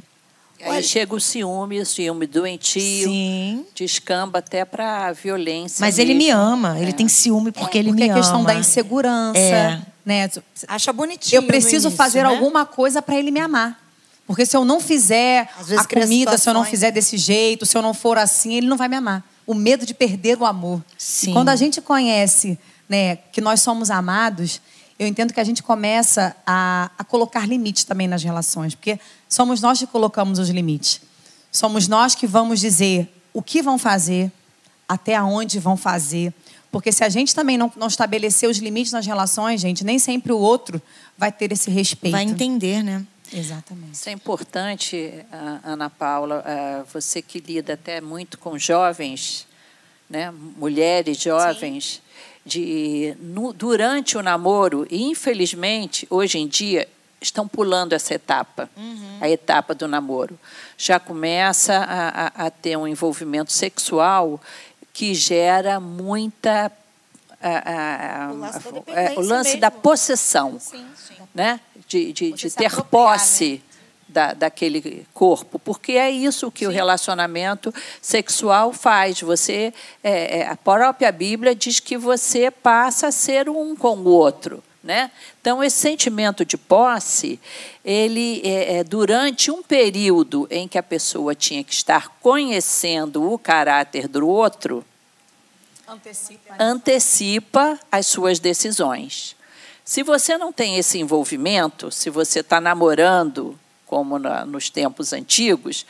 Aí 0.64 0.82
chega 0.82 1.14
o 1.14 1.20
ciúme, 1.20 1.78
o 1.80 1.86
ciúme 1.86 2.26
doentio, 2.26 3.08
Sim. 3.08 3.64
descamba 3.76 4.40
até 4.40 4.64
para 4.64 5.12
violência. 5.12 5.76
Mas 5.80 5.98
ele 6.00 6.14
me 6.14 6.26
mesmo. 6.26 6.40
ama, 6.40 6.80
ele 6.80 6.90
É. 6.90 6.92
tem 6.92 7.06
ciúme 7.06 7.52
porque 7.52 7.78
ele 7.78 7.90
Porque 7.90 8.04
me 8.04 8.10
é 8.10 8.14
questão 8.14 8.40
ama. 8.40 8.46
da 8.48 8.54
insegurança, 8.56 9.38
É. 9.38 9.80
né? 10.08 10.30
Acha 10.66 10.90
bonitinho. 10.90 11.38
Eu 11.38 11.42
preciso 11.42 11.88
início, 11.88 11.90
fazer 11.90 12.22
né? 12.22 12.30
alguma 12.30 12.64
coisa 12.64 13.02
para 13.02 13.14
ele 13.14 13.30
me 13.30 13.40
amar. 13.40 13.78
Porque 14.26 14.46
se 14.46 14.56
eu 14.56 14.64
não 14.64 14.80
fizer 14.80 15.50
a 15.76 15.84
comida, 15.84 16.38
se 16.38 16.48
eu 16.48 16.54
não 16.54 16.64
fizer 16.64 16.90
desse 16.90 17.18
jeito, 17.18 17.66
se 17.66 17.76
eu 17.76 17.82
não 17.82 17.92
for 17.92 18.16
assim, 18.16 18.54
ele 18.54 18.66
não 18.66 18.76
vai 18.78 18.88
me 18.88 18.96
amar. 18.96 19.22
O 19.46 19.52
medo 19.52 19.84
de 19.84 19.92
perder 19.92 20.38
o 20.38 20.46
amor. 20.46 20.82
Sim. 20.96 21.30
E 21.30 21.32
quando 21.34 21.50
a 21.50 21.56
gente 21.56 21.82
conhece 21.82 22.58
né, 22.88 23.16
que 23.16 23.42
nós 23.42 23.60
somos 23.60 23.90
amados, 23.90 24.62
eu 24.98 25.06
entendo 25.06 25.34
que 25.34 25.40
a 25.40 25.44
gente 25.44 25.62
começa 25.62 26.34
a, 26.46 26.90
a 26.96 27.04
colocar 27.04 27.46
limites 27.46 27.84
também 27.84 28.08
nas 28.08 28.22
relações. 28.22 28.74
Porque 28.74 28.98
somos 29.28 29.60
nós 29.60 29.78
que 29.78 29.86
colocamos 29.86 30.38
os 30.38 30.48
limites. 30.48 31.02
Somos 31.52 31.86
nós 31.86 32.14
que 32.14 32.26
vamos 32.26 32.60
dizer 32.60 33.14
o 33.34 33.42
que 33.42 33.60
vão 33.60 33.76
fazer, 33.76 34.32
até 34.88 35.20
onde 35.20 35.58
vão 35.58 35.76
fazer. 35.76 36.32
Porque 36.70 36.92
se 36.92 37.02
a 37.02 37.08
gente 37.08 37.34
também 37.34 37.56
não, 37.56 37.72
não 37.76 37.86
estabelecer 37.86 38.48
os 38.48 38.58
limites 38.58 38.92
nas 38.92 39.06
relações, 39.06 39.60
gente, 39.60 39.84
nem 39.84 39.98
sempre 39.98 40.32
o 40.32 40.38
outro 40.38 40.80
vai 41.16 41.32
ter 41.32 41.50
esse 41.52 41.70
respeito. 41.70 42.12
Vai 42.12 42.24
entender, 42.24 42.82
né? 42.82 43.06
Exatamente. 43.32 43.94
Isso 43.94 44.08
é 44.08 44.12
importante, 44.12 45.12
ah, 45.32 45.60
Ana 45.64 45.90
Paula, 45.90 46.42
ah, 46.46 46.84
você 46.92 47.20
que 47.20 47.40
lida 47.40 47.74
até 47.74 48.00
muito 48.00 48.38
com 48.38 48.58
jovens, 48.58 49.46
né, 50.08 50.30
mulheres 50.30 51.18
jovens, 51.18 52.02
de 52.44 53.14
no, 53.20 53.52
durante 53.52 54.16
o 54.16 54.22
namoro, 54.22 54.86
e 54.90 55.02
infelizmente, 55.02 56.06
hoje 56.08 56.38
em 56.38 56.48
dia, 56.48 56.88
estão 57.20 57.46
pulando 57.46 57.92
essa 57.92 58.14
etapa, 58.14 58.70
uhum. 58.76 59.18
a 59.20 59.28
etapa 59.28 59.74
do 59.74 59.86
namoro. 59.86 60.38
Já 60.76 60.98
começa 60.98 61.76
a, 61.76 62.08
a, 62.08 62.46
a, 62.46 62.50
ter 62.50 62.76
um 62.76 62.86
envolvimento 62.86 63.52
sexual 63.52 64.40
que 64.98 65.14
gera 65.14 65.78
muita. 65.78 66.72
A, 67.40 68.30
o 68.32 68.36
lance, 68.36 68.72
da, 68.72 68.92
é, 68.92 69.14
o 69.16 69.20
lance 69.20 69.56
da 69.58 69.70
possessão, 69.70 70.58
sim, 70.58 70.84
sim. 70.96 71.14
Né? 71.32 71.60
de, 71.86 72.12
de, 72.12 72.32
de 72.32 72.50
ter 72.50 72.82
posse. 72.82 73.52
Né? 73.52 73.60
Da, 74.10 74.32
daquele 74.32 75.06
corpo, 75.12 75.58
porque 75.58 75.92
é 75.92 76.10
isso 76.10 76.50
que 76.50 76.60
Sim. 76.60 76.68
o 76.68 76.70
relacionamento 76.70 77.74
sexual 78.00 78.72
faz. 78.72 79.20
Você, 79.20 79.70
é, 80.02 80.38
é, 80.38 80.48
a 80.48 80.56
própria 80.56 81.12
Bíblia 81.12 81.54
diz 81.54 81.78
que 81.78 81.98
você 81.98 82.50
passa 82.50 83.08
a 83.08 83.12
ser 83.12 83.50
um 83.50 83.76
com 83.76 83.98
o 83.98 84.08
outro. 84.08 84.64
Né? 84.82 85.10
Então, 85.40 85.62
esse 85.62 85.76
sentimento 85.76 86.44
de 86.44 86.56
posse, 86.56 87.40
ele 87.84 88.40
é, 88.44 88.78
é, 88.78 88.84
durante 88.84 89.50
um 89.50 89.62
período 89.62 90.46
em 90.50 90.68
que 90.68 90.78
a 90.78 90.82
pessoa 90.82 91.34
tinha 91.34 91.64
que 91.64 91.74
estar 91.74 92.08
conhecendo 92.20 93.30
o 93.30 93.36
caráter 93.36 94.06
do 94.06 94.26
outro, 94.26 94.84
antecipa, 95.86 96.54
antecipa 96.58 97.80
as 97.90 98.06
suas 98.06 98.38
decisões. 98.38 99.36
Se 99.84 100.02
você 100.02 100.38
não 100.38 100.52
tem 100.52 100.76
esse 100.76 100.98
envolvimento, 100.98 101.90
se 101.90 102.08
você 102.08 102.40
está 102.40 102.60
namorando, 102.60 103.58
como 103.84 104.18
na, 104.18 104.44
nos 104.44 104.70
tempos 104.70 105.12
antigos, 105.12 105.84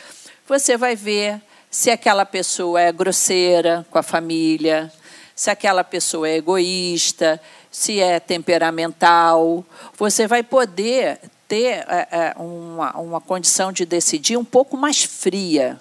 você 0.46 0.76
vai 0.76 0.96
ver 0.96 1.42
se 1.70 1.90
aquela 1.90 2.24
pessoa 2.24 2.80
é 2.80 2.90
grosseira 2.90 3.84
com 3.90 3.98
a 3.98 4.02
família, 4.02 4.90
se 5.34 5.50
aquela 5.50 5.84
pessoa 5.84 6.28
é 6.28 6.36
egoísta, 6.36 7.40
se 7.70 8.00
é 8.00 8.18
temperamental. 8.20 9.64
Você 9.96 10.26
vai 10.26 10.42
poder 10.42 11.20
ter 11.46 11.84
é, 11.88 12.08
é, 12.10 12.34
uma, 12.36 12.96
uma 12.98 13.20
condição 13.20 13.72
de 13.72 13.84
decidir 13.84 14.36
um 14.36 14.44
pouco 14.44 14.76
mais 14.76 15.02
fria. 15.02 15.80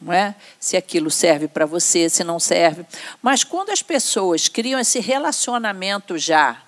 Não 0.00 0.12
é? 0.12 0.34
Se 0.60 0.76
aquilo 0.76 1.10
serve 1.10 1.48
para 1.48 1.64
você, 1.64 2.08
se 2.10 2.22
não 2.22 2.38
serve. 2.38 2.84
Mas 3.22 3.42
quando 3.42 3.70
as 3.70 3.82
pessoas 3.82 4.48
criam 4.48 4.78
esse 4.78 5.00
relacionamento 5.00 6.18
já 6.18 6.60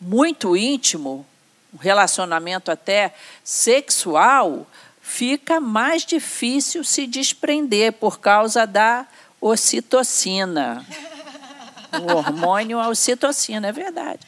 muito 0.00 0.56
íntimo, 0.56 1.24
um 1.72 1.76
relacionamento 1.76 2.70
até 2.70 3.14
sexual, 3.44 4.66
fica 5.00 5.60
mais 5.60 6.04
difícil 6.04 6.82
se 6.82 7.06
desprender 7.06 7.92
por 7.92 8.18
causa 8.18 8.66
da 8.66 9.06
ocitocina. 9.40 10.84
O 11.92 12.16
hormônio 12.16 12.78
ocitocina, 12.78 13.68
é 13.68 13.72
verdade. 13.72 14.20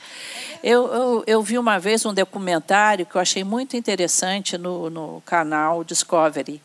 Eu, 0.62 0.86
eu, 0.92 1.24
eu, 1.26 1.42
vi 1.42 1.58
uma 1.58 1.78
vez 1.78 2.04
um 2.06 2.14
documentário 2.14 3.06
que 3.06 3.16
eu 3.16 3.20
achei 3.20 3.44
muito 3.44 3.76
interessante 3.76 4.56
no, 4.56 4.88
no 4.88 5.22
canal 5.26 5.82
Discovery. 5.82 6.62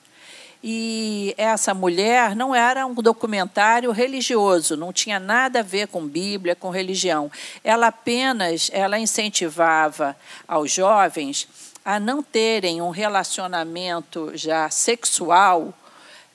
E 0.63 1.35
essa 1.37 1.73
mulher 1.73 2.35
não 2.35 2.53
era 2.53 2.85
um 2.85 2.95
documentário 2.95 3.91
religioso, 3.91 4.75
não 4.75 4.91
tinha 4.91 5.19
nada 5.19 5.59
a 5.59 5.63
ver 5.63 5.87
com 5.87 6.05
Bíblia, 6.05 6.55
com 6.55 6.69
religião. 6.69 7.31
Ela 7.63 7.87
apenas 7.87 8.69
ela 8.73 8.99
incentivava 8.99 10.15
aos 10.47 10.71
jovens 10.71 11.47
a 11.85 11.99
não 11.99 12.21
terem 12.21 12.81
um 12.81 12.89
relacionamento 12.89 14.31
já 14.35 14.69
sexual 14.69 15.73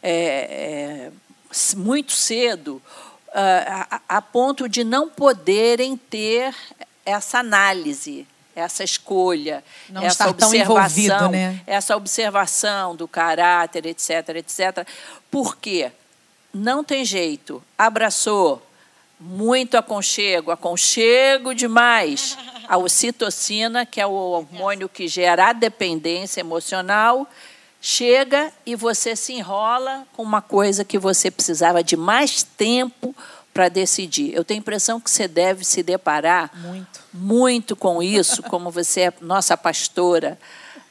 é, 0.02 1.10
é, 1.10 1.76
muito 1.76 2.12
cedo, 2.12 2.80
a, 3.35 4.01
a 4.16 4.22
ponto 4.22 4.68
de 4.68 4.85
não 4.85 5.09
poderem 5.09 5.97
ter 5.97 6.55
essa 7.05 7.39
análise, 7.39 8.26
essa 8.55 8.85
escolha, 8.85 9.64
não 9.89 10.03
essa 10.03 10.28
observação, 10.28 11.30
né? 11.30 11.61
essa 11.66 11.97
observação 11.97 12.95
do 12.95 13.09
caráter, 13.09 13.87
etc, 13.87 14.28
etc. 14.37 14.87
Porque 15.30 15.91
não 16.53 16.85
tem 16.85 17.05
jeito. 17.05 17.62
Abraçou, 17.78 18.62
muito 19.18 19.76
aconchego, 19.76 20.51
aconchego 20.51 21.55
demais. 21.55 22.37
A 22.68 22.76
ocitocina, 22.76 23.87
que 23.87 24.01
é 24.01 24.07
o 24.07 24.12
hormônio 24.12 24.89
que 24.89 25.09
gera 25.09 25.49
a 25.49 25.53
dependência 25.53 26.41
emocional, 26.41 27.26
chega 27.85 28.53
e 28.64 28.76
você 28.76 29.16
se 29.16 29.33
enrola 29.33 30.07
com 30.12 30.22
uma 30.22 30.41
coisa 30.41 30.85
que 30.85 30.97
você 30.97 31.33
precisava 31.33 31.83
de 31.83 31.97
mais 31.97 32.45
tempo 32.45 33.12
para 33.53 33.68
decidir. 33.68 34.33
Eu 34.33 34.45
tenho 34.45 34.61
a 34.61 34.62
impressão 34.62 35.01
que 35.01 35.11
você 35.11 35.26
deve 35.26 35.64
se 35.64 35.83
deparar 35.83 36.53
muito, 36.55 37.01
muito 37.12 37.76
com 37.76 38.01
isso, 38.01 38.41
como 38.45 38.70
você 38.70 39.01
é 39.03 39.12
nossa 39.20 39.57
pastora 39.57 40.39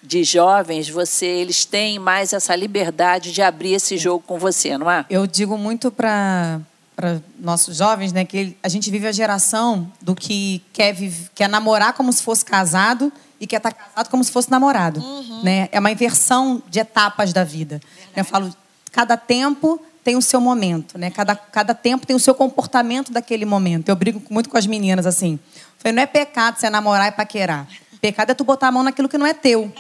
de 0.04 0.24
jovens, 0.24 0.90
você 0.90 1.26
eles 1.26 1.64
têm 1.64 1.98
mais 1.98 2.34
essa 2.34 2.56
liberdade 2.56 3.32
de 3.32 3.42
abrir 3.42 3.74
esse 3.74 3.98
jogo 3.98 4.24
com 4.28 4.38
você, 4.38 4.78
não 4.78 4.92
é? 4.92 5.06
Eu 5.10 5.26
digo 5.26 5.58
muito 5.58 5.90
para 5.90 6.60
para 6.94 7.20
nossos 7.40 7.78
jovens, 7.78 8.12
né, 8.12 8.26
que 8.26 8.56
a 8.62 8.68
gente 8.68 8.92
vive 8.92 9.08
a 9.08 9.12
geração 9.12 9.92
do 10.02 10.14
que 10.14 10.62
quer 10.72 10.94
vive, 10.94 11.30
quer 11.34 11.50
namorar 11.50 11.94
como 11.94 12.12
se 12.14 12.22
fosse 12.22 12.46
casado 12.46 13.12
e 13.42 13.48
quer 13.48 13.58
estar 13.58 13.72
casado 13.74 14.08
como 14.10 14.24
se 14.24 14.32
fosse 14.32 14.52
namorado. 14.52 15.02
Uhum. 15.02 15.42
Né? 15.42 15.68
É 15.72 15.80
uma 15.80 15.92
inversão 15.92 16.62
de 16.70 16.80
etapas 16.80 17.34
da 17.34 17.44
vida. 17.44 17.82
Verdade. 17.84 18.14
Eu 18.16 18.24
falo, 18.24 18.56
cada 18.92 19.18
tempo 19.18 19.82
tem 20.04 20.16
o 20.16 20.22
seu 20.22 20.40
momento, 20.40 20.98
né? 20.98 21.10
Cada, 21.10 21.36
cada 21.36 21.74
tempo 21.74 22.06
tem 22.06 22.16
o 22.16 22.20
seu 22.20 22.36
comportamento 22.36 23.12
daquele 23.12 23.44
momento. 23.44 23.90
Eu 23.90 23.96
brigo 23.96 24.22
muito 24.30 24.48
com 24.48 24.58
as 24.58 24.68
meninas 24.68 25.08
assim. 25.08 25.40
falei, 25.80 25.96
não 25.96 26.04
é 26.04 26.06
pecado 26.06 26.60
você 26.60 26.70
namorar 26.70 27.08
e 27.08 27.12
paquerar. 27.12 27.68
Pecado 28.00 28.32
é 28.32 28.34
tu 28.34 28.44
botar 28.44 28.68
a 28.68 28.72
mão 28.72 28.84
naquilo 28.84 29.10
que 29.10 29.18
não 29.18 29.26
é 29.26 29.34
teu. 29.34 29.72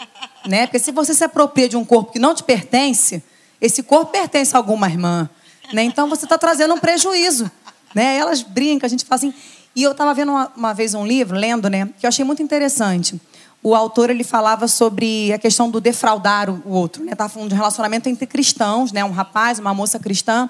Né? 0.45 0.65
Porque 0.65 0.79
se 0.79 0.91
você 0.91 1.13
se 1.13 1.23
apropria 1.23 1.69
de 1.69 1.77
um 1.77 1.85
corpo 1.85 2.11
que 2.11 2.19
não 2.19 2.33
te 2.33 2.43
pertence, 2.43 3.23
esse 3.59 3.83
corpo 3.83 4.11
pertence 4.11 4.55
a 4.55 4.59
alguma 4.59 4.87
irmã. 4.87 5.29
Né? 5.71 5.83
Então 5.83 6.09
você 6.09 6.25
está 6.25 6.37
trazendo 6.37 6.73
um 6.73 6.79
prejuízo. 6.79 7.49
Né? 7.93 8.17
Elas 8.17 8.41
brincam, 8.41 8.87
a 8.87 8.89
gente 8.89 9.05
fala 9.05 9.17
assim. 9.17 9.33
E 9.75 9.83
eu 9.83 9.91
estava 9.91 10.13
vendo 10.13 10.31
uma, 10.31 10.51
uma, 10.55 10.73
vez 10.73 10.93
um 10.93 11.05
livro, 11.05 11.37
lendo, 11.37 11.69
né, 11.69 11.87
que 11.97 12.05
eu 12.05 12.09
achei 12.09 12.25
muito 12.25 12.43
interessante 12.43 13.19
o 13.63 13.75
autor 13.75 14.09
ele 14.09 14.23
falava 14.23 14.67
sobre 14.67 15.31
a 15.31 15.37
questão 15.37 15.69
do 15.69 15.79
defraudar 15.79 16.49
o 16.49 16.71
outro. 16.71 17.03
Estava 17.03 17.23
né? 17.23 17.29
falando 17.29 17.49
de 17.49 17.55
relacionamento 17.55 18.09
entre 18.09 18.25
cristãos, 18.25 18.91
né? 18.91 19.05
um 19.05 19.11
rapaz, 19.11 19.59
uma 19.59 19.73
moça 19.73 19.99
cristã. 19.99 20.49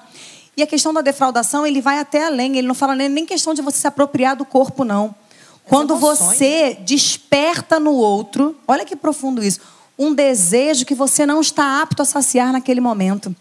E 0.56 0.62
a 0.62 0.66
questão 0.66 0.92
da 0.92 1.00
defraudação, 1.00 1.66
ele 1.66 1.80
vai 1.80 1.98
até 1.98 2.26
além. 2.26 2.56
Ele 2.56 2.66
não 2.66 2.74
fala 2.74 2.94
nem 2.94 3.26
questão 3.26 3.52
de 3.52 3.60
você 3.60 3.78
se 3.78 3.86
apropriar 3.86 4.36
do 4.36 4.44
corpo, 4.44 4.84
não. 4.84 5.14
Quando 5.64 5.96
você 5.96 6.76
desperta 6.84 7.78
no 7.78 7.92
outro, 7.92 8.56
olha 8.66 8.84
que 8.84 8.96
profundo 8.96 9.42
isso, 9.42 9.60
um 9.98 10.12
desejo 10.12 10.84
que 10.84 10.94
você 10.94 11.24
não 11.24 11.40
está 11.40 11.80
apto 11.80 12.02
a 12.02 12.04
saciar 12.04 12.52
naquele 12.52 12.80
momento. 12.80 13.34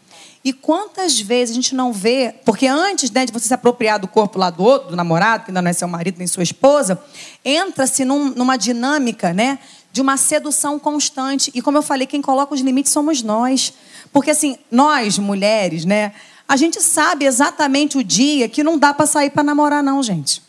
E 0.43 0.51
quantas 0.51 1.19
vezes 1.19 1.51
a 1.51 1.55
gente 1.55 1.75
não 1.75 1.93
vê, 1.93 2.33
porque 2.43 2.65
antes 2.65 3.11
né, 3.11 3.25
de 3.25 3.31
você 3.31 3.47
se 3.47 3.53
apropriar 3.53 3.99
do 3.99 4.07
corpo 4.07 4.39
lá 4.39 4.49
do 4.49 4.63
outro, 4.63 4.89
do 4.89 4.95
namorado, 4.95 5.45
que 5.45 5.51
ainda 5.51 5.61
não 5.61 5.69
é 5.69 5.73
seu 5.73 5.87
marido 5.87 6.17
nem 6.17 6.25
sua 6.25 6.41
esposa, 6.41 7.01
entra-se 7.45 8.03
num, 8.03 8.29
numa 8.29 8.57
dinâmica 8.57 9.33
né, 9.33 9.59
de 9.91 10.01
uma 10.01 10.17
sedução 10.17 10.79
constante. 10.79 11.51
E 11.53 11.61
como 11.61 11.77
eu 11.77 11.83
falei, 11.83 12.07
quem 12.07 12.23
coloca 12.23 12.55
os 12.55 12.61
limites 12.61 12.91
somos 12.91 13.21
nós. 13.21 13.73
Porque 14.11 14.31
assim, 14.31 14.57
nós, 14.71 15.19
mulheres, 15.19 15.85
né, 15.85 16.11
a 16.47 16.57
gente 16.57 16.81
sabe 16.81 17.25
exatamente 17.25 17.97
o 17.97 18.03
dia 18.03 18.49
que 18.49 18.63
não 18.63 18.79
dá 18.79 18.93
para 18.93 19.05
sair 19.05 19.29
para 19.29 19.43
namorar, 19.43 19.83
não, 19.83 20.01
gente. 20.01 20.41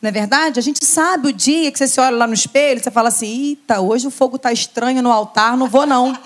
Não 0.00 0.08
é 0.08 0.12
verdade? 0.12 0.60
A 0.60 0.62
gente 0.62 0.84
sabe 0.84 1.28
o 1.28 1.32
dia 1.32 1.72
que 1.72 1.78
você 1.78 1.88
se 1.88 1.98
olha 1.98 2.16
lá 2.16 2.26
no 2.26 2.34
espelho, 2.34 2.80
você 2.80 2.90
fala 2.90 3.08
assim: 3.08 3.26
eita, 3.26 3.80
hoje 3.80 4.06
o 4.06 4.10
fogo 4.10 4.36
está 4.36 4.52
estranho 4.52 5.02
no 5.02 5.10
altar, 5.10 5.56
não 5.56 5.66
vou 5.66 5.86
não. 5.86 6.16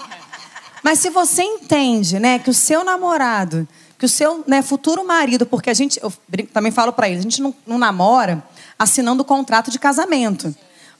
Mas 0.83 0.99
se 0.99 1.11
você 1.11 1.43
entende, 1.43 2.18
né, 2.18 2.39
que 2.39 2.51
o 2.51 2.55
seu 2.55 2.83
namorado, 2.83 3.68
que 3.99 4.05
o 4.05 4.09
seu 4.09 4.43
né, 4.47 4.62
futuro 4.62 5.07
marido, 5.07 5.47
porque 5.47 5.70
a 5.70 5.74
gente, 5.74 6.01
eu 6.03 6.12
também 6.53 6.72
falo 6.72 6.93
para 6.93 7.09
eles, 7.09 7.20
a 7.20 7.22
gente 7.22 7.41
não, 7.41 7.55
não 7.66 7.78
namora 7.78 8.43
assinando 8.78 9.22
o 9.22 9.24
contrato 9.24 9.70
de 9.70 9.78
casamento. 9.78 10.55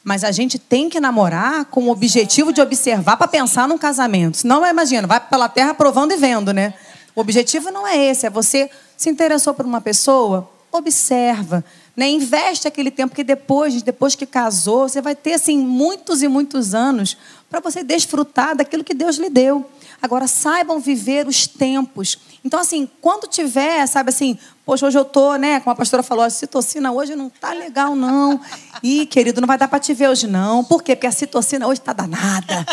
Mas 0.05 0.25
a 0.25 0.31
gente 0.31 0.59
tem 0.59 0.89
que 0.89 1.01
namorar 1.01 1.65
com 1.67 1.85
o 1.85 1.91
objetivo 1.91 2.53
de 2.53 2.61
observar 2.61 3.17
para 3.17 3.27
pensar 3.29 3.67
num 3.69 3.79
casamento. 3.79 4.39
Senão, 4.39 4.65
imagina, 4.67 5.07
vai 5.07 5.21
pela 5.21 5.49
terra 5.49 5.75
provando 5.75 6.13
e 6.13 6.17
vendo, 6.17 6.53
né? 6.53 6.75
O 7.15 7.21
objetivo 7.21 7.71
não 7.71 7.87
é 7.87 7.97
esse, 7.97 8.27
é 8.27 8.31
você 8.31 8.71
se 8.97 9.11
interessou 9.11 9.53
por 9.53 9.67
uma 9.67 9.81
pessoa, 9.81 10.49
observa, 10.71 11.65
né? 11.97 12.09
Investe 12.09 12.67
aquele 12.67 12.91
tempo 12.91 13.15
que 13.15 13.23
depois, 13.23 13.83
depois 13.83 14.15
que 14.15 14.25
casou, 14.27 14.89
você 14.89 15.01
vai 15.03 15.15
ter 15.15 15.35
assim 15.35 15.59
muitos 15.59 16.23
e 16.23 16.29
muitos 16.29 16.75
anos 16.75 17.17
para 17.51 17.61
você 17.61 17.85
desfrutar 17.85 18.57
daquilo 18.57 18.83
que 18.83 18.95
Deus 18.95 19.17
lhe 19.17 19.29
deu. 19.29 19.69
Agora 20.01 20.27
saibam 20.27 20.81
viver 20.81 21.29
os 21.29 21.47
tempos. 21.47 22.19
Então 22.45 22.59
assim, 22.59 22.89
quando 23.01 23.29
tiver, 23.29 23.87
sabe 23.87 24.09
assim, 24.09 24.39
poxa, 24.65 24.87
hoje 24.87 24.99
eu 24.99 25.05
tô, 25.05 25.37
né, 25.37 25.61
como 25.61 25.73
a 25.73 25.77
pastora 25.77 26.03
falou, 26.03 26.25
a 26.25 26.31
citocina 26.31 26.91
hoje 26.91 27.15
não 27.15 27.29
tá 27.29 27.53
legal 27.53 27.95
não. 27.95 28.41
Ih, 28.83 29.07
querido, 29.07 29.41
não 29.41 29.47
vai 29.47 29.59
dar 29.59 29.69
para 29.69 29.79
te 29.79 29.93
ver 29.95 30.09
hoje 30.09 30.27
não. 30.27 30.65
Por 30.65 30.83
quê? 30.83 30.97
Porque 30.97 31.07
a 31.07 31.13
citocina 31.13 31.69
hoje 31.69 31.81
tá 31.81 31.93
danada. 31.93 32.67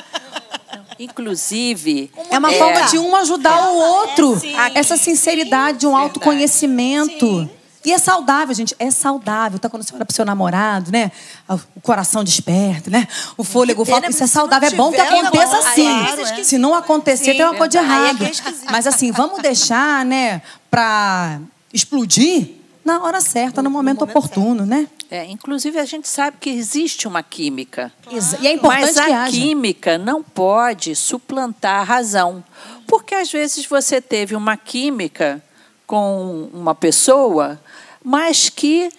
Inclusive. 0.97 2.11
É 2.29 2.37
uma 2.37 2.51
é, 2.51 2.57
forma 2.57 2.81
de 2.87 2.97
um 2.97 3.15
ajudar 3.15 3.57
é, 3.57 3.69
o 3.69 3.75
outro. 3.75 4.41
É, 4.43 4.79
Essa 4.79 4.97
sinceridade, 4.97 5.85
um 5.85 5.95
autoconhecimento. 5.95 7.25
Sim. 7.25 7.58
E 7.85 7.93
é 7.93 7.97
saudável, 7.97 8.53
gente. 8.53 8.75
É 8.77 8.91
saudável. 8.91 9.57
Tá 9.57 9.69
quando 9.69 9.83
você 9.83 9.95
olha 9.95 10.03
pro 10.05 10.13
seu 10.13 10.25
namorado, 10.25 10.91
né? 10.91 11.11
O 11.47 11.79
coração 11.81 12.23
desperto, 12.23 12.89
né? 12.91 13.07
O 13.37 13.43
fôlego 13.43 13.85
falta. 13.85 14.09
Isso 14.09 14.23
é 14.23 14.27
saudável. 14.27 14.67
É 14.67 14.73
bom 14.73 14.91
que 14.91 14.99
aconteça 14.99 15.53
não, 15.53 15.59
assim. 15.67 15.87
é. 15.87 16.43
Se 16.43 16.57
não 16.57 16.73
acontecer, 16.75 17.31
Sim, 17.31 17.37
tem 17.37 17.45
uma 17.45 17.55
coisa 17.55 17.69
de 17.69 17.77
aí 17.77 17.85
é 17.85 17.87
errado. 18.09 18.23
é. 18.25 18.31
Mas 18.71 18.85
assim, 18.85 19.11
vamos 19.11 19.41
deixar, 19.41 20.03
né? 20.05 20.41
Pra 20.69 21.39
explodir 21.73 22.55
na 22.83 23.01
hora 23.03 23.21
certa, 23.21 23.61
no 23.61 23.69
momento, 23.69 23.99
momento 24.01 24.17
oportuno, 24.17 24.65
né? 24.65 24.87
É, 25.11 25.25
inclusive, 25.25 25.79
a 25.79 25.85
gente 25.85 26.07
sabe 26.07 26.37
que 26.39 26.49
existe 26.49 27.07
uma 27.07 27.23
química. 27.23 27.91
Exa- 28.11 28.37
E 28.41 28.47
é 28.47 28.53
importante 28.53 28.85
Mas 28.85 28.97
a 28.97 29.05
que 29.05 29.11
haja. 29.11 29.31
química 29.31 29.97
não 29.97 30.21
pode 30.21 30.95
suplantar 30.95 31.79
a 31.81 31.83
razão. 31.83 32.43
Porque 32.87 33.15
às 33.15 33.31
vezes 33.31 33.65
você 33.65 33.99
teve 34.01 34.35
uma 34.35 34.55
química 34.57 35.41
com 35.87 36.47
uma 36.53 36.75
pessoa, 36.75 37.59
mas 38.03 38.49
que, 38.49 38.91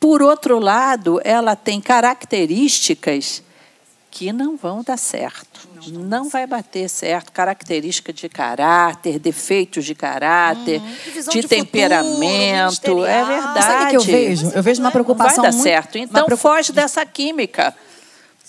por 0.00 0.22
outro 0.22 0.58
lado, 0.58 1.20
ela 1.24 1.54
tem 1.56 1.80
características 1.80 3.42
que 4.10 4.30
não 4.32 4.56
vão 4.56 4.82
dar 4.82 4.98
certo. 4.98 5.68
Não 5.88 6.28
vai 6.28 6.46
bater 6.46 6.88
certo. 6.88 7.32
Característica 7.32 8.12
de 8.12 8.28
caráter, 8.28 9.18
defeitos 9.18 9.84
de 9.84 9.94
caráter, 9.94 10.80
Divisão 11.04 11.32
de, 11.32 11.40
de 11.40 11.48
futuro, 11.48 11.64
temperamento. 11.64 12.22
é 12.24 12.62
ministerial. 12.64 13.26
verdade. 13.26 13.62
Sabe 13.64 13.84
o 13.84 13.88
que 13.88 13.96
eu 13.96 14.00
vejo? 14.02 14.50
Eu 14.54 14.62
vejo 14.62 14.80
uma 14.80 14.84
Não 14.88 14.92
vai 14.92 14.92
preocupação 14.92 15.42
dar 15.42 15.50
muito... 15.52 15.62
certo. 15.62 15.96
Então, 15.98 16.26
preocupa- 16.26 16.56
foge 16.56 16.72
dessa 16.72 17.04
química. 17.06 17.74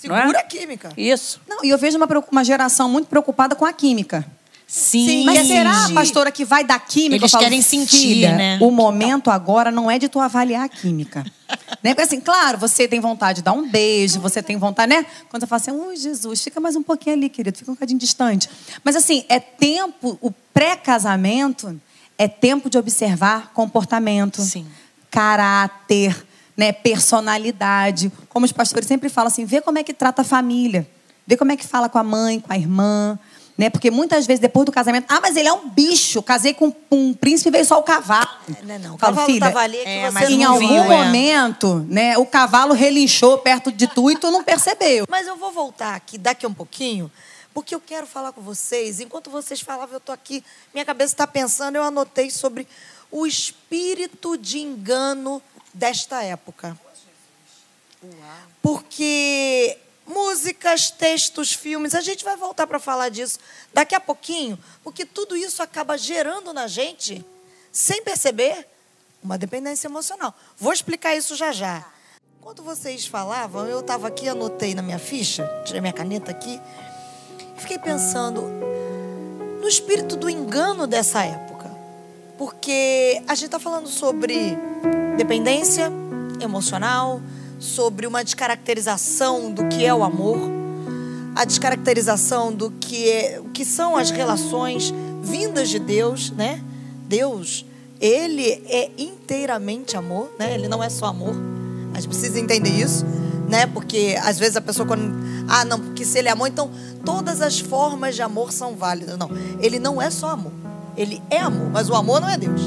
não 0.04 0.16
é? 0.18 0.20
Segura 0.22 0.40
a 0.40 0.44
química. 0.44 0.90
Isso. 0.98 1.40
Não, 1.48 1.64
e 1.64 1.70
eu 1.70 1.78
vejo 1.78 1.96
uma, 1.98 2.08
preocup- 2.08 2.32
uma 2.32 2.44
geração 2.44 2.90
muito 2.90 3.08
preocupada 3.08 3.56
com 3.56 3.66
a 3.66 3.72
química. 3.72 4.26
Sim. 4.74 5.24
Mas 5.24 5.46
será, 5.46 5.92
pastora, 5.94 6.32
que 6.32 6.44
vai 6.44 6.64
dar 6.64 6.80
química? 6.80 7.18
Eles 7.18 7.32
falo, 7.32 7.44
querem 7.44 7.62
sentir, 7.62 7.96
filha, 7.96 8.36
né? 8.36 8.58
O 8.60 8.72
momento 8.72 9.30
agora 9.30 9.70
não 9.70 9.90
é 9.90 10.00
de 10.00 10.10
tu 10.10 10.20
avaliar 10.20 10.66
a 10.66 10.68
química. 10.68 11.24
né? 11.84 11.94
Porque 11.94 12.02
assim, 12.02 12.20
claro, 12.20 12.58
você 12.58 12.88
tem 12.88 13.00
vontade 13.00 13.38
de 13.38 13.44
dar 13.44 13.52
um 13.52 13.70
beijo, 13.70 14.20
você 14.20 14.42
tem 14.42 14.58
vontade, 14.58 14.90
né? 14.90 15.06
Quando 15.30 15.44
você 15.44 15.48
fala 15.48 15.62
assim, 15.62 15.72
ui, 15.72 15.96
Jesus, 15.96 16.42
fica 16.42 16.60
mais 16.60 16.76
um 16.76 16.82
pouquinho 16.82 17.16
ali, 17.16 17.30
querido, 17.30 17.56
fica 17.56 17.70
um 17.70 17.76
bocadinho 17.76 18.00
distante. 18.00 18.50
Mas 18.84 18.96
assim, 18.96 19.24
é 19.30 19.40
tempo, 19.40 20.18
o 20.20 20.32
pré-casamento 20.52 21.80
é 22.18 22.28
tempo 22.28 22.68
de 22.68 22.76
observar 22.76 23.52
comportamento, 23.54 24.42
Sim. 24.42 24.66
caráter, 25.12 26.26
né? 26.58 26.72
personalidade. 26.72 28.12
Como 28.28 28.44
os 28.44 28.52
pastores 28.52 28.88
sempre 28.88 29.08
falam 29.08 29.28
assim, 29.28 29.46
vê 29.46 29.62
como 29.62 29.78
é 29.78 29.84
que 29.84 29.94
trata 29.94 30.24
a 30.24 30.26
família. 30.26 30.90
Vê 31.28 31.38
como 31.38 31.52
é 31.52 31.56
que 31.58 31.66
fala 31.66 31.88
com 31.88 32.00
a 32.00 32.04
mãe, 32.04 32.40
com 32.40 32.52
a 32.52 32.58
irmã. 32.58 33.20
Né? 33.56 33.70
Porque 33.70 33.92
muitas 33.92 34.26
vezes, 34.26 34.40
depois 34.40 34.66
do 34.66 34.72
casamento, 34.72 35.06
ah, 35.10 35.20
mas 35.22 35.36
ele 35.36 35.48
é 35.48 35.54
um 35.54 35.70
bicho. 35.70 36.24
Casei 36.24 36.54
com 36.54 36.76
um 36.92 37.14
príncipe 37.14 37.50
e 37.50 37.52
veio 37.52 37.66
só 37.66 37.80
o 37.80 37.84
cavalo. 37.84 38.28
Não, 38.64 38.80
não. 38.80 38.96
O 38.96 38.98
Falo, 38.98 39.16
cavalo 39.16 39.26
filha, 39.28 39.58
ali 39.60 39.78
é 39.78 39.84
que 39.84 39.90
é, 39.90 40.06
você 40.06 40.12
mas 40.12 40.30
em 40.30 40.44
algum 40.44 40.68
viu, 40.68 40.84
é. 40.84 40.88
momento, 40.88 41.86
né, 41.88 42.18
o 42.18 42.26
cavalo 42.26 42.74
relinchou 42.74 43.38
perto 43.38 43.72
de 43.72 43.88
tu 43.88 44.10
e 44.10 44.16
tu 44.16 44.32
não 44.32 44.44
percebeu. 44.44 45.06
Mas 45.08 45.28
eu 45.28 45.36
vou 45.36 45.52
voltar 45.52 45.94
aqui 45.96 46.18
daqui 46.18 46.46
a 46.48 46.50
um 46.50 46.54
pouquinho, 46.54 47.12
porque 47.54 47.76
eu 47.76 47.80
quero 47.80 48.08
falar 48.08 48.32
com 48.32 48.42
vocês. 48.42 49.00
Enquanto 49.00 49.30
vocês 49.30 49.62
falavam, 49.62 49.94
eu 49.94 50.00
estou 50.00 50.14
aqui, 50.14 50.44
minha 50.74 50.86
cabeça 50.86 51.14
está 51.14 51.28
pensando, 51.28 51.76
eu 51.76 51.84
anotei 51.84 52.32
sobre 52.32 52.68
o 53.12 53.28
espírito 53.28 54.36
de 54.36 54.58
engano 54.58 55.40
desta 55.72 56.24
época. 56.24 56.76
Porque 58.62 59.78
músicas, 60.06 60.92
textos, 60.92 61.54
filmes, 61.54 61.96
a 61.96 62.02
gente 62.02 62.24
vai 62.24 62.36
voltar 62.36 62.68
para 62.68 62.80
falar 62.80 63.10
disso 63.10 63.40
daqui 63.74 63.96
a 63.96 64.00
pouquinho, 64.00 64.60
porque 64.84 65.06
tudo 65.06 65.36
isso 65.36 65.64
acaba 65.64 65.98
gerando 65.98 66.54
na 66.54 66.68
gente, 66.68 67.26
sem 67.72 68.04
perceber, 68.04 68.68
uma 69.24 69.38
dependência 69.38 69.88
emocional. 69.88 70.36
Vou 70.58 70.74
explicar 70.74 71.16
isso 71.16 71.36
já 71.36 71.52
já. 71.52 71.86
Enquanto 72.40 72.62
vocês 72.62 73.06
falavam, 73.06 73.66
eu 73.68 73.80
estava 73.80 74.08
aqui, 74.08 74.28
anotei 74.28 74.76
na 74.76 74.82
minha 74.82 75.00
ficha, 75.00 75.50
tirei 75.66 75.80
minha 75.80 75.94
caneta 75.94 76.30
aqui, 76.30 76.60
e 77.58 77.62
fiquei 77.62 77.80
pensando 77.80 78.42
no 79.62 79.68
espírito 79.68 80.18
do 80.18 80.30
engano 80.30 80.86
dessa 80.86 81.24
época. 81.24 81.72
Porque 82.38 83.24
a 83.28 83.36
gente 83.36 83.46
está 83.46 83.60
falando 83.60 83.88
sobre 83.88 84.58
dependência 85.16 85.90
emocional, 86.42 87.22
sobre 87.64 88.06
uma 88.06 88.24
descaracterização 88.24 89.52
do 89.52 89.68
que 89.70 89.86
é 89.86 89.94
o 89.94 90.04
amor, 90.04 90.38
a 91.34 91.46
descaracterização 91.46 92.54
do 92.54 92.70
que, 92.70 93.10
é, 93.10 93.40
o 93.40 93.50
que 93.50 93.64
são 93.64 93.96
as 93.96 94.12
relações 94.12 94.94
vindas 95.24 95.70
de 95.70 95.80
Deus, 95.80 96.30
né? 96.32 96.62
Deus, 97.08 97.66
ele 98.00 98.48
é 98.68 98.92
inteiramente 98.98 99.96
amor, 99.96 100.30
né? 100.38 100.54
Ele 100.54 100.68
não 100.68 100.84
é 100.84 100.90
só 100.90 101.06
amor. 101.06 101.36
A 101.94 102.00
gente 102.00 102.10
precisa 102.10 102.40
entender 102.40 102.70
isso, 102.70 103.06
né? 103.48 103.66
Porque 103.66 104.18
às 104.22 104.38
vezes 104.38 104.58
a 104.58 104.62
pessoa 104.62 104.86
quando 104.86 105.16
ah, 105.48 105.64
não, 105.64 105.80
porque 105.80 106.04
se 106.04 106.20
ele 106.20 106.28
é 106.28 106.32
amor, 106.32 106.50
então 106.50 106.70
todas 107.06 107.42
as 107.42 107.60
formas 107.60 108.16
de 108.16 108.22
amor 108.22 108.52
são 108.52 108.76
válidas. 108.76 109.18
Não, 109.18 109.30
ele 109.60 109.80
não 109.80 110.02
é 110.02 110.10
só 110.10 110.30
amor. 110.30 110.52
Ele 110.98 111.22
é 111.30 111.40
amor, 111.40 111.70
mas 111.72 111.90
o 111.90 111.96
amor 111.96 112.20
não 112.20 112.30
é 112.30 112.38
Deus. 112.38 112.62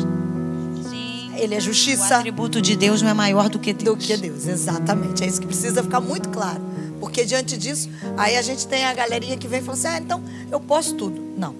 Ele 1.37 1.55
é 1.55 1.59
O 1.59 1.61
justiça 1.61 2.16
atributo 2.16 2.61
de 2.61 2.76
Deus 2.76 3.03
não 3.03 3.11
é 3.11 3.14
maior 3.14 3.49
do 3.49 3.59
que 3.59 3.72
Deus. 3.72 3.99
do 3.99 4.05
que 4.05 4.16
Deus, 4.16 4.47
exatamente. 4.47 5.22
É 5.22 5.26
isso 5.26 5.41
que 5.41 5.47
precisa 5.47 5.82
ficar 5.82 6.01
muito 6.01 6.28
claro. 6.28 6.61
Porque 7.01 7.24
diante 7.24 7.57
disso, 7.57 7.91
aí 8.16 8.37
a 8.37 8.43
gente 8.43 8.66
tem 8.66 8.84
a 8.84 8.95
galerinha 8.95 9.37
que 9.37 9.47
vem 9.47 9.61
e 9.61 9.62
fala 9.62 9.76
assim: 9.76 9.89
ah, 9.89 9.99
então 9.99 10.22
eu 10.51 10.61
posso 10.61 10.95
tudo. 10.95 11.20
Não. 11.37 11.55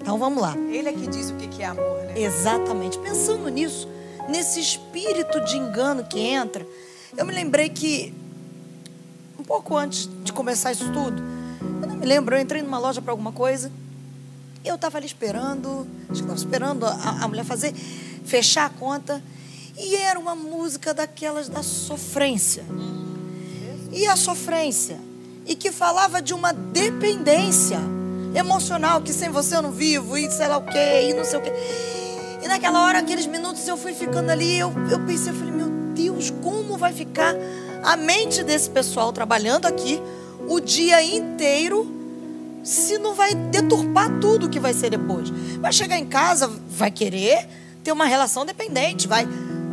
Então 0.00 0.18
vamos 0.18 0.40
lá. 0.40 0.56
Ele 0.56 0.88
é 0.88 0.92
que 0.92 1.06
diz 1.06 1.30
o 1.30 1.34
que 1.34 1.62
é 1.62 1.66
amor, 1.66 1.98
né? 2.06 2.20
Exatamente. 2.20 2.98
Pensando 2.98 3.48
nisso, 3.48 3.88
nesse 4.28 4.60
espírito 4.60 5.44
de 5.44 5.56
engano 5.56 6.04
que 6.04 6.18
entra, 6.18 6.66
eu 7.16 7.24
me 7.24 7.32
lembrei 7.32 7.68
que, 7.68 8.12
um 9.38 9.42
pouco 9.42 9.76
antes 9.76 10.08
de 10.22 10.32
começar 10.32 10.72
isso 10.72 10.92
tudo, 10.92 11.22
eu 11.82 11.88
não 11.88 11.96
me 11.96 12.06
lembro, 12.06 12.36
eu 12.36 12.40
entrei 12.40 12.62
numa 12.62 12.78
loja 12.78 13.00
para 13.00 13.12
alguma 13.12 13.32
coisa, 13.32 13.70
eu 14.64 14.74
estava 14.74 14.98
ali 14.98 15.06
esperando, 15.06 15.86
acho 16.04 16.22
que 16.22 16.30
estava 16.30 16.34
esperando 16.34 16.86
a, 16.86 17.22
a 17.22 17.28
mulher 17.28 17.44
fazer, 17.44 17.74
fechar 18.26 18.66
a 18.66 18.70
conta, 18.70 19.22
e 19.78 19.94
era 19.94 20.18
uma 20.18 20.34
música 20.34 20.92
daquelas 20.92 21.48
da 21.48 21.62
sofrência. 21.62 22.64
E 23.92 24.06
a 24.06 24.16
sofrência, 24.16 24.98
e 25.46 25.54
que 25.54 25.70
falava 25.70 26.20
de 26.20 26.34
uma 26.34 26.52
dependência 26.52 27.78
emocional, 28.34 29.00
que 29.00 29.12
sem 29.12 29.30
você 29.30 29.56
eu 29.56 29.62
não 29.62 29.70
vivo, 29.70 30.18
e 30.18 30.30
sei 30.30 30.48
lá 30.48 30.58
o 30.58 30.62
quê, 30.62 31.08
e 31.08 31.14
não 31.14 31.24
sei 31.24 31.38
o 31.38 31.42
quê. 31.42 31.52
E 32.42 32.48
naquela 32.48 32.84
hora, 32.84 32.98
aqueles 32.98 33.26
minutos, 33.26 33.66
eu 33.66 33.76
fui 33.76 33.94
ficando 33.94 34.30
ali, 34.30 34.58
eu, 34.58 34.72
eu 34.90 35.00
pensei, 35.06 35.32
eu 35.32 35.36
falei, 35.36 35.52
meu 35.52 35.68
Deus, 35.94 36.30
como 36.42 36.76
vai 36.76 36.92
ficar 36.92 37.34
a 37.82 37.96
mente 37.96 38.42
desse 38.42 38.68
pessoal 38.68 39.12
trabalhando 39.12 39.66
aqui 39.66 40.00
o 40.48 40.60
dia 40.60 41.02
inteiro 41.02 41.94
se 42.62 42.98
não 42.98 43.14
vai 43.14 43.34
deturpar 43.34 44.18
tudo 44.20 44.50
que 44.50 44.58
vai 44.58 44.74
ser 44.74 44.90
depois? 44.90 45.30
Vai 45.60 45.72
chegar 45.72 45.98
em 45.98 46.06
casa, 46.06 46.50
vai 46.68 46.90
querer 46.90 47.48
ter 47.86 47.92
uma 47.92 48.06
relação 48.06 48.44
dependente, 48.44 49.06
vai 49.06 49.24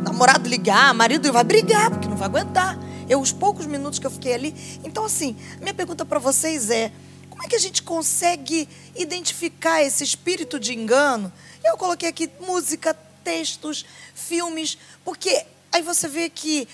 namorado 0.04 0.48
ligar, 0.48 0.94
marido 0.94 1.32
vai 1.32 1.42
brigar, 1.42 1.90
porque 1.90 2.06
não 2.06 2.16
vai 2.16 2.28
aguentar. 2.28 2.78
Eu, 3.08 3.20
os 3.20 3.32
poucos 3.32 3.66
minutos 3.66 3.98
que 3.98 4.06
eu 4.06 4.10
fiquei 4.10 4.34
ali. 4.34 4.54
Então, 4.84 5.04
assim, 5.04 5.36
minha 5.60 5.74
pergunta 5.74 6.04
para 6.04 6.20
vocês 6.20 6.70
é: 6.70 6.92
como 7.28 7.42
é 7.42 7.48
que 7.48 7.56
a 7.56 7.58
gente 7.58 7.82
consegue 7.82 8.68
identificar 8.94 9.82
esse 9.82 10.04
espírito 10.04 10.60
de 10.60 10.72
engano? 10.72 11.32
Eu 11.64 11.76
coloquei 11.76 12.08
aqui 12.08 12.30
música, 12.38 12.96
textos, 13.24 13.84
filmes, 14.14 14.78
porque 15.04 15.44
aí 15.72 15.82
você 15.82 16.06
vê 16.06 16.30
que 16.30 16.68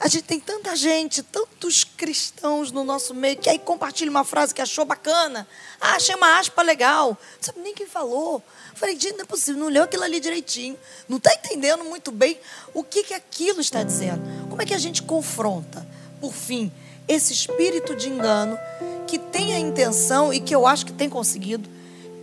a 0.00 0.08
gente 0.08 0.24
tem 0.24 0.40
tanta 0.40 0.74
gente, 0.74 1.22
tantos 1.22 1.84
cristãos 1.84 2.72
no 2.72 2.82
nosso 2.82 3.14
meio, 3.14 3.36
que 3.36 3.48
aí 3.48 3.60
compartilha 3.60 4.10
uma 4.10 4.24
frase 4.24 4.52
que 4.52 4.60
achou 4.60 4.84
bacana. 4.84 5.46
Ah, 5.80 5.92
achei 5.92 6.16
uma 6.16 6.40
aspa 6.40 6.60
legal. 6.60 7.10
Não 7.10 7.16
sabe 7.40 7.60
nem 7.60 7.72
quem 7.72 7.86
falou. 7.86 8.42
Falei, 8.74 8.98
gente, 8.98 9.16
não 9.16 9.22
é 9.22 9.26
possível, 9.26 9.60
não 9.60 9.68
leu 9.68 9.84
aquilo 9.84 10.02
ali 10.02 10.20
direitinho. 10.20 10.76
Não 11.08 11.18
está 11.18 11.32
entendendo 11.34 11.84
muito 11.84 12.10
bem 12.10 12.38
o 12.74 12.82
que, 12.82 13.02
que 13.04 13.14
aquilo 13.14 13.60
está 13.60 13.82
dizendo. 13.82 14.22
Como 14.48 14.60
é 14.60 14.64
que 14.64 14.74
a 14.74 14.78
gente 14.78 15.02
confronta, 15.02 15.86
por 16.20 16.32
fim, 16.32 16.72
esse 17.06 17.32
espírito 17.32 17.94
de 17.94 18.08
engano 18.08 18.58
que 19.06 19.18
tem 19.18 19.54
a 19.54 19.58
intenção 19.58 20.32
e 20.32 20.40
que 20.40 20.54
eu 20.54 20.66
acho 20.66 20.86
que 20.86 20.92
tem 20.92 21.08
conseguido 21.08 21.68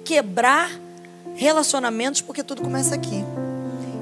quebrar 0.04 0.72
relacionamentos, 1.36 2.22
porque 2.22 2.44
tudo 2.44 2.62
começa 2.62 2.96
aqui. 2.96 3.24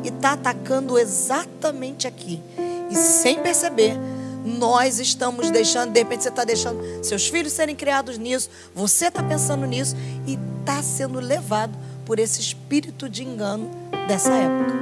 E 0.03 0.07
está 0.07 0.33
atacando 0.33 0.97
exatamente 0.97 2.07
aqui. 2.07 2.41
E 2.89 2.95
sem 2.95 3.39
perceber, 3.39 3.97
nós 4.45 4.99
estamos 4.99 5.51
deixando, 5.51 5.91
de 5.91 5.99
repente 5.99 6.23
você 6.23 6.29
está 6.29 6.45
deixando 6.45 7.03
seus 7.03 7.27
filhos 7.27 7.51
serem 7.51 7.75
criados 7.75 8.17
nisso, 8.17 8.49
você 8.73 9.07
está 9.07 9.21
pensando 9.21 9.65
nisso 9.65 9.95
e 10.25 10.39
está 10.61 10.81
sendo 10.81 11.19
levado 11.19 11.77
por 12.07 12.19
esse 12.19 12.39
espírito 12.39 13.09
de 13.09 13.21
engano 13.21 13.69
dessa 14.07 14.31
época. 14.31 14.73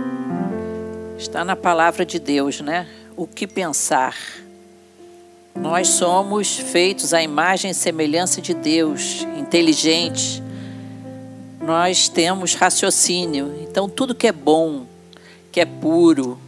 Está 1.17 1.43
na 1.43 1.55
palavra 1.55 2.05
de 2.05 2.19
Deus, 2.19 2.61
né? 2.61 2.87
O 3.17 3.25
que 3.25 3.47
pensar. 3.47 4.15
Nós 5.55 5.87
somos 5.87 6.55
feitos 6.55 7.15
à 7.15 7.23
imagem 7.23 7.71
e 7.71 7.73
semelhança 7.73 8.39
de 8.43 8.53
Deus, 8.53 9.25
inteligentes. 9.39 10.39
Nós 11.59 12.07
temos 12.07 12.53
raciocínio. 12.53 13.55
Então, 13.67 13.89
tudo 13.89 14.13
que 14.13 14.27
é 14.27 14.31
bom, 14.31 14.85
que 15.51 15.59
é 15.59 15.65
puro, 15.65 16.39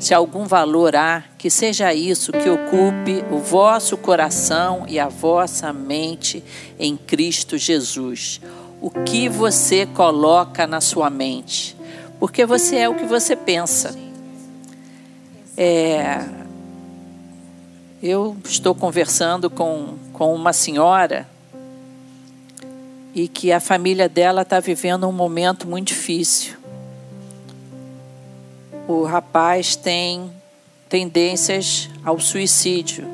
Se 0.00 0.12
algum 0.12 0.44
valor 0.44 0.94
há, 0.94 1.24
que 1.38 1.48
seja 1.48 1.94
isso 1.94 2.30
que 2.30 2.50
ocupe 2.50 3.24
o 3.30 3.38
vosso 3.38 3.96
coração 3.96 4.84
e 4.86 4.98
a 4.98 5.08
vossa 5.08 5.72
mente 5.72 6.44
em 6.78 6.94
Cristo 6.94 7.56
Jesus. 7.56 8.38
O 8.84 8.90
que 8.90 9.30
você 9.30 9.86
coloca 9.86 10.66
na 10.66 10.78
sua 10.78 11.08
mente? 11.08 11.74
Porque 12.20 12.44
você 12.44 12.76
é 12.76 12.86
o 12.86 12.94
que 12.94 13.06
você 13.06 13.34
pensa. 13.34 13.96
É, 15.56 16.22
eu 18.02 18.36
estou 18.44 18.74
conversando 18.74 19.48
com, 19.48 19.96
com 20.12 20.34
uma 20.34 20.52
senhora 20.52 21.26
e 23.14 23.26
que 23.26 23.50
a 23.52 23.58
família 23.58 24.06
dela 24.06 24.42
está 24.42 24.60
vivendo 24.60 25.08
um 25.08 25.12
momento 25.12 25.66
muito 25.66 25.86
difícil. 25.86 26.58
O 28.86 29.04
rapaz 29.04 29.76
tem 29.76 30.30
tendências 30.90 31.88
ao 32.04 32.20
suicídio. 32.20 33.08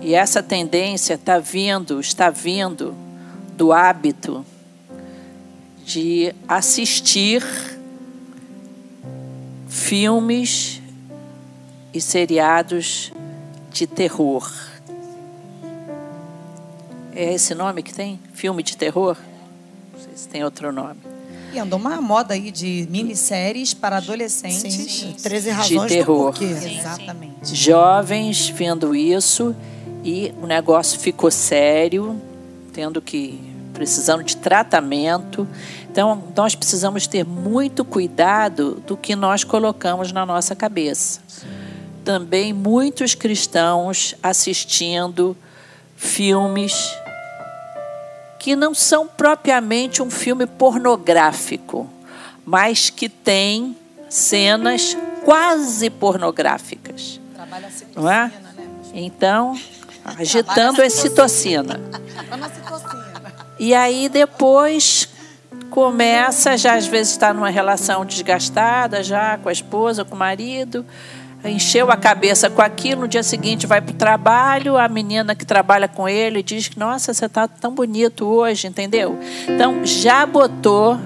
E 0.00 0.14
essa 0.14 0.42
tendência 0.42 1.12
está 1.12 1.38
vindo, 1.38 2.00
está 2.00 2.30
vindo 2.30 3.03
do 3.56 3.72
hábito 3.72 4.44
de 5.84 6.34
assistir 6.48 7.42
filmes 9.68 10.80
e 11.92 12.00
seriados 12.00 13.12
de 13.70 13.86
terror. 13.86 14.50
É 17.14 17.34
esse 17.34 17.54
nome 17.54 17.82
que 17.82 17.94
tem? 17.94 18.18
Filme 18.32 18.62
de 18.62 18.76
terror? 18.76 19.16
Não 19.92 20.00
sei 20.00 20.12
se 20.16 20.28
tem 20.28 20.42
outro 20.42 20.72
nome. 20.72 20.98
E 21.52 21.58
andou 21.58 21.78
uma 21.78 22.00
moda 22.00 22.34
aí 22.34 22.50
de 22.50 22.88
minisséries 22.90 23.72
para 23.72 23.98
adolescentes. 23.98 24.74
Sim, 24.74 25.14
13 25.22 25.50
razões 25.50 25.82
de 25.82 25.88
terror. 25.88 26.36
Sim, 26.36 26.78
Exatamente. 26.78 27.54
Jovens 27.54 28.48
vendo 28.48 28.94
isso 28.96 29.54
e 30.02 30.34
o 30.42 30.46
negócio 30.46 30.98
ficou 30.98 31.30
sério, 31.30 32.20
tendo 32.74 33.00
que 33.00 33.40
precisando 33.72 34.22
de 34.22 34.36
tratamento. 34.36 35.48
Então, 35.90 36.22
nós 36.36 36.54
precisamos 36.54 37.06
ter 37.06 37.24
muito 37.24 37.84
cuidado 37.84 38.82
do 38.86 38.96
que 38.96 39.16
nós 39.16 39.44
colocamos 39.44 40.12
na 40.12 40.26
nossa 40.26 40.54
cabeça. 40.54 41.20
Também 42.04 42.52
muitos 42.52 43.14
cristãos 43.14 44.14
assistindo 44.22 45.36
filmes 45.96 46.94
que 48.38 48.54
não 48.54 48.74
são 48.74 49.06
propriamente 49.06 50.02
um 50.02 50.10
filme 50.10 50.46
pornográfico, 50.46 51.88
mas 52.44 52.90
que 52.90 53.08
tem 53.08 53.76
cenas 54.10 54.96
quase 55.24 55.88
pornográficas. 55.88 57.18
Não 57.96 58.10
é? 58.10 58.30
Então, 58.92 59.58
agitando 60.04 60.82
a 60.82 60.90
citocina. 60.90 61.80
E 63.58 63.74
aí 63.74 64.08
depois 64.08 65.08
começa, 65.70 66.56
já 66.56 66.74
às 66.74 66.86
vezes 66.86 67.12
está 67.12 67.32
numa 67.32 67.48
relação 67.48 68.04
desgastada, 68.04 69.02
já 69.02 69.38
com 69.38 69.48
a 69.48 69.52
esposa, 69.52 70.04
com 70.04 70.14
o 70.14 70.18
marido, 70.18 70.84
encheu 71.44 71.90
a 71.90 71.96
cabeça 71.96 72.48
com 72.48 72.62
aquilo, 72.62 73.02
no 73.02 73.08
dia 73.08 73.22
seguinte 73.22 73.66
vai 73.66 73.80
para 73.80 73.92
o 73.92 73.96
trabalho, 73.96 74.76
a 74.76 74.88
menina 74.88 75.34
que 75.34 75.44
trabalha 75.44 75.88
com 75.88 76.08
ele 76.08 76.42
diz 76.42 76.68
que, 76.68 76.78
nossa, 76.78 77.12
você 77.12 77.26
está 77.26 77.48
tão 77.48 77.72
bonito 77.72 78.24
hoje, 78.24 78.66
entendeu? 78.66 79.18
Então 79.48 79.84
já 79.84 80.24
botou, 80.24 80.98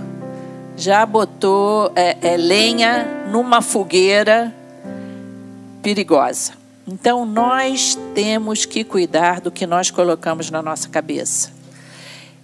já 0.76 1.05
botou 1.07 1.92
é, 1.96 2.16
é, 2.20 2.36
lenha 2.36 3.26
numa 3.30 3.62
fogueira 3.62 4.55
perigosa. 5.82 6.58
Então 6.91 7.26
nós 7.26 7.99
temos 8.14 8.64
que 8.64 8.82
cuidar 8.82 9.43
do 9.43 9.51
que 9.51 9.66
nós 9.66 9.91
colocamos 9.91 10.51
na 10.51 10.62
nossa 10.62 10.89
cabeça. 10.89 11.53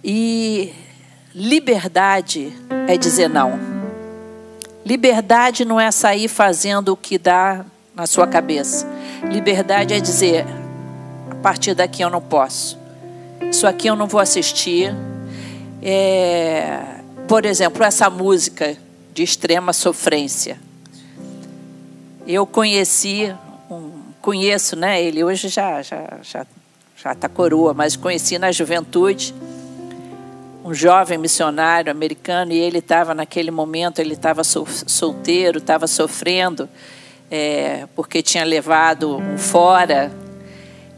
E 0.03 0.71
liberdade 1.33 2.53
é 2.87 2.95
dizer 2.95 3.27
não. 3.27 3.59
Liberdade 4.85 5.65
não 5.65 5.79
é 5.79 5.89
sair 5.89 6.27
fazendo 6.27 6.89
o 6.89 6.97
que 6.97 7.17
dá 7.17 7.65
na 7.95 8.05
sua 8.05 8.27
cabeça. 8.27 8.87
Liberdade 9.31 9.95
é 9.95 9.99
dizer: 9.99 10.45
a 11.31 11.35
partir 11.35 11.73
daqui 11.73 12.03
eu 12.03 12.11
não 12.11 12.21
posso. 12.21 12.77
Isso 13.49 13.65
aqui 13.65 13.87
eu 13.87 13.95
não 13.95 14.05
vou 14.05 14.21
assistir. 14.21 14.95
É, 15.81 16.81
por 17.27 17.45
exemplo, 17.45 17.83
essa 17.83 18.11
música 18.11 18.77
de 19.11 19.23
extrema 19.23 19.73
sofrência. 19.73 20.59
Eu 22.27 22.45
conheci, 22.45 23.33
conheço, 24.25 24.75
né? 24.75 25.03
Ele 25.03 25.23
hoje 25.23 25.49
já 25.49 25.83
já 25.83 26.17
já 26.23 26.47
já 26.97 27.11
está 27.11 27.29
coroa, 27.29 27.75
mas 27.75 27.95
conheci 27.95 28.39
na 28.39 28.51
juventude 28.51 29.35
um 30.63 30.73
jovem 30.73 31.19
missionário 31.19 31.91
americano 31.91 32.51
e 32.51 32.57
ele 32.57 32.79
estava 32.79 33.13
naquele 33.13 33.51
momento 33.51 33.99
ele 33.99 34.13
estava 34.13 34.43
solteiro, 34.43 35.59
estava 35.59 35.85
sofrendo 35.85 36.67
é, 37.29 37.87
porque 37.95 38.23
tinha 38.23 38.43
levado 38.43 39.17
um 39.17 39.37
fora. 39.37 40.11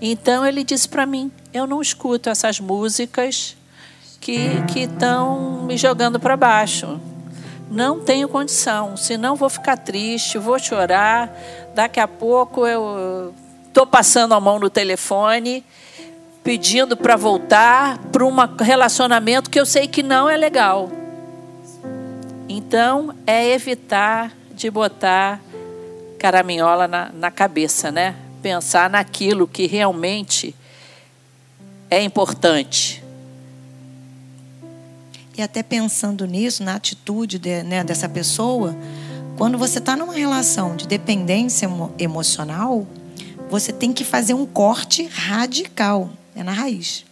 Então 0.02 0.46
ele 0.46 0.64
disse 0.64 0.88
para 0.88 1.06
mim: 1.06 1.30
eu 1.54 1.68
não 1.68 1.82
escuto 1.82 2.30
essas 2.30 2.62
músicas 2.62 3.58
que 4.22 4.64
que 4.72 4.80
estão 4.84 5.64
me 5.64 5.76
jogando 5.76 6.18
para 6.18 6.38
baixo. 6.38 6.98
Não 7.70 8.00
tenho 8.00 8.30
condição, 8.30 8.96
senão 8.96 9.36
vou 9.36 9.50
ficar 9.50 9.78
triste, 9.78 10.38
vou 10.38 10.58
chorar. 10.58 11.32
Daqui 11.76 12.00
a 12.00 12.08
pouco 12.08 12.66
eu 12.66 13.34
estou 13.68 13.86
passando 13.86 14.34
a 14.34 14.40
mão 14.40 14.58
no 14.60 14.70
telefone 14.70 15.64
pedindo 16.48 16.96
para 16.96 17.18
voltar 17.18 17.98
para 18.10 18.24
um 18.24 18.34
relacionamento 18.60 19.50
que 19.50 19.60
eu 19.60 19.66
sei 19.66 19.86
que 19.86 20.02
não 20.02 20.30
é 20.30 20.38
legal. 20.38 20.90
Então, 22.48 23.14
é 23.28 23.50
evitar 23.50 24.32
de 24.54 24.72
botar 24.72 25.42
caraminhola 26.18 26.88
na, 26.88 27.12
na 27.14 27.30
cabeça, 27.30 27.92
né? 27.92 28.16
Pensar 28.42 28.90
naquilo 28.90 29.46
que 29.46 29.68
realmente 29.68 30.56
é 31.90 32.02
importante. 32.02 33.04
E 35.38 35.42
até 35.44 35.62
pensando 35.62 36.26
nisso, 36.26 36.64
na 36.64 36.74
atitude 36.74 37.38
de, 37.38 37.62
né, 37.62 37.84
dessa 37.84 38.10
pessoa, 38.10 38.76
quando 39.38 39.56
você 39.56 39.78
está 39.78 39.96
numa 39.96 40.14
relação 40.14 40.76
de 40.76 40.88
dependência 40.88 41.70
emocional, 42.00 42.88
você 43.48 43.72
tem 43.72 43.94
que 43.94 44.04
fazer 44.04 44.34
um 44.34 44.48
corte 44.48 45.06
radical. 45.06 46.10
É 46.36 46.44
na 46.44 46.52
raiz. 46.52 47.06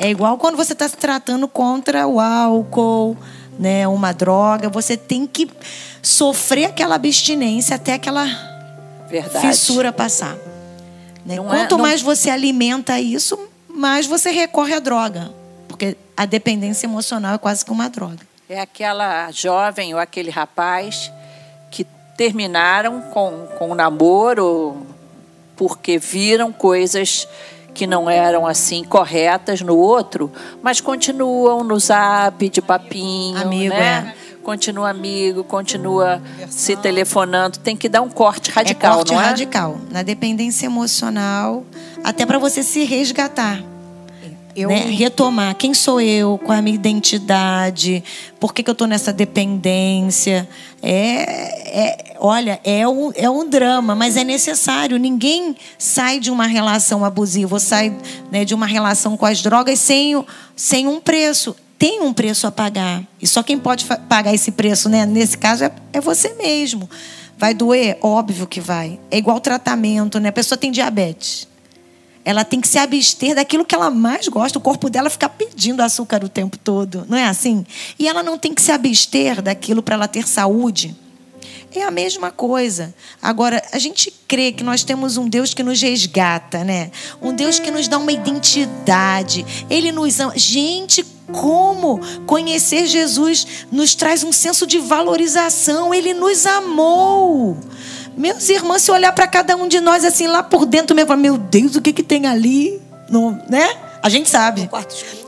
É 0.00 0.10
igual 0.10 0.36
quando 0.36 0.56
você 0.56 0.72
está 0.72 0.88
se 0.88 0.96
tratando 0.96 1.46
contra 1.46 2.08
o 2.08 2.18
álcool, 2.18 3.16
né, 3.56 3.86
uma 3.86 4.10
droga. 4.10 4.68
Você 4.68 4.96
tem 4.96 5.24
que 5.24 5.48
sofrer 6.02 6.64
aquela 6.64 6.96
abstinência 6.96 7.76
até 7.76 7.92
aquela 7.92 8.26
Verdade. 9.08 9.46
fissura 9.46 9.92
passar. 9.92 10.36
Né? 11.24 11.36
Quanto 11.36 11.74
é, 11.74 11.78
não... 11.78 11.84
mais 11.84 12.02
você 12.02 12.30
alimenta 12.30 12.98
isso, 12.98 13.38
mais 13.68 14.08
você 14.08 14.32
recorre 14.32 14.74
à 14.74 14.80
droga. 14.80 15.41
Porque 15.82 15.96
a 16.16 16.26
dependência 16.26 16.86
emocional 16.86 17.34
é 17.34 17.38
quase 17.38 17.64
que 17.64 17.72
uma 17.72 17.90
droga. 17.90 18.20
É 18.48 18.60
aquela 18.60 19.32
jovem 19.32 19.92
ou 19.92 19.98
aquele 19.98 20.30
rapaz 20.30 21.10
que 21.72 21.84
terminaram 22.16 23.00
com, 23.12 23.48
com 23.58 23.70
o 23.72 23.74
namoro 23.74 24.86
porque 25.56 25.98
viram 25.98 26.52
coisas 26.52 27.26
que 27.74 27.84
não 27.84 28.08
eram 28.08 28.46
assim 28.46 28.84
corretas 28.84 29.60
no 29.60 29.76
outro, 29.76 30.30
mas 30.62 30.80
continuam 30.80 31.64
no 31.64 31.80
zap 31.80 32.48
de 32.48 32.62
papinho, 32.62 33.38
amigo, 33.38 33.74
né? 33.74 34.14
É. 34.16 34.36
Continua 34.42 34.90
amigo, 34.90 35.42
continua 35.42 36.22
se 36.48 36.76
telefonando. 36.76 37.58
Tem 37.58 37.76
que 37.76 37.88
dar 37.88 38.02
um 38.02 38.08
corte 38.08 38.52
radical, 38.52 38.92
é 38.92 38.96
corte 38.96 39.12
não 39.14 39.20
é? 39.20 39.24
radical. 39.24 39.80
Na 39.90 40.04
dependência 40.04 40.66
emocional, 40.66 41.64
até 42.04 42.24
para 42.24 42.38
você 42.38 42.62
se 42.62 42.84
resgatar 42.84 43.71
eu... 44.54 44.68
Né? 44.68 44.90
retomar 44.90 45.54
quem 45.54 45.74
sou 45.74 46.00
eu, 46.00 46.38
qual 46.38 46.54
é 46.54 46.58
a 46.58 46.62
minha 46.62 46.74
identidade, 46.74 48.02
por 48.38 48.52
que, 48.52 48.62
que 48.62 48.70
eu 48.70 48.72
estou 48.72 48.86
nessa 48.86 49.12
dependência. 49.12 50.48
É, 50.82 51.80
é, 51.80 52.16
olha, 52.18 52.60
é 52.64 52.86
um, 52.86 53.12
é 53.14 53.30
um 53.30 53.48
drama, 53.48 53.94
mas 53.94 54.16
é 54.16 54.24
necessário. 54.24 54.98
Ninguém 54.98 55.56
sai 55.78 56.18
de 56.18 56.30
uma 56.30 56.46
relação 56.46 57.04
abusiva, 57.04 57.54
ou 57.54 57.60
sai 57.60 57.96
né, 58.30 58.44
de 58.44 58.54
uma 58.54 58.66
relação 58.66 59.16
com 59.16 59.26
as 59.26 59.40
drogas 59.42 59.78
sem, 59.78 60.22
sem 60.54 60.86
um 60.86 61.00
preço. 61.00 61.56
Tem 61.78 62.00
um 62.00 62.12
preço 62.12 62.46
a 62.46 62.50
pagar. 62.50 63.02
E 63.20 63.26
só 63.26 63.42
quem 63.42 63.58
pode 63.58 63.84
pagar 64.08 64.34
esse 64.34 64.52
preço, 64.52 64.88
né, 64.88 65.04
nesse 65.06 65.36
caso, 65.36 65.64
é, 65.64 65.72
é 65.92 66.00
você 66.00 66.34
mesmo. 66.34 66.88
Vai 67.36 67.54
doer? 67.54 67.98
Óbvio 68.00 68.46
que 68.46 68.60
vai. 68.60 69.00
É 69.10 69.18
igual 69.18 69.40
tratamento, 69.40 70.20
né? 70.20 70.28
A 70.28 70.32
pessoa 70.32 70.56
tem 70.56 70.70
diabetes. 70.70 71.48
Ela 72.24 72.44
tem 72.44 72.60
que 72.60 72.68
se 72.68 72.78
abster 72.78 73.34
daquilo 73.34 73.64
que 73.64 73.74
ela 73.74 73.90
mais 73.90 74.28
gosta. 74.28 74.58
O 74.58 74.62
corpo 74.62 74.88
dela 74.88 75.10
fica 75.10 75.28
pedindo 75.28 75.82
açúcar 75.82 76.22
o 76.24 76.28
tempo 76.28 76.56
todo, 76.56 77.04
não 77.08 77.18
é 77.18 77.26
assim? 77.26 77.66
E 77.98 78.06
ela 78.06 78.22
não 78.22 78.38
tem 78.38 78.54
que 78.54 78.62
se 78.62 78.70
abster 78.70 79.42
daquilo 79.42 79.82
para 79.82 79.94
ela 79.94 80.08
ter 80.08 80.26
saúde. 80.26 80.96
É 81.74 81.82
a 81.82 81.90
mesma 81.90 82.30
coisa. 82.30 82.94
Agora, 83.20 83.62
a 83.72 83.78
gente 83.78 84.12
crê 84.28 84.52
que 84.52 84.62
nós 84.62 84.84
temos 84.84 85.16
um 85.16 85.26
Deus 85.26 85.54
que 85.54 85.62
nos 85.62 85.80
resgata, 85.80 86.62
né? 86.62 86.90
Um 87.20 87.34
Deus 87.34 87.58
que 87.58 87.70
nos 87.70 87.88
dá 87.88 87.96
uma 87.96 88.12
identidade. 88.12 89.44
Ele 89.70 89.90
nos 89.90 90.20
ama. 90.20 90.34
Gente, 90.36 91.02
como 91.32 91.98
conhecer 92.26 92.86
Jesus 92.86 93.46
nos 93.72 93.94
traz 93.94 94.22
um 94.22 94.32
senso 94.32 94.66
de 94.66 94.78
valorização. 94.78 95.94
Ele 95.94 96.12
nos 96.12 96.44
amou. 96.44 97.56
Meus 98.16 98.48
irmãos, 98.48 98.82
se 98.82 98.90
olhar 98.90 99.12
para 99.12 99.26
cada 99.26 99.56
um 99.56 99.68
de 99.68 99.80
nós 99.80 100.04
assim 100.04 100.26
lá 100.26 100.42
por 100.42 100.66
dentro, 100.66 100.94
mesmo, 100.94 101.16
meu 101.16 101.38
Deus, 101.38 101.76
o 101.76 101.80
que 101.80 101.92
que 101.92 102.02
tem 102.02 102.26
ali? 102.26 102.80
Não, 103.08 103.42
né? 103.48 103.68
A 104.02 104.08
gente 104.08 104.28
sabe. 104.28 104.68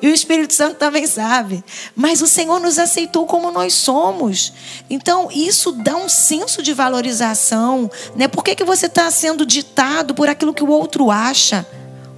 E 0.03 0.09
o 0.09 0.11
Espírito 0.12 0.53
Santo 0.53 0.76
também 0.76 1.07
sabe. 1.07 1.62
Mas 1.95 2.20
o 2.20 2.26
Senhor 2.26 2.59
nos 2.59 2.78
aceitou 2.78 3.24
como 3.24 3.53
nós 3.53 3.72
somos. 3.72 4.53
Então, 4.91 5.28
isso 5.30 5.70
dá 5.70 5.97
um 5.97 6.09
senso 6.09 6.61
de 6.61 6.72
valorização. 6.72 7.89
Né? 8.16 8.26
Por 8.26 8.43
que, 8.43 8.57
que 8.57 8.64
você 8.64 8.87
está 8.87 9.09
sendo 9.12 9.47
ditado 9.47 10.12
por 10.12 10.28
aquilo 10.28 10.53
que 10.53 10.64
o 10.64 10.70
outro 10.70 11.09
acha? 11.09 11.64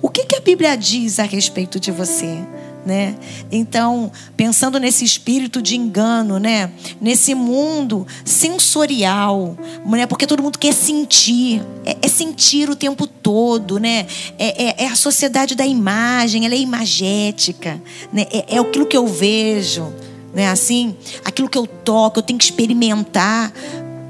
O 0.00 0.08
que, 0.08 0.24
que 0.24 0.36
a 0.36 0.40
Bíblia 0.40 0.76
diz 0.76 1.18
a 1.18 1.24
respeito 1.24 1.78
de 1.78 1.90
você? 1.90 2.38
Né? 2.86 3.16
Então, 3.50 4.12
pensando 4.36 4.78
nesse 4.78 5.04
espírito 5.04 5.60
de 5.60 5.76
engano, 5.76 6.38
né? 6.38 6.70
Nesse 7.00 7.34
mundo 7.34 8.06
sensorial, 8.24 9.58
né? 9.84 10.06
Porque 10.06 10.24
todo 10.24 10.40
mundo 10.40 10.56
quer 10.56 10.72
sentir, 10.72 11.60
é, 11.84 11.96
é 12.00 12.08
sentir 12.08 12.70
o 12.70 12.76
tempo 12.76 13.08
todo, 13.08 13.80
né? 13.80 14.06
É, 14.38 14.66
é, 14.66 14.84
é, 14.84 14.86
a 14.86 14.94
sociedade 14.94 15.56
da 15.56 15.66
imagem, 15.66 16.46
ela 16.46 16.54
é 16.54 16.58
imagética, 16.58 17.82
né? 18.12 18.28
É, 18.30 18.54
é 18.54 18.58
aquilo 18.60 18.86
que 18.86 18.96
eu 18.96 19.08
vejo, 19.08 19.92
né? 20.32 20.48
Assim, 20.48 20.94
aquilo 21.24 21.48
que 21.48 21.58
eu 21.58 21.66
toco, 21.66 22.20
eu 22.20 22.22
tenho 22.22 22.38
que 22.38 22.44
experimentar. 22.44 23.52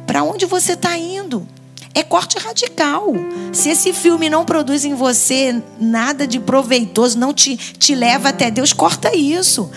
Para 0.07 0.22
onde 0.22 0.45
você 0.45 0.74
está 0.74 0.97
indo? 0.99 1.49
É 1.97 2.03
corte 2.03 2.39
radical. 2.39 3.15
Se 3.55 3.71
esse 3.71 3.91
filme 3.95 4.29
não 4.29 4.45
produz 4.45 4.85
em 4.85 4.93
você 4.93 5.63
nada 5.81 6.27
de 6.27 6.39
proveitoso, 6.39 7.19
não 7.19 7.33
te, 7.33 7.57
te 7.57 7.95
leva 7.95 8.29
até 8.29 8.51
Deus, 8.51 8.75
corta 8.75 9.17
isso. 9.17 9.71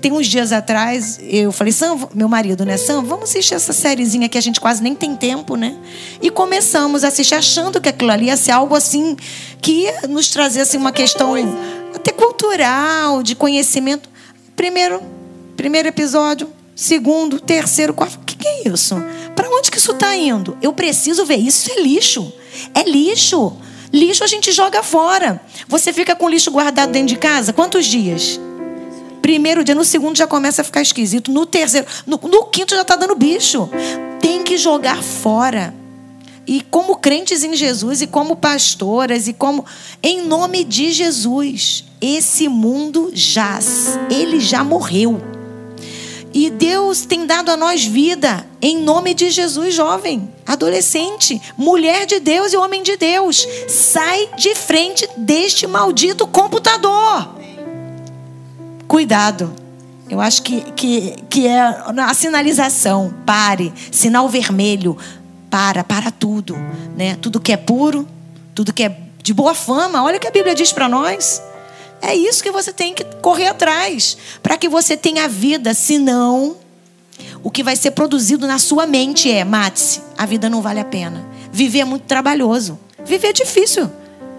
Tem 0.00 0.10
uns 0.10 0.26
dias 0.26 0.50
atrás, 0.50 1.20
eu 1.22 1.52
falei, 1.52 1.72
Sam, 1.72 2.08
meu 2.12 2.28
marido, 2.28 2.64
né? 2.64 2.76
Sam, 2.76 3.04
vamos 3.04 3.30
assistir 3.30 3.54
essa 3.54 3.72
sériezinha 3.72 4.28
que 4.28 4.36
a 4.36 4.40
gente 4.40 4.60
quase 4.60 4.82
nem 4.82 4.96
tem 4.96 5.14
tempo, 5.14 5.54
né? 5.54 5.76
E 6.20 6.28
começamos 6.28 7.04
a 7.04 7.08
assistir 7.08 7.36
achando 7.36 7.80
que 7.80 7.88
aquilo 7.88 8.10
ali 8.10 8.26
ia 8.26 8.36
ser 8.36 8.50
algo 8.50 8.74
assim, 8.74 9.16
que 9.62 9.84
ia 9.84 10.08
nos 10.08 10.28
trazer 10.28 10.62
assim, 10.62 10.76
uma 10.76 10.92
questão 10.92 11.34
até 11.94 12.10
cultural, 12.10 13.22
de 13.22 13.36
conhecimento. 13.36 14.08
Primeiro, 14.56 15.00
primeiro 15.56 15.86
episódio, 15.86 16.48
segundo, 16.74 17.40
terceiro, 17.40 17.94
quarto. 17.94 18.16
O 18.16 18.24
que, 18.24 18.36
que 18.36 18.48
é 18.48 18.68
isso? 18.68 18.96
Para 19.34 19.48
onde 19.50 19.70
que 19.70 19.78
isso 19.78 19.92
está 19.92 20.16
indo? 20.16 20.56
Eu 20.60 20.72
preciso 20.72 21.24
ver 21.24 21.36
isso. 21.36 21.68
Isso 21.68 21.78
é 21.78 21.82
lixo. 21.82 22.32
É 22.74 22.82
lixo. 22.82 23.56
Lixo 23.92 24.22
a 24.22 24.26
gente 24.26 24.52
joga 24.52 24.82
fora. 24.82 25.40
Você 25.68 25.92
fica 25.92 26.14
com 26.14 26.28
lixo 26.28 26.50
guardado 26.50 26.92
dentro 26.92 27.08
de 27.08 27.16
casa 27.16 27.52
quantos 27.52 27.86
dias? 27.86 28.40
Primeiro 29.20 29.62
dia, 29.62 29.74
no 29.74 29.84
segundo 29.84 30.16
já 30.16 30.26
começa 30.26 30.62
a 30.62 30.64
ficar 30.64 30.80
esquisito. 30.80 31.30
No 31.30 31.44
terceiro, 31.44 31.86
no, 32.06 32.18
no 32.22 32.44
quinto 32.46 32.74
já 32.74 32.82
está 32.82 32.96
dando 32.96 33.14
bicho. 33.14 33.68
Tem 34.20 34.42
que 34.42 34.56
jogar 34.56 35.02
fora. 35.02 35.74
E 36.46 36.62
como 36.62 36.96
crentes 36.96 37.44
em 37.44 37.54
Jesus, 37.54 38.02
e 38.02 38.06
como 38.06 38.34
pastoras, 38.34 39.28
e 39.28 39.32
como. 39.32 39.64
Em 40.02 40.22
nome 40.22 40.64
de 40.64 40.90
Jesus, 40.90 41.84
esse 42.00 42.48
mundo 42.48 43.10
jaz. 43.12 43.98
Ele 44.10 44.40
já 44.40 44.64
morreu. 44.64 45.20
E 46.32 46.48
Deus 46.48 47.04
tem 47.04 47.26
dado 47.26 47.50
a 47.50 47.56
nós 47.56 47.84
vida 47.84 48.46
em 48.62 48.78
nome 48.78 49.14
de 49.14 49.30
Jesus, 49.30 49.74
jovem, 49.74 50.30
adolescente, 50.46 51.40
mulher 51.56 52.06
de 52.06 52.20
Deus 52.20 52.52
e 52.52 52.56
homem 52.56 52.82
de 52.82 52.96
Deus. 52.96 53.46
Sai 53.68 54.28
de 54.36 54.54
frente 54.54 55.08
deste 55.16 55.66
maldito 55.66 56.26
computador. 56.26 57.34
Cuidado. 58.86 59.52
Eu 60.08 60.20
acho 60.20 60.42
que, 60.42 60.60
que, 60.72 61.14
que 61.28 61.46
é 61.46 61.60
a 61.60 62.14
sinalização. 62.14 63.14
Pare. 63.24 63.72
Sinal 63.90 64.28
vermelho. 64.28 64.96
Para, 65.48 65.82
para 65.82 66.10
tudo. 66.10 66.56
Né? 66.96 67.16
Tudo 67.20 67.40
que 67.40 67.52
é 67.52 67.56
puro, 67.56 68.06
tudo 68.54 68.72
que 68.72 68.84
é 68.84 68.96
de 69.22 69.34
boa 69.34 69.54
fama. 69.54 70.02
Olha 70.02 70.16
o 70.16 70.20
que 70.20 70.28
a 70.28 70.32
Bíblia 70.32 70.54
diz 70.54 70.72
para 70.72 70.88
nós. 70.88 71.42
É 72.02 72.14
isso 72.14 72.42
que 72.42 72.50
você 72.50 72.72
tem 72.72 72.94
que 72.94 73.04
correr 73.20 73.48
atrás 73.48 74.16
para 74.42 74.56
que 74.56 74.68
você 74.68 74.96
tenha 74.96 75.28
vida, 75.28 75.74
senão 75.74 76.56
o 77.42 77.50
que 77.50 77.62
vai 77.62 77.76
ser 77.76 77.92
produzido 77.92 78.46
na 78.46 78.58
sua 78.58 78.86
mente 78.86 79.30
é, 79.30 79.44
mate-se, 79.44 80.00
a 80.16 80.26
vida 80.26 80.48
não 80.48 80.62
vale 80.62 80.80
a 80.80 80.84
pena. 80.84 81.26
Viver 81.52 81.80
é 81.80 81.84
muito 81.84 82.04
trabalhoso. 82.04 82.78
Viver 83.04 83.28
é 83.28 83.32
difícil. 83.32 83.90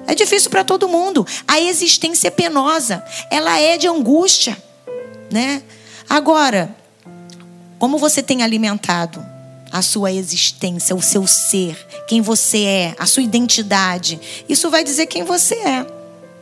É 0.08 0.16
difícil 0.16 0.50
para 0.50 0.64
todo 0.64 0.88
mundo. 0.88 1.26
A 1.48 1.60
existência 1.60 2.28
é 2.28 2.32
penosa, 2.32 3.04
ela 3.30 3.60
é 3.60 3.78
de 3.78 3.88
angústia, 3.88 4.58
né? 5.32 5.62
Agora, 6.10 6.76
como 7.80 7.98
você 7.98 8.22
tem 8.22 8.44
alimentado 8.44 9.26
a 9.72 9.82
sua 9.82 10.12
existência, 10.12 10.96
o 10.96 11.02
seu 11.02 11.26
ser, 11.26 11.78
quem 12.08 12.22
você 12.22 12.64
é, 12.64 12.96
a 13.00 13.06
sua 13.06 13.24
identidade, 13.24 14.20
isso 14.50 14.70
vai 14.70 14.84
dizer 14.84 15.06
quem 15.06 15.24
você 15.24 15.56
é, 15.56 15.86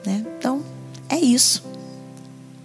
né? 0.05 0.25
Então, 0.37 0.63
é 1.09 1.17
isso. 1.17 1.63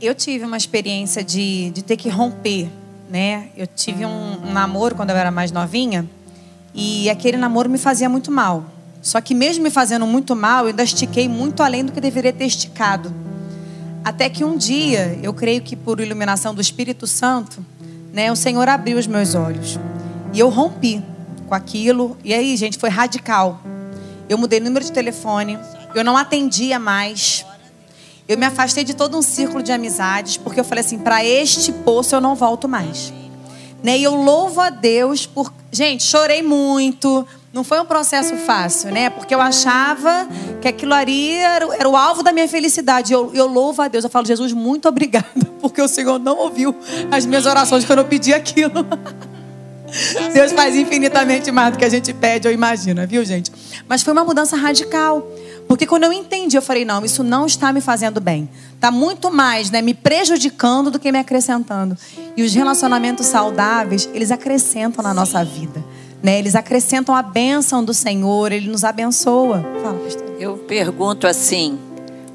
Eu 0.01 0.15
tive 0.15 0.45
uma 0.45 0.57
experiência 0.57 1.25
de, 1.25 1.71
de 1.71 1.83
ter 1.83 1.97
que 1.97 2.09
romper, 2.09 2.69
né? 3.09 3.49
Eu 3.57 3.67
tive 3.67 4.05
um, 4.05 4.49
um 4.49 4.53
namoro 4.53 4.95
quando 4.95 5.11
eu 5.11 5.17
era 5.17 5.31
mais 5.31 5.51
novinha 5.51 6.09
e 6.75 7.09
aquele 7.09 7.37
namoro 7.37 7.71
me 7.71 7.79
fazia 7.79 8.09
muito 8.09 8.31
mal. 8.31 8.65
Só 9.01 9.21
que 9.21 9.35
mesmo 9.35 9.63
me 9.63 9.71
fazendo 9.71 10.07
muito 10.07 10.35
mal, 10.35 10.65
eu 10.65 10.69
ainda 10.69 10.83
estiquei 10.83 11.29
muito 11.29 11.63
além 11.63 11.85
do 11.85 11.93
que 11.93 12.01
deveria 12.01 12.33
ter 12.33 12.47
esticado. 12.47 13.13
Até 14.05 14.29
que 14.29 14.45
um 14.45 14.57
dia, 14.57 15.19
eu 15.23 15.33
creio 15.33 15.63
que 15.63 15.77
por 15.77 16.01
iluminação 16.01 16.55
do 16.55 16.61
Espírito 16.61 17.07
Santo, 17.07 17.65
né, 18.13 18.31
o 18.31 18.37
Senhor 18.37 18.69
abriu 18.69 18.99
os 18.99 19.07
meus 19.07 19.35
olhos. 19.35 19.79
E 20.33 20.39
eu 20.41 20.49
rompi 20.49 21.03
com 21.47 21.55
aquilo. 21.55 22.17
E 22.25 22.35
aí, 22.35 22.57
gente, 22.57 22.79
foi 22.79 22.91
radical. 22.91 23.61
Eu 24.29 24.37
mudei 24.37 24.59
o 24.59 24.63
número 24.63 24.85
de 24.85 24.91
telefone, 24.93 25.59
eu 25.95 26.03
não 26.03 26.17
atendia 26.17 26.79
mais. 26.79 27.47
Eu 28.27 28.39
me 28.39 28.47
afastei 28.47 28.85
de 28.85 28.95
todo 28.95 29.19
um 29.19 29.23
círculo 29.23 29.63
de 29.63 29.71
amizades, 29.71 30.37
porque 30.37 30.59
eu 30.59 30.65
falei 30.65 30.83
assim: 30.83 30.99
para 30.99 31.25
este 31.25 31.71
poço 31.73 32.15
eu 32.15 32.21
não 32.21 32.35
volto 32.35 32.69
mais. 32.69 33.13
Né? 33.83 33.99
E 33.99 34.05
eu 34.05 34.15
louvo 34.15 34.61
a 34.61 34.71
Deus 34.71 35.27
por. 35.27 35.53
Gente, 35.71 36.05
chorei 36.05 36.43
muito. 36.43 37.27
Não 37.53 37.63
foi 37.63 37.79
um 37.81 37.85
processo 37.85 38.35
fácil, 38.39 38.91
né? 38.91 39.11
Porque 39.11 39.35
eu 39.35 39.41
achava 39.41 40.27
que 40.61 40.67
aquilo 40.67 40.95
ali 40.95 41.35
era, 41.35 41.67
era 41.77 41.89
o 41.89 41.97
alvo 41.97 42.23
da 42.23 42.33
minha 42.33 42.49
felicidade. 42.49 43.13
Eu, 43.13 43.31
eu 43.35 43.47
louvo 43.47 43.83
a 43.83 43.89
Deus. 43.89 44.03
Eu 44.03 44.11
falo, 44.11 44.27
Jesus, 44.27 44.53
muito 44.53 44.89
obrigada, 44.89 45.27
porque 45.61 45.81
o 45.81 45.87
Senhor 45.87 46.19
não 46.19 46.39
ouviu 46.39 46.75
as 47.11 47.27
minhas 47.27 47.47
orações 47.47 47.85
quando 47.85 47.99
eu 48.01 48.07
pedi 48.07 48.33
aquilo. 48.33 48.85
Deus 50.33 50.51
faz 50.53 50.75
infinitamente 50.75 51.53
mais 51.53 51.73
do 51.73 51.79
que 51.79 51.85
a 51.85 51.89
gente 51.89 52.13
pede 52.13 52.49
ou 52.49 52.55
imagina, 52.55 53.07
viu, 53.07 53.25
gente? 53.25 53.53
Mas 53.87 54.03
foi 54.03 54.13
uma 54.13 54.25
mudança 54.25 54.57
radical. 54.57 55.25
Porque 55.69 55.87
quando 55.87 56.05
eu 56.05 56.13
entendi, 56.13 56.57
eu 56.57 56.63
falei, 56.63 56.85
não, 56.85 57.05
isso 57.05 57.23
não 57.23 57.47
está 57.47 57.73
me 57.73 57.81
fazendo 57.81 58.21
bem. 58.21 58.49
Está 58.75 58.91
muito 58.91 59.31
mais 59.31 59.71
né, 59.71 59.81
me 59.81 59.95
prejudicando 59.95 60.91
do 60.91 60.99
que 60.99 61.11
me 61.11 61.19
acrescentando. 61.19 61.97
E 62.37 62.43
os 62.43 62.55
relacionamentos 62.55 63.27
saudáveis, 63.27 64.09
eles 64.13 64.31
acrescentam 64.31 65.03
na 65.03 65.15
nossa 65.15 65.45
vida. 65.45 65.83
Né? 66.23 66.39
Eles 66.39 66.55
acrescentam 66.55 67.15
a 67.15 67.23
bênção 67.23 67.85
do 67.85 67.95
Senhor, 67.95 68.53
Ele 68.53 68.69
nos 68.69 68.85
abençoa. 68.85 69.65
Fala, 69.83 69.99
pastor. 69.99 70.25
Eu 70.39 70.59
pergunto 70.59 71.27
assim, 71.27 71.79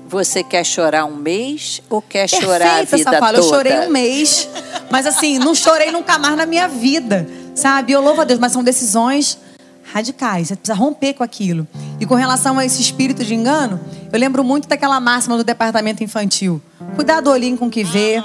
você 0.07 0.43
quer 0.43 0.63
chorar 0.63 1.05
um 1.05 1.15
mês 1.15 1.81
ou 1.89 2.01
quer 2.01 2.27
chorar 2.27 2.77
Perfeita, 2.77 2.95
a 2.95 2.97
vida 2.97 3.09
essa 3.09 3.19
fala. 3.19 3.37
toda? 3.37 3.45
Eu 3.45 3.49
chorei 3.49 3.87
um 3.87 3.91
mês, 3.91 4.49
mas 4.89 5.05
assim, 5.05 5.37
não 5.37 5.53
chorei 5.53 5.91
nunca 5.91 6.17
mais 6.17 6.35
na 6.35 6.47
minha 6.47 6.67
vida, 6.67 7.27
sabe? 7.53 7.93
Eu 7.93 8.01
louvo 8.01 8.21
a 8.21 8.23
Deus, 8.23 8.39
mas 8.39 8.51
são 8.51 8.63
decisões 8.63 9.37
radicais. 9.91 10.47
Você 10.47 10.55
precisa 10.55 10.77
romper 10.77 11.13
com 11.13 11.23
aquilo. 11.23 11.67
E 11.99 12.05
com 12.05 12.15
relação 12.15 12.57
a 12.57 12.65
esse 12.65 12.81
espírito 12.81 13.23
de 13.23 13.33
engano, 13.33 13.79
eu 14.11 14.19
lembro 14.19 14.43
muito 14.43 14.67
daquela 14.67 14.99
máxima 14.99 15.37
do 15.37 15.43
departamento 15.43 16.03
infantil. 16.03 16.61
Cuidado 16.95 17.29
olhinho 17.29 17.57
com 17.57 17.67
o 17.67 17.69
que 17.69 17.83
vê. 17.83 18.23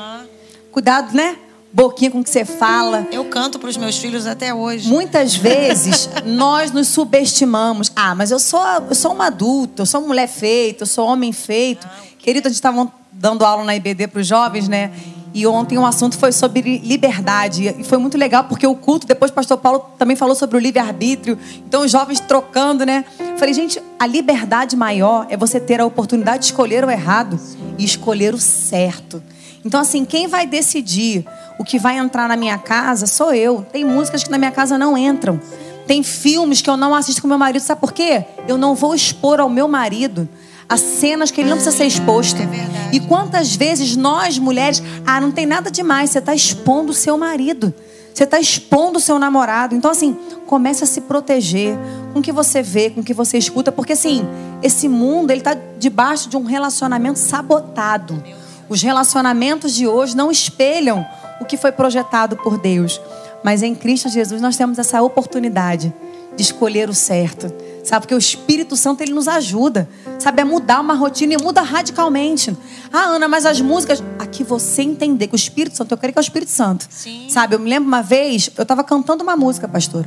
Cuidado, 0.71 1.15
né? 1.15 1.37
Boquinha 1.73 2.11
com 2.11 2.21
o 2.21 2.25
que 2.25 2.31
você 2.31 2.45
fala. 2.45 3.07
Eu 3.11 3.25
canto 3.25 3.59
para 3.59 3.69
os 3.69 3.77
meus 3.77 3.99
filhos 3.99 4.27
até 4.27 4.55
hoje. 4.55 4.89
Muitas 4.89 5.35
vezes 5.37 6.09
nós 6.25 6.71
nos 6.71 6.89
subestimamos. 6.89 7.91
Ah, 7.97 8.15
mas 8.15 8.31
eu 8.31 8.39
sou, 8.39 8.61
eu 8.89 8.95
sou 8.95 9.13
uma 9.13 9.27
adulta, 9.27 9.83
eu 9.83 9.87
sou 9.87 10.01
mulher 10.01 10.29
feita, 10.29 10.83
eu 10.83 10.87
sou 10.87 11.07
homem 11.07 11.33
feito. 11.33 11.89
Querido, 12.19 12.47
a 12.47 12.51
gente 12.51 12.57
estava 12.57 12.91
dando 13.11 13.45
aula 13.45 13.65
na 13.65 13.75
IBD 13.75 14.07
para 14.09 14.21
os 14.21 14.27
jovens, 14.27 14.69
né? 14.69 14.93
E 15.35 15.49
ontem 15.49 15.77
um 15.77 15.85
assunto 15.85 16.17
foi 16.17 16.31
sobre 16.31 16.79
liberdade. 16.79 17.75
E 17.77 17.83
foi 17.83 17.99
muito 17.99 18.17
legal, 18.17 18.45
porque 18.45 18.65
o 18.65 18.77
culto, 18.77 19.05
depois 19.05 19.33
o 19.33 19.35
pastor 19.35 19.59
Paulo 19.59 19.85
também 19.99 20.15
falou 20.15 20.37
sobre 20.37 20.57
o 20.57 20.61
livre-arbítrio. 20.61 21.37
Então, 21.67 21.85
os 21.85 21.91
jovens 21.91 22.21
trocando, 22.21 22.87
né? 22.87 23.05
Falei, 23.37 23.53
gente, 23.53 23.83
a 23.99 24.07
liberdade 24.07 24.77
maior 24.77 25.27
é 25.29 25.37
você 25.37 25.59
ter 25.59 25.81
a 25.81 25.85
oportunidade 25.85 26.39
de 26.39 26.45
escolher 26.47 26.85
o 26.85 26.91
errado 26.91 27.37
e 27.77 27.85
escolher 27.85 28.33
o 28.33 28.39
certo. 28.39 29.21
Então, 29.65 29.81
assim, 29.81 30.05
quem 30.05 30.29
vai 30.29 30.47
decidir 30.47 31.27
o 31.59 31.65
que 31.65 31.81
vai 31.81 31.99
entrar 31.99 32.29
na 32.29 32.37
minha 32.37 32.57
casa 32.57 33.05
sou 33.05 33.35
eu. 33.35 33.67
Tem 33.73 33.85
músicas 33.85 34.23
que 34.23 34.31
na 34.31 34.39
minha 34.39 34.53
casa 34.53 34.79
não 34.79 34.97
entram. 34.97 35.41
Tem 35.85 36.05
filmes 36.05 36.63
que 36.63 36.71
eu 36.71 36.77
não 36.77 36.95
assisto 36.95 37.21
com 37.21 37.27
meu 37.27 37.39
marido, 37.39 37.61
sabe 37.61 37.81
por 37.81 37.93
quê? 37.93 38.25
Eu 38.47 38.57
não 38.57 38.75
vou 38.77 38.95
expor 38.95 39.41
ao 39.41 39.51
meu 39.51 39.67
marido 39.67 40.29
as 40.69 40.81
cenas 40.81 41.31
que 41.31 41.41
ele 41.41 41.51
não 41.51 41.57
precisa 41.57 41.77
ser 41.77 41.87
exposto. 41.87 42.41
É. 42.41 42.95
E 42.95 43.01
quantas 43.01 43.55
vezes 43.55 43.97
nós, 43.97 44.39
mulheres, 44.39 44.83
ah, 45.07 45.21
não 45.21 45.31
tem 45.31 45.47
nada 45.47 45.71
demais, 45.71 46.11
você 46.11 46.19
está 46.19 46.35
expondo 46.35 46.93
o 46.93 46.95
seu 46.95 47.17
marido. 47.19 47.75
Você 48.13 48.25
está 48.25 48.39
expondo 48.39 48.99
o 48.99 49.01
seu 49.01 49.19
namorado. 49.19 49.75
Então, 49.75 49.91
assim, 49.91 50.17
comece 50.47 50.85
a 50.85 50.87
se 50.87 51.01
proteger 51.01 51.77
com 52.13 52.21
o 52.21 52.23
que 52.23 52.31
você 52.31 52.63
vê, 52.63 52.89
com 52.89 53.01
o 53.01 53.05
que 53.05 53.13
você 53.13 53.37
escuta. 53.37 53.73
Porque, 53.73 53.95
assim, 53.95 54.25
esse 54.63 54.89
mundo, 54.89 55.33
ele 55.33 55.41
está 55.41 55.57
debaixo 55.79 56.29
de 56.29 56.37
um 56.37 56.45
relacionamento 56.45 57.19
sabotado. 57.19 58.23
Os 58.69 58.81
relacionamentos 58.83 59.75
de 59.75 59.89
hoje 59.89 60.17
não 60.17 60.31
espelham 60.31 61.05
o 61.41 61.45
que 61.45 61.57
foi 61.57 61.73
projetado 61.73 62.37
por 62.37 62.57
Deus. 62.57 63.01
Mas 63.43 63.63
em 63.63 63.75
Cristo 63.75 64.09
Jesus 64.09 64.41
nós 64.41 64.57
temos 64.57 64.79
essa 64.79 65.03
oportunidade 65.03 65.93
de 66.37 66.43
escolher 66.43 66.89
o 66.89 66.95
certo. 66.95 67.53
Sabe? 67.85 68.01
Porque 68.03 68.15
o 68.15 68.19
Espírito 68.19 68.77
Santo 68.77 69.03
ele 69.03 69.13
nos 69.13 69.29
ajuda, 69.29 69.87
sabe, 70.19 70.41
a 70.41 70.45
mudar 70.45 70.81
uma 70.81 70.95
rotina 70.95 71.35
e 71.35 71.37
muda 71.37 71.61
radicalmente. 71.61 72.57
Ah, 72.91 73.05
Ana, 73.05 73.29
mas 73.29 73.45
as 73.45 73.61
músicas. 73.61 74.03
Aqui 74.19 74.43
você 74.43 74.83
entender 74.83 75.29
que 75.29 75.35
o 75.35 75.37
Espírito 75.37 75.77
Santo, 75.77 75.93
eu 75.93 75.99
creio 75.99 76.15
que 76.15 76.19
é 76.19 76.23
o 76.23 76.23
Espírito 76.23 76.51
Santo. 76.51 76.87
Sim. 76.89 77.27
Sabe, 77.29 77.55
eu 77.55 77.59
me 77.61 77.69
lembro 77.69 77.87
uma 77.87 78.03
vez, 78.03 78.51
eu 78.57 78.63
estava 78.63 78.83
cantando 78.83 79.23
uma 79.23 79.37
música, 79.37 79.69
pastor. 79.69 80.07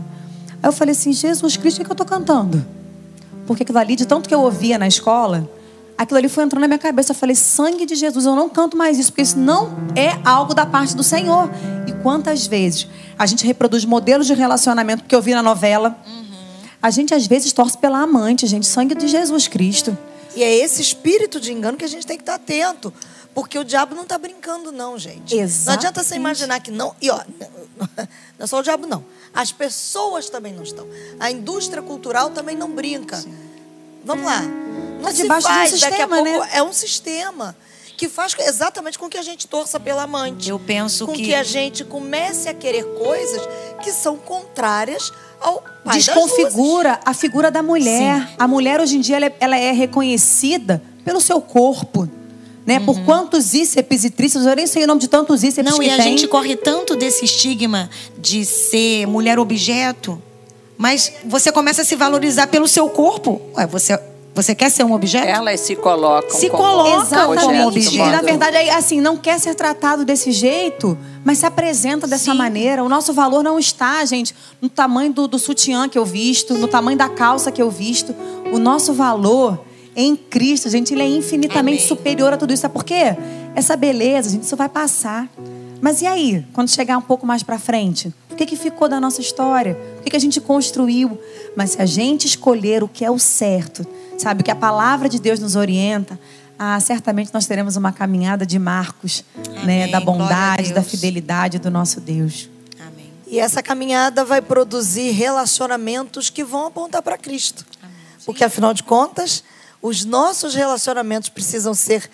Aí 0.62 0.68
eu 0.68 0.74
falei 0.74 0.94
assim: 0.94 1.14
Jesus 1.14 1.56
Cristo, 1.56 1.82
o 1.82 1.86
que 1.86 1.92
eu 1.92 1.94
estou 1.94 2.08
cantando? 2.08 2.66
Porque 3.46 3.62
aquilo 3.62 3.78
ali, 3.78 3.96
de 3.96 4.08
tanto 4.08 4.28
que 4.28 4.34
eu 4.34 4.42
ouvia 4.42 4.80
na 4.80 4.88
escola, 4.88 5.48
aquilo 5.96 6.18
ali 6.18 6.30
foi 6.30 6.44
entrando 6.44 6.62
na 6.62 6.68
minha 6.68 6.80
cabeça. 6.80 7.12
Eu 7.12 7.16
falei: 7.16 7.36
sangue 7.36 7.86
de 7.86 7.94
Jesus, 7.94 8.26
eu 8.26 8.36
não 8.36 8.50
canto 8.50 8.76
mais 8.76 8.98
isso, 8.98 9.12
porque 9.12 9.22
isso 9.22 9.38
não 9.38 9.70
é 9.96 10.18
algo 10.26 10.56
da 10.56 10.66
parte 10.66 10.96
do 10.96 11.04
Senhor. 11.04 11.48
E 11.86 11.92
quantas 12.02 12.48
vezes 12.48 12.88
a 13.20 13.26
gente 13.28 13.46
reproduz 13.46 13.86
modelos 13.86 14.26
de 14.26 14.34
relacionamento 14.34 15.04
que 15.04 15.16
eu 15.16 15.22
vi 15.22 15.36
na 15.36 15.44
novela? 15.44 15.96
A 16.88 16.90
gente 16.90 17.14
às 17.14 17.28
vezes 17.28 17.52
torce 17.52 17.78
pela 17.78 18.00
amante, 18.00 18.48
gente, 18.48 18.66
sangue 18.66 18.96
de 18.96 19.10
Jesus 19.10 19.46
Cristo. 19.46 19.98
E 20.34 20.42
é 20.42 20.56
esse 20.56 20.82
espírito 20.82 21.38
de 21.38 21.52
engano 21.52 21.78
que 21.78 21.84
a 21.84 21.88
gente 21.88 22.08
tem 22.08 22.16
que 22.16 22.22
estar 22.22 22.36
atento. 22.36 22.94
Porque 23.36 23.60
o 23.60 23.66
diabo 23.66 23.94
não 23.94 24.04
está 24.04 24.18
brincando, 24.18 24.72
não, 24.72 24.98
gente. 24.98 25.36
Não 25.36 25.74
adianta 25.74 26.02
você 26.02 26.16
Exatamente. 26.16 26.16
imaginar 26.16 26.60
que 26.62 26.72
não. 26.72 26.96
E 27.02 27.10
ó, 27.10 27.20
não 28.40 28.46
é 28.46 28.48
só 28.48 28.60
o 28.60 28.64
diabo, 28.64 28.88
não. 28.88 29.04
As 29.34 29.52
pessoas 29.52 30.30
também 30.30 30.54
não 30.54 30.64
estão. 30.64 30.88
A 31.20 31.30
indústria 31.30 31.82
cultural 31.82 32.30
também 32.30 32.56
não 32.56 32.72
brinca. 32.72 33.22
Vamos 34.06 34.26
lá. 34.26 34.40
Não 34.42 35.02
Tá 35.02 35.12
se 35.12 35.24
um 35.24 35.28
faz, 35.28 35.44
daqui 35.44 35.56
a 35.58 35.68
sistema, 35.68 36.16
pouco 36.16 36.40
né? 36.40 36.50
é 36.54 36.64
um 36.64 36.72
sistema 36.72 37.54
que 37.98 38.08
faz 38.08 38.36
exatamente 38.40 38.98
com 39.00 39.10
que 39.10 39.18
a 39.18 39.24
gente 39.24 39.48
torça 39.48 39.80
pela 39.80 40.04
amante. 40.04 40.50
Eu 40.50 40.60
penso 40.60 41.08
com 41.08 41.14
que- 41.14 41.24
que 41.26 41.34
a 41.34 41.42
gente 41.44 41.84
comece 41.84 42.48
a 42.48 42.54
querer 42.54 42.84
coisas 42.94 43.42
que 43.84 43.92
são 43.92 44.16
contrárias 44.18 45.12
ao 45.42 45.64
pai 45.84 45.98
Desconfigura 45.98 47.00
a 47.04 47.14
figura 47.14 47.50
da 47.50 47.64
mulher. 47.64 48.30
A 48.38 48.48
mulher 48.48 48.80
hoje 48.80 48.98
em 48.98 49.02
dia 49.02 49.16
ela 49.18 49.26
é, 49.26 49.36
ela 49.40 49.58
é 49.58 49.72
reconhecida 49.72 50.82
pelo 51.04 51.20
seu 51.20 51.42
corpo. 51.42 52.08
Né? 52.66 52.80
Por 52.82 53.00
quantos 53.06 53.54
íceps 53.54 54.04
e 54.04 54.10
tríceps, 54.10 54.46
eu 54.46 54.54
nem 54.56 54.68
sei 54.68 54.84
o 54.84 54.88
nome 54.88 55.00
de 55.00 55.08
tantos 55.08 55.42
íceps 55.42 55.72
Não, 55.72 55.80
que 55.80 55.86
e 55.86 55.90
a 55.90 55.96
tem. 55.96 56.04
gente 56.04 56.28
corre 56.28 56.56
tanto 56.58 56.96
desse 56.98 57.24
estigma 57.24 57.90
de 58.18 58.44
ser 58.46 59.08
mulher 59.08 59.40
objeto, 59.40 60.22
mas 60.78 61.14
você 61.26 61.50
começa 61.50 61.82
a 61.82 61.86
se 61.86 61.96
valorizar 61.96 62.48
pelo 62.48 62.68
seu 62.68 62.90
corpo. 62.90 63.42
Ué, 63.56 63.66
você, 63.66 63.98
você 64.38 64.54
quer 64.54 64.70
ser 64.70 64.84
um 64.84 64.94
objeto? 64.94 65.28
Elas 65.28 65.60
se 65.62 65.76
colocam 65.76 66.30
Se 66.30 66.48
como 66.48 66.64
colocam 66.64 67.36
como 67.36 67.68
objeto. 67.68 67.96
E 67.96 68.12
na 68.12 68.22
verdade, 68.22 68.56
aí, 68.56 68.70
assim, 68.70 69.02
não 69.02 69.18
quer 69.18 69.40
ser 69.40 69.56
tratado 69.56 70.06
desse 70.06 70.32
jeito, 70.32 70.96
mas 71.26 71.40
se 71.40 71.46
apresenta 71.48 72.06
dessa 72.06 72.32
Sim. 72.32 72.38
maneira. 72.38 72.84
O 72.84 72.90
nosso 72.90 73.14
valor 73.14 73.44
não 73.44 73.58
está, 73.58 74.06
gente, 74.06 74.36
no 74.62 74.70
tamanho 74.70 75.12
do, 75.12 75.28
do 75.28 75.40
sutiã 75.40 75.90
que 75.90 75.98
eu 75.98 76.06
visto, 76.06 76.54
no 76.54 76.68
tamanho 76.68 76.98
da 76.98 77.10
calça 77.10 77.52
que 77.52 77.60
eu 77.60 77.72
visto. 77.72 78.16
O 78.54 78.60
nosso 78.60 78.94
valor 78.94 79.60
em 79.96 80.16
Cristo, 80.16 80.70
gente, 80.70 80.94
ele 80.94 81.02
é 81.02 81.10
infinitamente 81.10 81.80
Amém. 81.80 81.88
superior 81.88 82.32
a 82.32 82.38
tudo 82.38 82.54
isso. 82.54 82.62
Sabe 82.62 82.76
por 82.76 82.84
quê? 82.84 83.18
Essa 83.56 83.76
beleza, 83.76 84.30
gente, 84.30 84.44
isso 84.44 84.56
vai 84.56 84.70
passar. 84.70 85.28
Mas 85.82 86.04
e 86.04 86.06
aí, 86.06 86.46
quando 86.54 86.70
chegar 86.70 86.96
um 86.98 87.02
pouco 87.02 87.26
mais 87.26 87.42
pra 87.42 87.58
frente? 87.58 88.14
O 88.32 88.36
que, 88.36 88.46
que 88.46 88.56
ficou 88.56 88.88
da 88.88 89.00
nossa 89.00 89.20
história? 89.20 89.76
O 90.00 90.04
que, 90.04 90.12
que 90.12 90.16
a 90.16 90.20
gente 90.20 90.40
construiu? 90.40 91.18
Mas 91.56 91.72
se 91.72 91.82
a 91.82 91.88
gente 91.88 92.28
escolher 92.28 92.84
o 92.84 92.88
que 92.88 93.04
é 93.04 93.10
o 93.10 93.18
certo, 93.18 93.84
sabe, 94.18 94.42
o 94.42 94.44
que 94.44 94.52
a 94.52 94.56
palavra 94.56 95.08
de 95.08 95.20
Deus 95.20 95.40
nos 95.40 95.56
orienta, 95.56 96.20
ah, 96.58 96.80
certamente 96.80 97.34
nós 97.34 97.46
teremos 97.46 97.76
uma 97.76 97.92
caminhada 97.92 98.46
de 98.46 98.58
marcos, 98.58 99.24
né, 99.64 99.84
Amém. 99.84 99.92
da 99.92 100.00
Glória 100.00 100.24
a 100.24 100.26
bondade, 100.26 100.74
da 100.74 100.82
fidelidade 100.84 101.60
do 101.60 101.70
nosso 101.70 102.02
Deus. 102.02 102.50
Amém. 102.80 103.12
E 103.28 103.40
essa 103.40 103.62
caminhada 103.62 104.26
vai 104.26 104.42
produzir 104.42 105.12
relacionamentos 105.12 106.30
que 106.30 106.44
vão 106.44 106.68
apontar 106.68 107.02
para 107.02 107.18
Cristo. 107.18 107.66
Porque, 108.26 108.44
afinal 108.44 108.74
de 108.74 108.84
contas, 108.84 109.44
os 109.82 110.04
nossos 110.04 110.54
relacionamentos 110.56 111.30
precisam 111.30 111.74
ser 111.74 112.10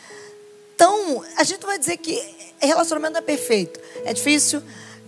tão. 0.77 1.23
A 1.37 1.43
gente 1.43 1.65
vai 1.65 1.79
dizer 1.79 1.97
que 1.97 2.21
relacionamento 2.67 3.13
não 3.13 3.19
é 3.19 3.23
perfeito. 3.23 3.79
É 4.05 4.13
difícil, 4.13 4.61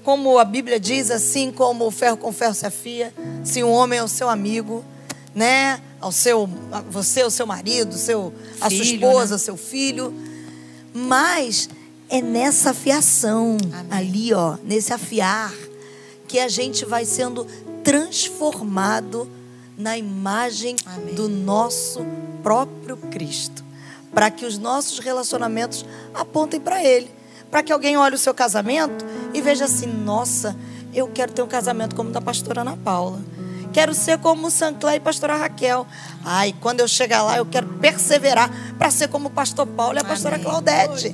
como 0.04 0.38
a 0.38 0.46
Bíblia 0.46 0.80
diz, 0.80 1.12
assim 1.12 1.52
como 1.52 1.86
o 1.86 1.92
ferro 1.92 2.18
com 2.18 2.32
ferro 2.32 2.54
se 2.54 2.66
afia, 2.66 3.14
se 3.44 3.64
um 3.64 3.72
homem 3.72 4.00
é 4.00 4.04
o 4.04 4.08
seu 4.08 4.30
amigo, 4.30 4.84
né? 5.36 5.82
Ao 6.00 6.12
seu, 6.12 6.50
a 6.72 6.82
você, 6.82 7.24
o 7.24 7.30
seu 7.30 7.46
marido, 7.46 7.96
seu, 7.98 8.34
a 8.62 8.70
sua 8.70 8.86
Filho, 8.86 9.06
esposa, 9.06 9.38
seu 9.38 9.58
filho. 9.58 10.14
Mas 10.94 11.70
é 12.10 12.22
nessa 12.22 12.70
afiação, 12.70 13.58
ali, 13.92 14.34
ó, 14.34 14.56
nesse 14.64 14.94
afiar, 14.94 15.54
que 16.28 16.40
a 16.40 16.48
gente 16.48 16.86
vai 16.86 17.04
sendo 17.04 17.46
transformado 17.84 19.30
na 19.78 19.98
imagem 19.98 20.76
Amém. 20.86 21.14
do 21.14 21.28
nosso 21.28 22.06
próprio 22.42 22.96
Cristo. 22.96 23.64
Para 24.14 24.32
que 24.32 24.46
os 24.46 24.58
nossos 24.58 25.00
relacionamentos 25.00 25.86
apontem 26.14 26.60
para 26.60 26.82
Ele. 26.82 27.12
Para 27.52 27.62
que 27.62 27.74
alguém 27.74 27.98
olhe 27.98 28.16
o 28.16 28.18
seu 28.18 28.34
casamento 28.34 29.06
e 29.34 29.42
veja 29.42 29.66
assim: 29.66 29.88
nossa, 29.88 30.56
eu 30.94 31.08
quero 31.08 31.34
ter 31.34 31.42
um 31.42 31.48
casamento 31.48 31.96
como 31.96 32.10
o 32.10 32.14
da 32.14 32.22
pastora 32.22 32.62
Ana 32.62 32.78
Paula. 32.78 33.22
Quero 33.76 33.94
ser 33.94 34.18
como 34.20 34.48
o 34.48 34.50
Sancler 34.50 34.94
e 34.94 34.98
a 35.00 35.02
pastora 35.02 35.36
Raquel. 35.36 35.86
Ai, 36.24 36.56
quando 36.62 36.80
eu 36.80 36.88
chegar 36.88 37.24
lá, 37.24 37.36
eu 37.36 37.46
quero 37.46 37.68
perseverar 37.68 38.50
para 38.78 38.90
ser 38.90 39.10
como 39.10 39.28
o 39.28 39.30
pastor 39.30 39.68
Paulo 39.68 39.98
e 39.98 40.00
a 40.00 40.04
pastora 40.06 40.36
Amém. 40.36 40.48
Claudete. 40.48 41.14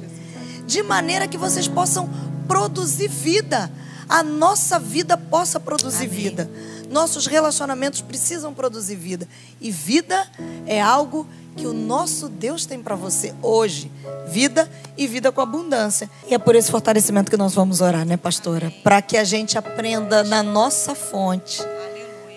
De 0.67 0.83
maneira 0.83 1.27
que 1.27 1.39
vocês 1.39 1.67
possam 1.67 2.07
produzir 2.47 3.07
vida. 3.07 3.71
A 4.07 4.21
nossa 4.21 4.77
vida 4.77 5.17
possa 5.17 5.59
produzir 5.59 6.05
Amém. 6.05 6.09
vida. 6.09 6.51
Nossos 6.87 7.25
relacionamentos 7.25 7.99
precisam 7.99 8.53
produzir 8.53 8.95
vida. 8.95 9.27
E 9.59 9.71
vida 9.71 10.27
é 10.67 10.79
algo 10.79 11.27
que 11.57 11.65
o 11.65 11.73
nosso 11.73 12.29
Deus 12.29 12.67
tem 12.67 12.79
para 12.79 12.95
você 12.95 13.33
hoje. 13.41 13.91
Vida 14.27 14.69
e 14.95 15.07
vida 15.07 15.31
com 15.31 15.41
abundância. 15.41 16.07
E 16.27 16.35
é 16.35 16.37
por 16.37 16.55
esse 16.55 16.69
fortalecimento 16.69 17.31
que 17.31 17.37
nós 17.37 17.55
vamos 17.55 17.81
orar, 17.81 18.05
né, 18.05 18.17
pastora? 18.17 18.71
Para 18.83 19.01
que 19.01 19.17
a 19.17 19.23
gente 19.23 19.57
aprenda 19.57 20.23
na 20.23 20.43
nossa 20.43 20.93
fonte 20.93 21.63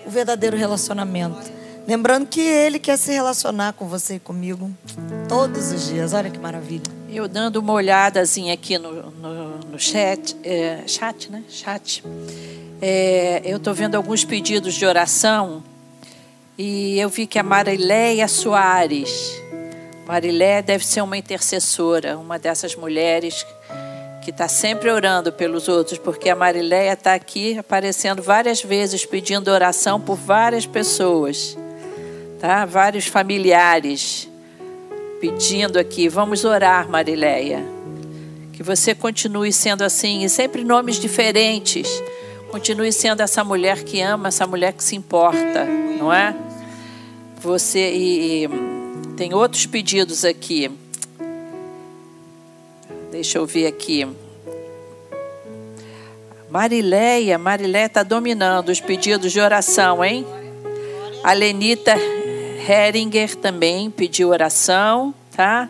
o 0.05 0.09
verdadeiro 0.09 0.55
relacionamento. 0.55 1.51
Lembrando 1.87 2.25
que 2.27 2.41
Ele 2.41 2.79
quer 2.79 2.97
se 2.97 3.11
relacionar 3.11 3.73
com 3.73 3.87
você 3.87 4.15
e 4.15 4.19
comigo 4.19 4.71
todos 5.29 5.71
os 5.71 5.87
dias. 5.87 6.13
Olha 6.13 6.29
que 6.29 6.39
maravilha. 6.39 6.83
Eu 7.09 7.27
dando 7.27 7.57
uma 7.57 7.73
olhadazinha 7.73 8.53
aqui 8.53 8.77
no, 8.77 9.11
no, 9.11 9.57
no 9.59 9.79
chat, 9.79 10.35
é, 10.43 10.83
chat, 10.87 11.31
né? 11.31 11.43
Chat. 11.47 12.03
É, 12.81 13.41
eu 13.45 13.57
estou 13.57 13.73
vendo 13.73 13.95
alguns 13.95 14.25
pedidos 14.25 14.73
de 14.73 14.85
oração 14.85 15.63
e 16.57 16.99
eu 16.99 17.09
vi 17.09 17.27
que 17.27 17.37
a 17.37 17.43
Marileia 17.43 18.27
Soares, 18.27 19.41
Marileia 20.07 20.61
deve 20.61 20.85
ser 20.85 21.01
uma 21.01 21.17
intercessora, 21.17 22.17
uma 22.17 22.39
dessas 22.39 22.75
mulheres 22.75 23.45
que 24.25 24.31
está 24.31 24.47
sempre 24.47 24.89
orando 24.89 25.31
pelos 25.31 25.67
outros, 25.67 25.99
porque 25.99 26.31
a 26.31 26.35
Marileia 26.35 26.93
está 26.93 27.13
aqui 27.13 27.55
aparecendo 27.59 28.23
várias 28.23 28.59
vezes 28.59 29.05
pedindo 29.05 29.51
oração 29.51 30.01
por 30.01 30.15
várias 30.15 30.65
pessoas, 30.65 31.55
tá? 32.39 32.65
Vários 32.65 33.05
familiares 33.05 34.27
pedindo 35.21 35.77
aqui, 35.77 36.09
vamos 36.09 36.43
orar, 36.43 36.89
Marileia. 36.89 37.63
Que 38.51 38.63
você 38.63 38.95
continue 38.95 39.53
sendo 39.53 39.83
assim, 39.83 40.23
e 40.23 40.29
sempre 40.29 40.63
nomes 40.63 40.99
diferentes. 40.99 41.87
Continue 42.49 42.91
sendo 42.91 43.21
essa 43.21 43.43
mulher 43.43 43.83
que 43.83 44.01
ama, 44.01 44.29
essa 44.29 44.47
mulher 44.47 44.73
que 44.73 44.83
se 44.83 44.95
importa, 44.95 45.65
não 45.99 46.11
é? 46.11 46.35
Você 47.43 47.93
e, 47.93 48.45
e 48.45 48.49
tem 49.15 49.35
outros 49.35 49.67
pedidos 49.67 50.25
aqui. 50.25 50.71
Deixa 53.15 53.37
eu 53.37 53.45
ver 53.45 53.65
aqui. 53.65 54.05
Marileia, 56.49 57.37
Marileia 57.37 57.85
está 57.85 58.03
dominando 58.03 58.67
os 58.67 58.81
pedidos 58.81 59.31
de 59.31 59.39
oração, 59.39 60.03
hein? 60.03 60.27
A 61.23 61.31
Lenita 61.31 61.95
Heringer 62.67 63.37
também 63.37 63.89
pediu 63.89 64.31
oração, 64.31 65.15
tá? 65.33 65.69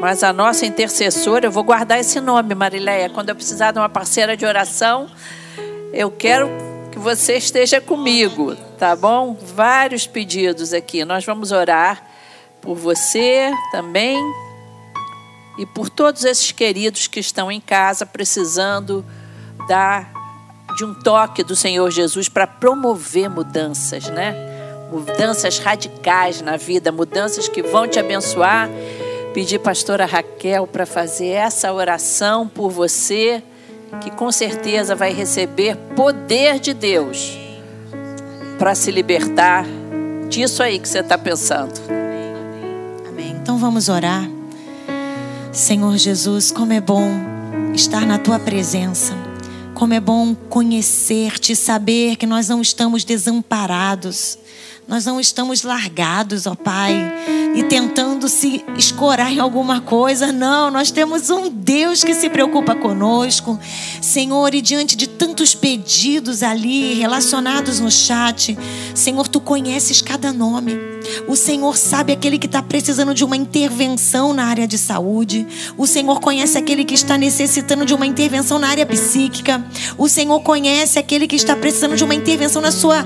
Mas 0.00 0.24
a 0.24 0.32
nossa 0.32 0.66
intercessora, 0.66 1.46
eu 1.46 1.52
vou 1.52 1.62
guardar 1.62 2.00
esse 2.00 2.20
nome, 2.20 2.56
Marileia. 2.56 3.08
Quando 3.08 3.28
eu 3.28 3.36
precisar 3.36 3.70
de 3.70 3.78
uma 3.78 3.88
parceira 3.88 4.36
de 4.36 4.44
oração, 4.44 5.08
eu 5.92 6.10
quero 6.10 6.50
que 6.90 6.98
você 6.98 7.36
esteja 7.36 7.80
comigo, 7.80 8.56
tá 8.80 8.96
bom? 8.96 9.38
Vários 9.40 10.08
pedidos 10.08 10.72
aqui. 10.72 11.04
Nós 11.04 11.24
vamos 11.24 11.52
orar 11.52 12.04
por 12.60 12.74
você 12.74 13.48
também 13.70 14.20
e 15.58 15.66
por 15.66 15.90
todos 15.90 16.24
esses 16.24 16.50
queridos 16.52 17.06
que 17.06 17.20
estão 17.20 17.50
em 17.50 17.60
casa 17.60 18.06
precisando 18.06 19.04
da, 19.68 20.06
de 20.76 20.84
um 20.84 20.94
toque 20.94 21.44
do 21.44 21.54
Senhor 21.54 21.90
Jesus 21.90 22.28
para 22.28 22.46
promover 22.46 23.28
mudanças, 23.28 24.06
né? 24.08 24.34
Mudanças 24.90 25.58
radicais 25.58 26.40
na 26.42 26.56
vida, 26.56 26.92
mudanças 26.92 27.48
que 27.48 27.62
vão 27.62 27.88
te 27.88 27.98
abençoar. 27.98 28.68
Pedir 29.32 29.58
pastora 29.58 30.04
Raquel 30.04 30.66
para 30.66 30.84
fazer 30.84 31.28
essa 31.28 31.72
oração 31.72 32.46
por 32.46 32.70
você 32.70 33.42
que 34.02 34.10
com 34.10 34.30
certeza 34.30 34.94
vai 34.94 35.12
receber 35.12 35.76
poder 35.96 36.58
de 36.58 36.74
Deus 36.74 37.38
para 38.58 38.74
se 38.74 38.90
libertar 38.90 39.64
disso 40.28 40.62
aí 40.62 40.78
que 40.78 40.88
você 40.88 41.00
está 41.00 41.16
pensando. 41.16 41.72
Amém. 43.08 43.36
Então 43.40 43.58
vamos 43.58 43.88
orar. 43.88 44.41
Senhor 45.52 45.98
Jesus, 45.98 46.50
como 46.50 46.72
é 46.72 46.80
bom 46.80 47.10
estar 47.74 48.06
na 48.06 48.18
tua 48.18 48.38
presença. 48.38 49.12
Como 49.74 49.92
é 49.92 50.00
bom 50.00 50.34
conhecer-te, 50.34 51.54
saber 51.54 52.16
que 52.16 52.26
nós 52.26 52.48
não 52.48 52.62
estamos 52.62 53.04
desamparados 53.04 54.38
nós 54.86 55.06
não 55.06 55.20
estamos 55.20 55.62
largados, 55.62 56.46
ó 56.46 56.54
Pai, 56.54 56.92
e 57.54 57.62
tentando 57.62 58.28
se 58.28 58.64
escorar 58.76 59.32
em 59.32 59.38
alguma 59.38 59.80
coisa. 59.80 60.32
Não, 60.32 60.70
nós 60.70 60.90
temos 60.90 61.30
um 61.30 61.48
Deus 61.48 62.02
que 62.02 62.14
se 62.14 62.28
preocupa 62.28 62.74
conosco. 62.74 63.58
Senhor, 64.00 64.54
e 64.54 64.60
diante 64.60 64.96
de 64.96 65.06
tantos 65.06 65.54
pedidos 65.54 66.42
ali 66.42 66.94
relacionados 66.94 67.78
no 67.80 67.90
chat, 67.90 68.58
Senhor, 68.94 69.28
tu 69.28 69.40
conheces 69.40 70.02
cada 70.02 70.32
nome. 70.32 70.76
O 71.28 71.36
Senhor 71.36 71.76
sabe 71.76 72.12
aquele 72.12 72.38
que 72.38 72.46
está 72.46 72.62
precisando 72.62 73.14
de 73.14 73.24
uma 73.24 73.36
intervenção 73.36 74.32
na 74.32 74.44
área 74.44 74.66
de 74.66 74.78
saúde. 74.78 75.46
O 75.76 75.86
Senhor 75.86 76.20
conhece 76.20 76.58
aquele 76.58 76.84
que 76.84 76.94
está 76.94 77.16
necessitando 77.16 77.84
de 77.84 77.94
uma 77.94 78.06
intervenção 78.06 78.58
na 78.58 78.68
área 78.68 78.86
psíquica. 78.86 79.64
O 79.96 80.08
Senhor 80.08 80.40
conhece 80.40 80.98
aquele 80.98 81.26
que 81.26 81.36
está 81.36 81.54
precisando 81.56 81.96
de 81.96 82.04
uma 82.04 82.14
intervenção 82.14 82.62
na 82.62 82.72
sua 82.72 83.04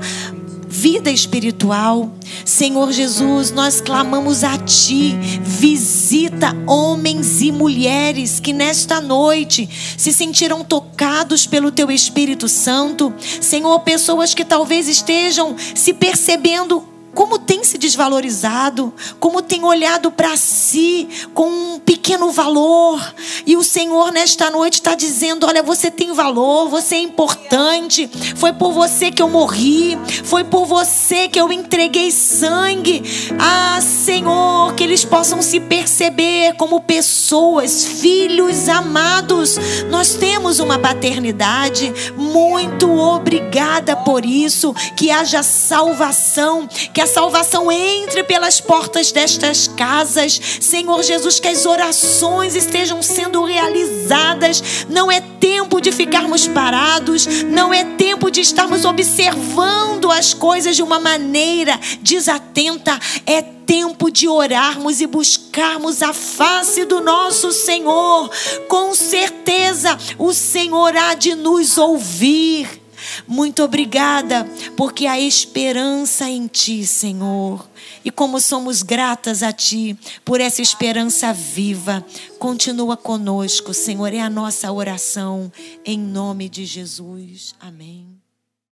vida 0.77 1.09
espiritual. 1.09 2.11
Senhor 2.45 2.91
Jesus, 2.91 3.49
nós 3.49 3.81
clamamos 3.81 4.43
a 4.43 4.55
Ti. 4.59 5.17
Visita 5.41 6.55
homens 6.67 7.41
e 7.41 7.51
mulheres 7.51 8.39
que 8.39 8.53
nesta 8.53 9.01
noite 9.01 9.67
se 9.97 10.13
sentiram 10.13 10.63
tocados 10.63 11.47
pelo 11.47 11.71
Teu 11.71 11.89
Espírito 11.89 12.47
Santo. 12.47 13.11
Senhor, 13.41 13.79
pessoas 13.79 14.35
que 14.35 14.45
talvez 14.45 14.87
estejam 14.87 15.55
se 15.73 15.93
percebendo 15.93 16.96
como 17.17 17.39
tem 17.39 17.63
se 17.63 17.79
desvalorizado, 17.79 18.93
como 19.19 19.41
tem 19.41 19.63
olhado 19.63 20.11
para 20.11 20.37
si 20.37 21.09
com 21.33 21.49
um 21.49 21.79
pequeno 21.79 22.31
valor. 22.31 23.01
E 23.43 23.57
o 23.57 23.63
Senhor, 23.63 24.11
nesta 24.11 24.51
noite, 24.51 24.75
está 24.75 24.93
dizendo: 24.93 25.47
Olha, 25.47 25.63
você 25.63 25.89
tem 25.89 26.13
valor, 26.13 26.69
você 26.69 26.93
é 26.93 26.99
importante. 26.99 28.07
Foi 28.35 28.53
por 28.53 28.71
você 28.71 29.09
que 29.09 29.19
eu 29.19 29.27
morri, 29.27 29.97
foi 30.25 30.43
por 30.43 30.67
você 30.67 31.27
que 31.27 31.41
eu 31.41 31.51
entreguei 31.51 32.11
sangue. 32.11 33.01
Ah, 33.39 33.81
Senhor, 33.81 34.75
que 34.75 34.83
eles 34.83 35.03
possam 35.03 35.41
se 35.41 35.59
perceber 35.59 36.53
como 36.53 36.81
pessoas, 36.81 37.83
filhos 37.83 38.69
amados. 38.69 39.57
Nós 39.89 40.13
temos 40.13 40.59
uma 40.59 40.77
paternidade. 40.77 41.91
Muito 42.15 42.91
obrigada 42.91 43.95
por 43.95 44.23
isso. 44.23 44.71
Que 44.95 45.09
haja 45.09 45.41
salvação, 45.41 46.67
que 46.93 47.06
salvação 47.07 47.71
entre 47.71 48.23
pelas 48.23 48.61
portas 48.61 49.11
destas 49.11 49.67
casas. 49.67 50.39
Senhor 50.59 51.01
Jesus, 51.01 51.39
que 51.39 51.47
as 51.47 51.65
orações 51.65 52.55
estejam 52.55 53.01
sendo 53.01 53.43
realizadas. 53.43 54.85
Não 54.89 55.11
é 55.11 55.21
tempo 55.21 55.81
de 55.81 55.91
ficarmos 55.91 56.47
parados, 56.47 57.25
não 57.45 57.73
é 57.73 57.83
tempo 57.83 58.29
de 58.29 58.41
estarmos 58.41 58.85
observando 58.85 60.11
as 60.11 60.33
coisas 60.33 60.75
de 60.75 60.83
uma 60.83 60.99
maneira 60.99 61.79
desatenta. 62.01 62.99
É 63.25 63.41
tempo 63.41 64.09
de 64.09 64.27
orarmos 64.27 65.01
e 65.01 65.07
buscarmos 65.07 66.01
a 66.01 66.13
face 66.13 66.85
do 66.85 67.01
nosso 67.01 67.51
Senhor. 67.51 68.31
Com 68.67 68.95
certeza, 68.95 69.97
o 70.17 70.33
Senhor 70.33 70.95
há 70.95 71.13
de 71.13 71.35
nos 71.35 71.77
ouvir. 71.77 72.86
Muito 73.27 73.63
obrigada, 73.63 74.45
porque 74.75 75.05
há 75.05 75.19
esperança 75.19 76.29
em 76.29 76.47
Ti, 76.47 76.85
Senhor. 76.85 77.67
E 78.03 78.11
como 78.11 78.39
somos 78.39 78.81
gratas 78.81 79.43
a 79.43 79.51
Ti 79.51 79.97
por 80.23 80.41
essa 80.41 80.61
esperança 80.61 81.33
viva, 81.33 82.05
continua 82.39 82.97
conosco, 82.97 83.73
Senhor. 83.73 84.13
É 84.13 84.19
a 84.19 84.29
nossa 84.29 84.71
oração, 84.71 85.51
em 85.85 85.99
nome 85.99 86.49
de 86.49 86.65
Jesus. 86.65 87.55
Amém. 87.59 88.16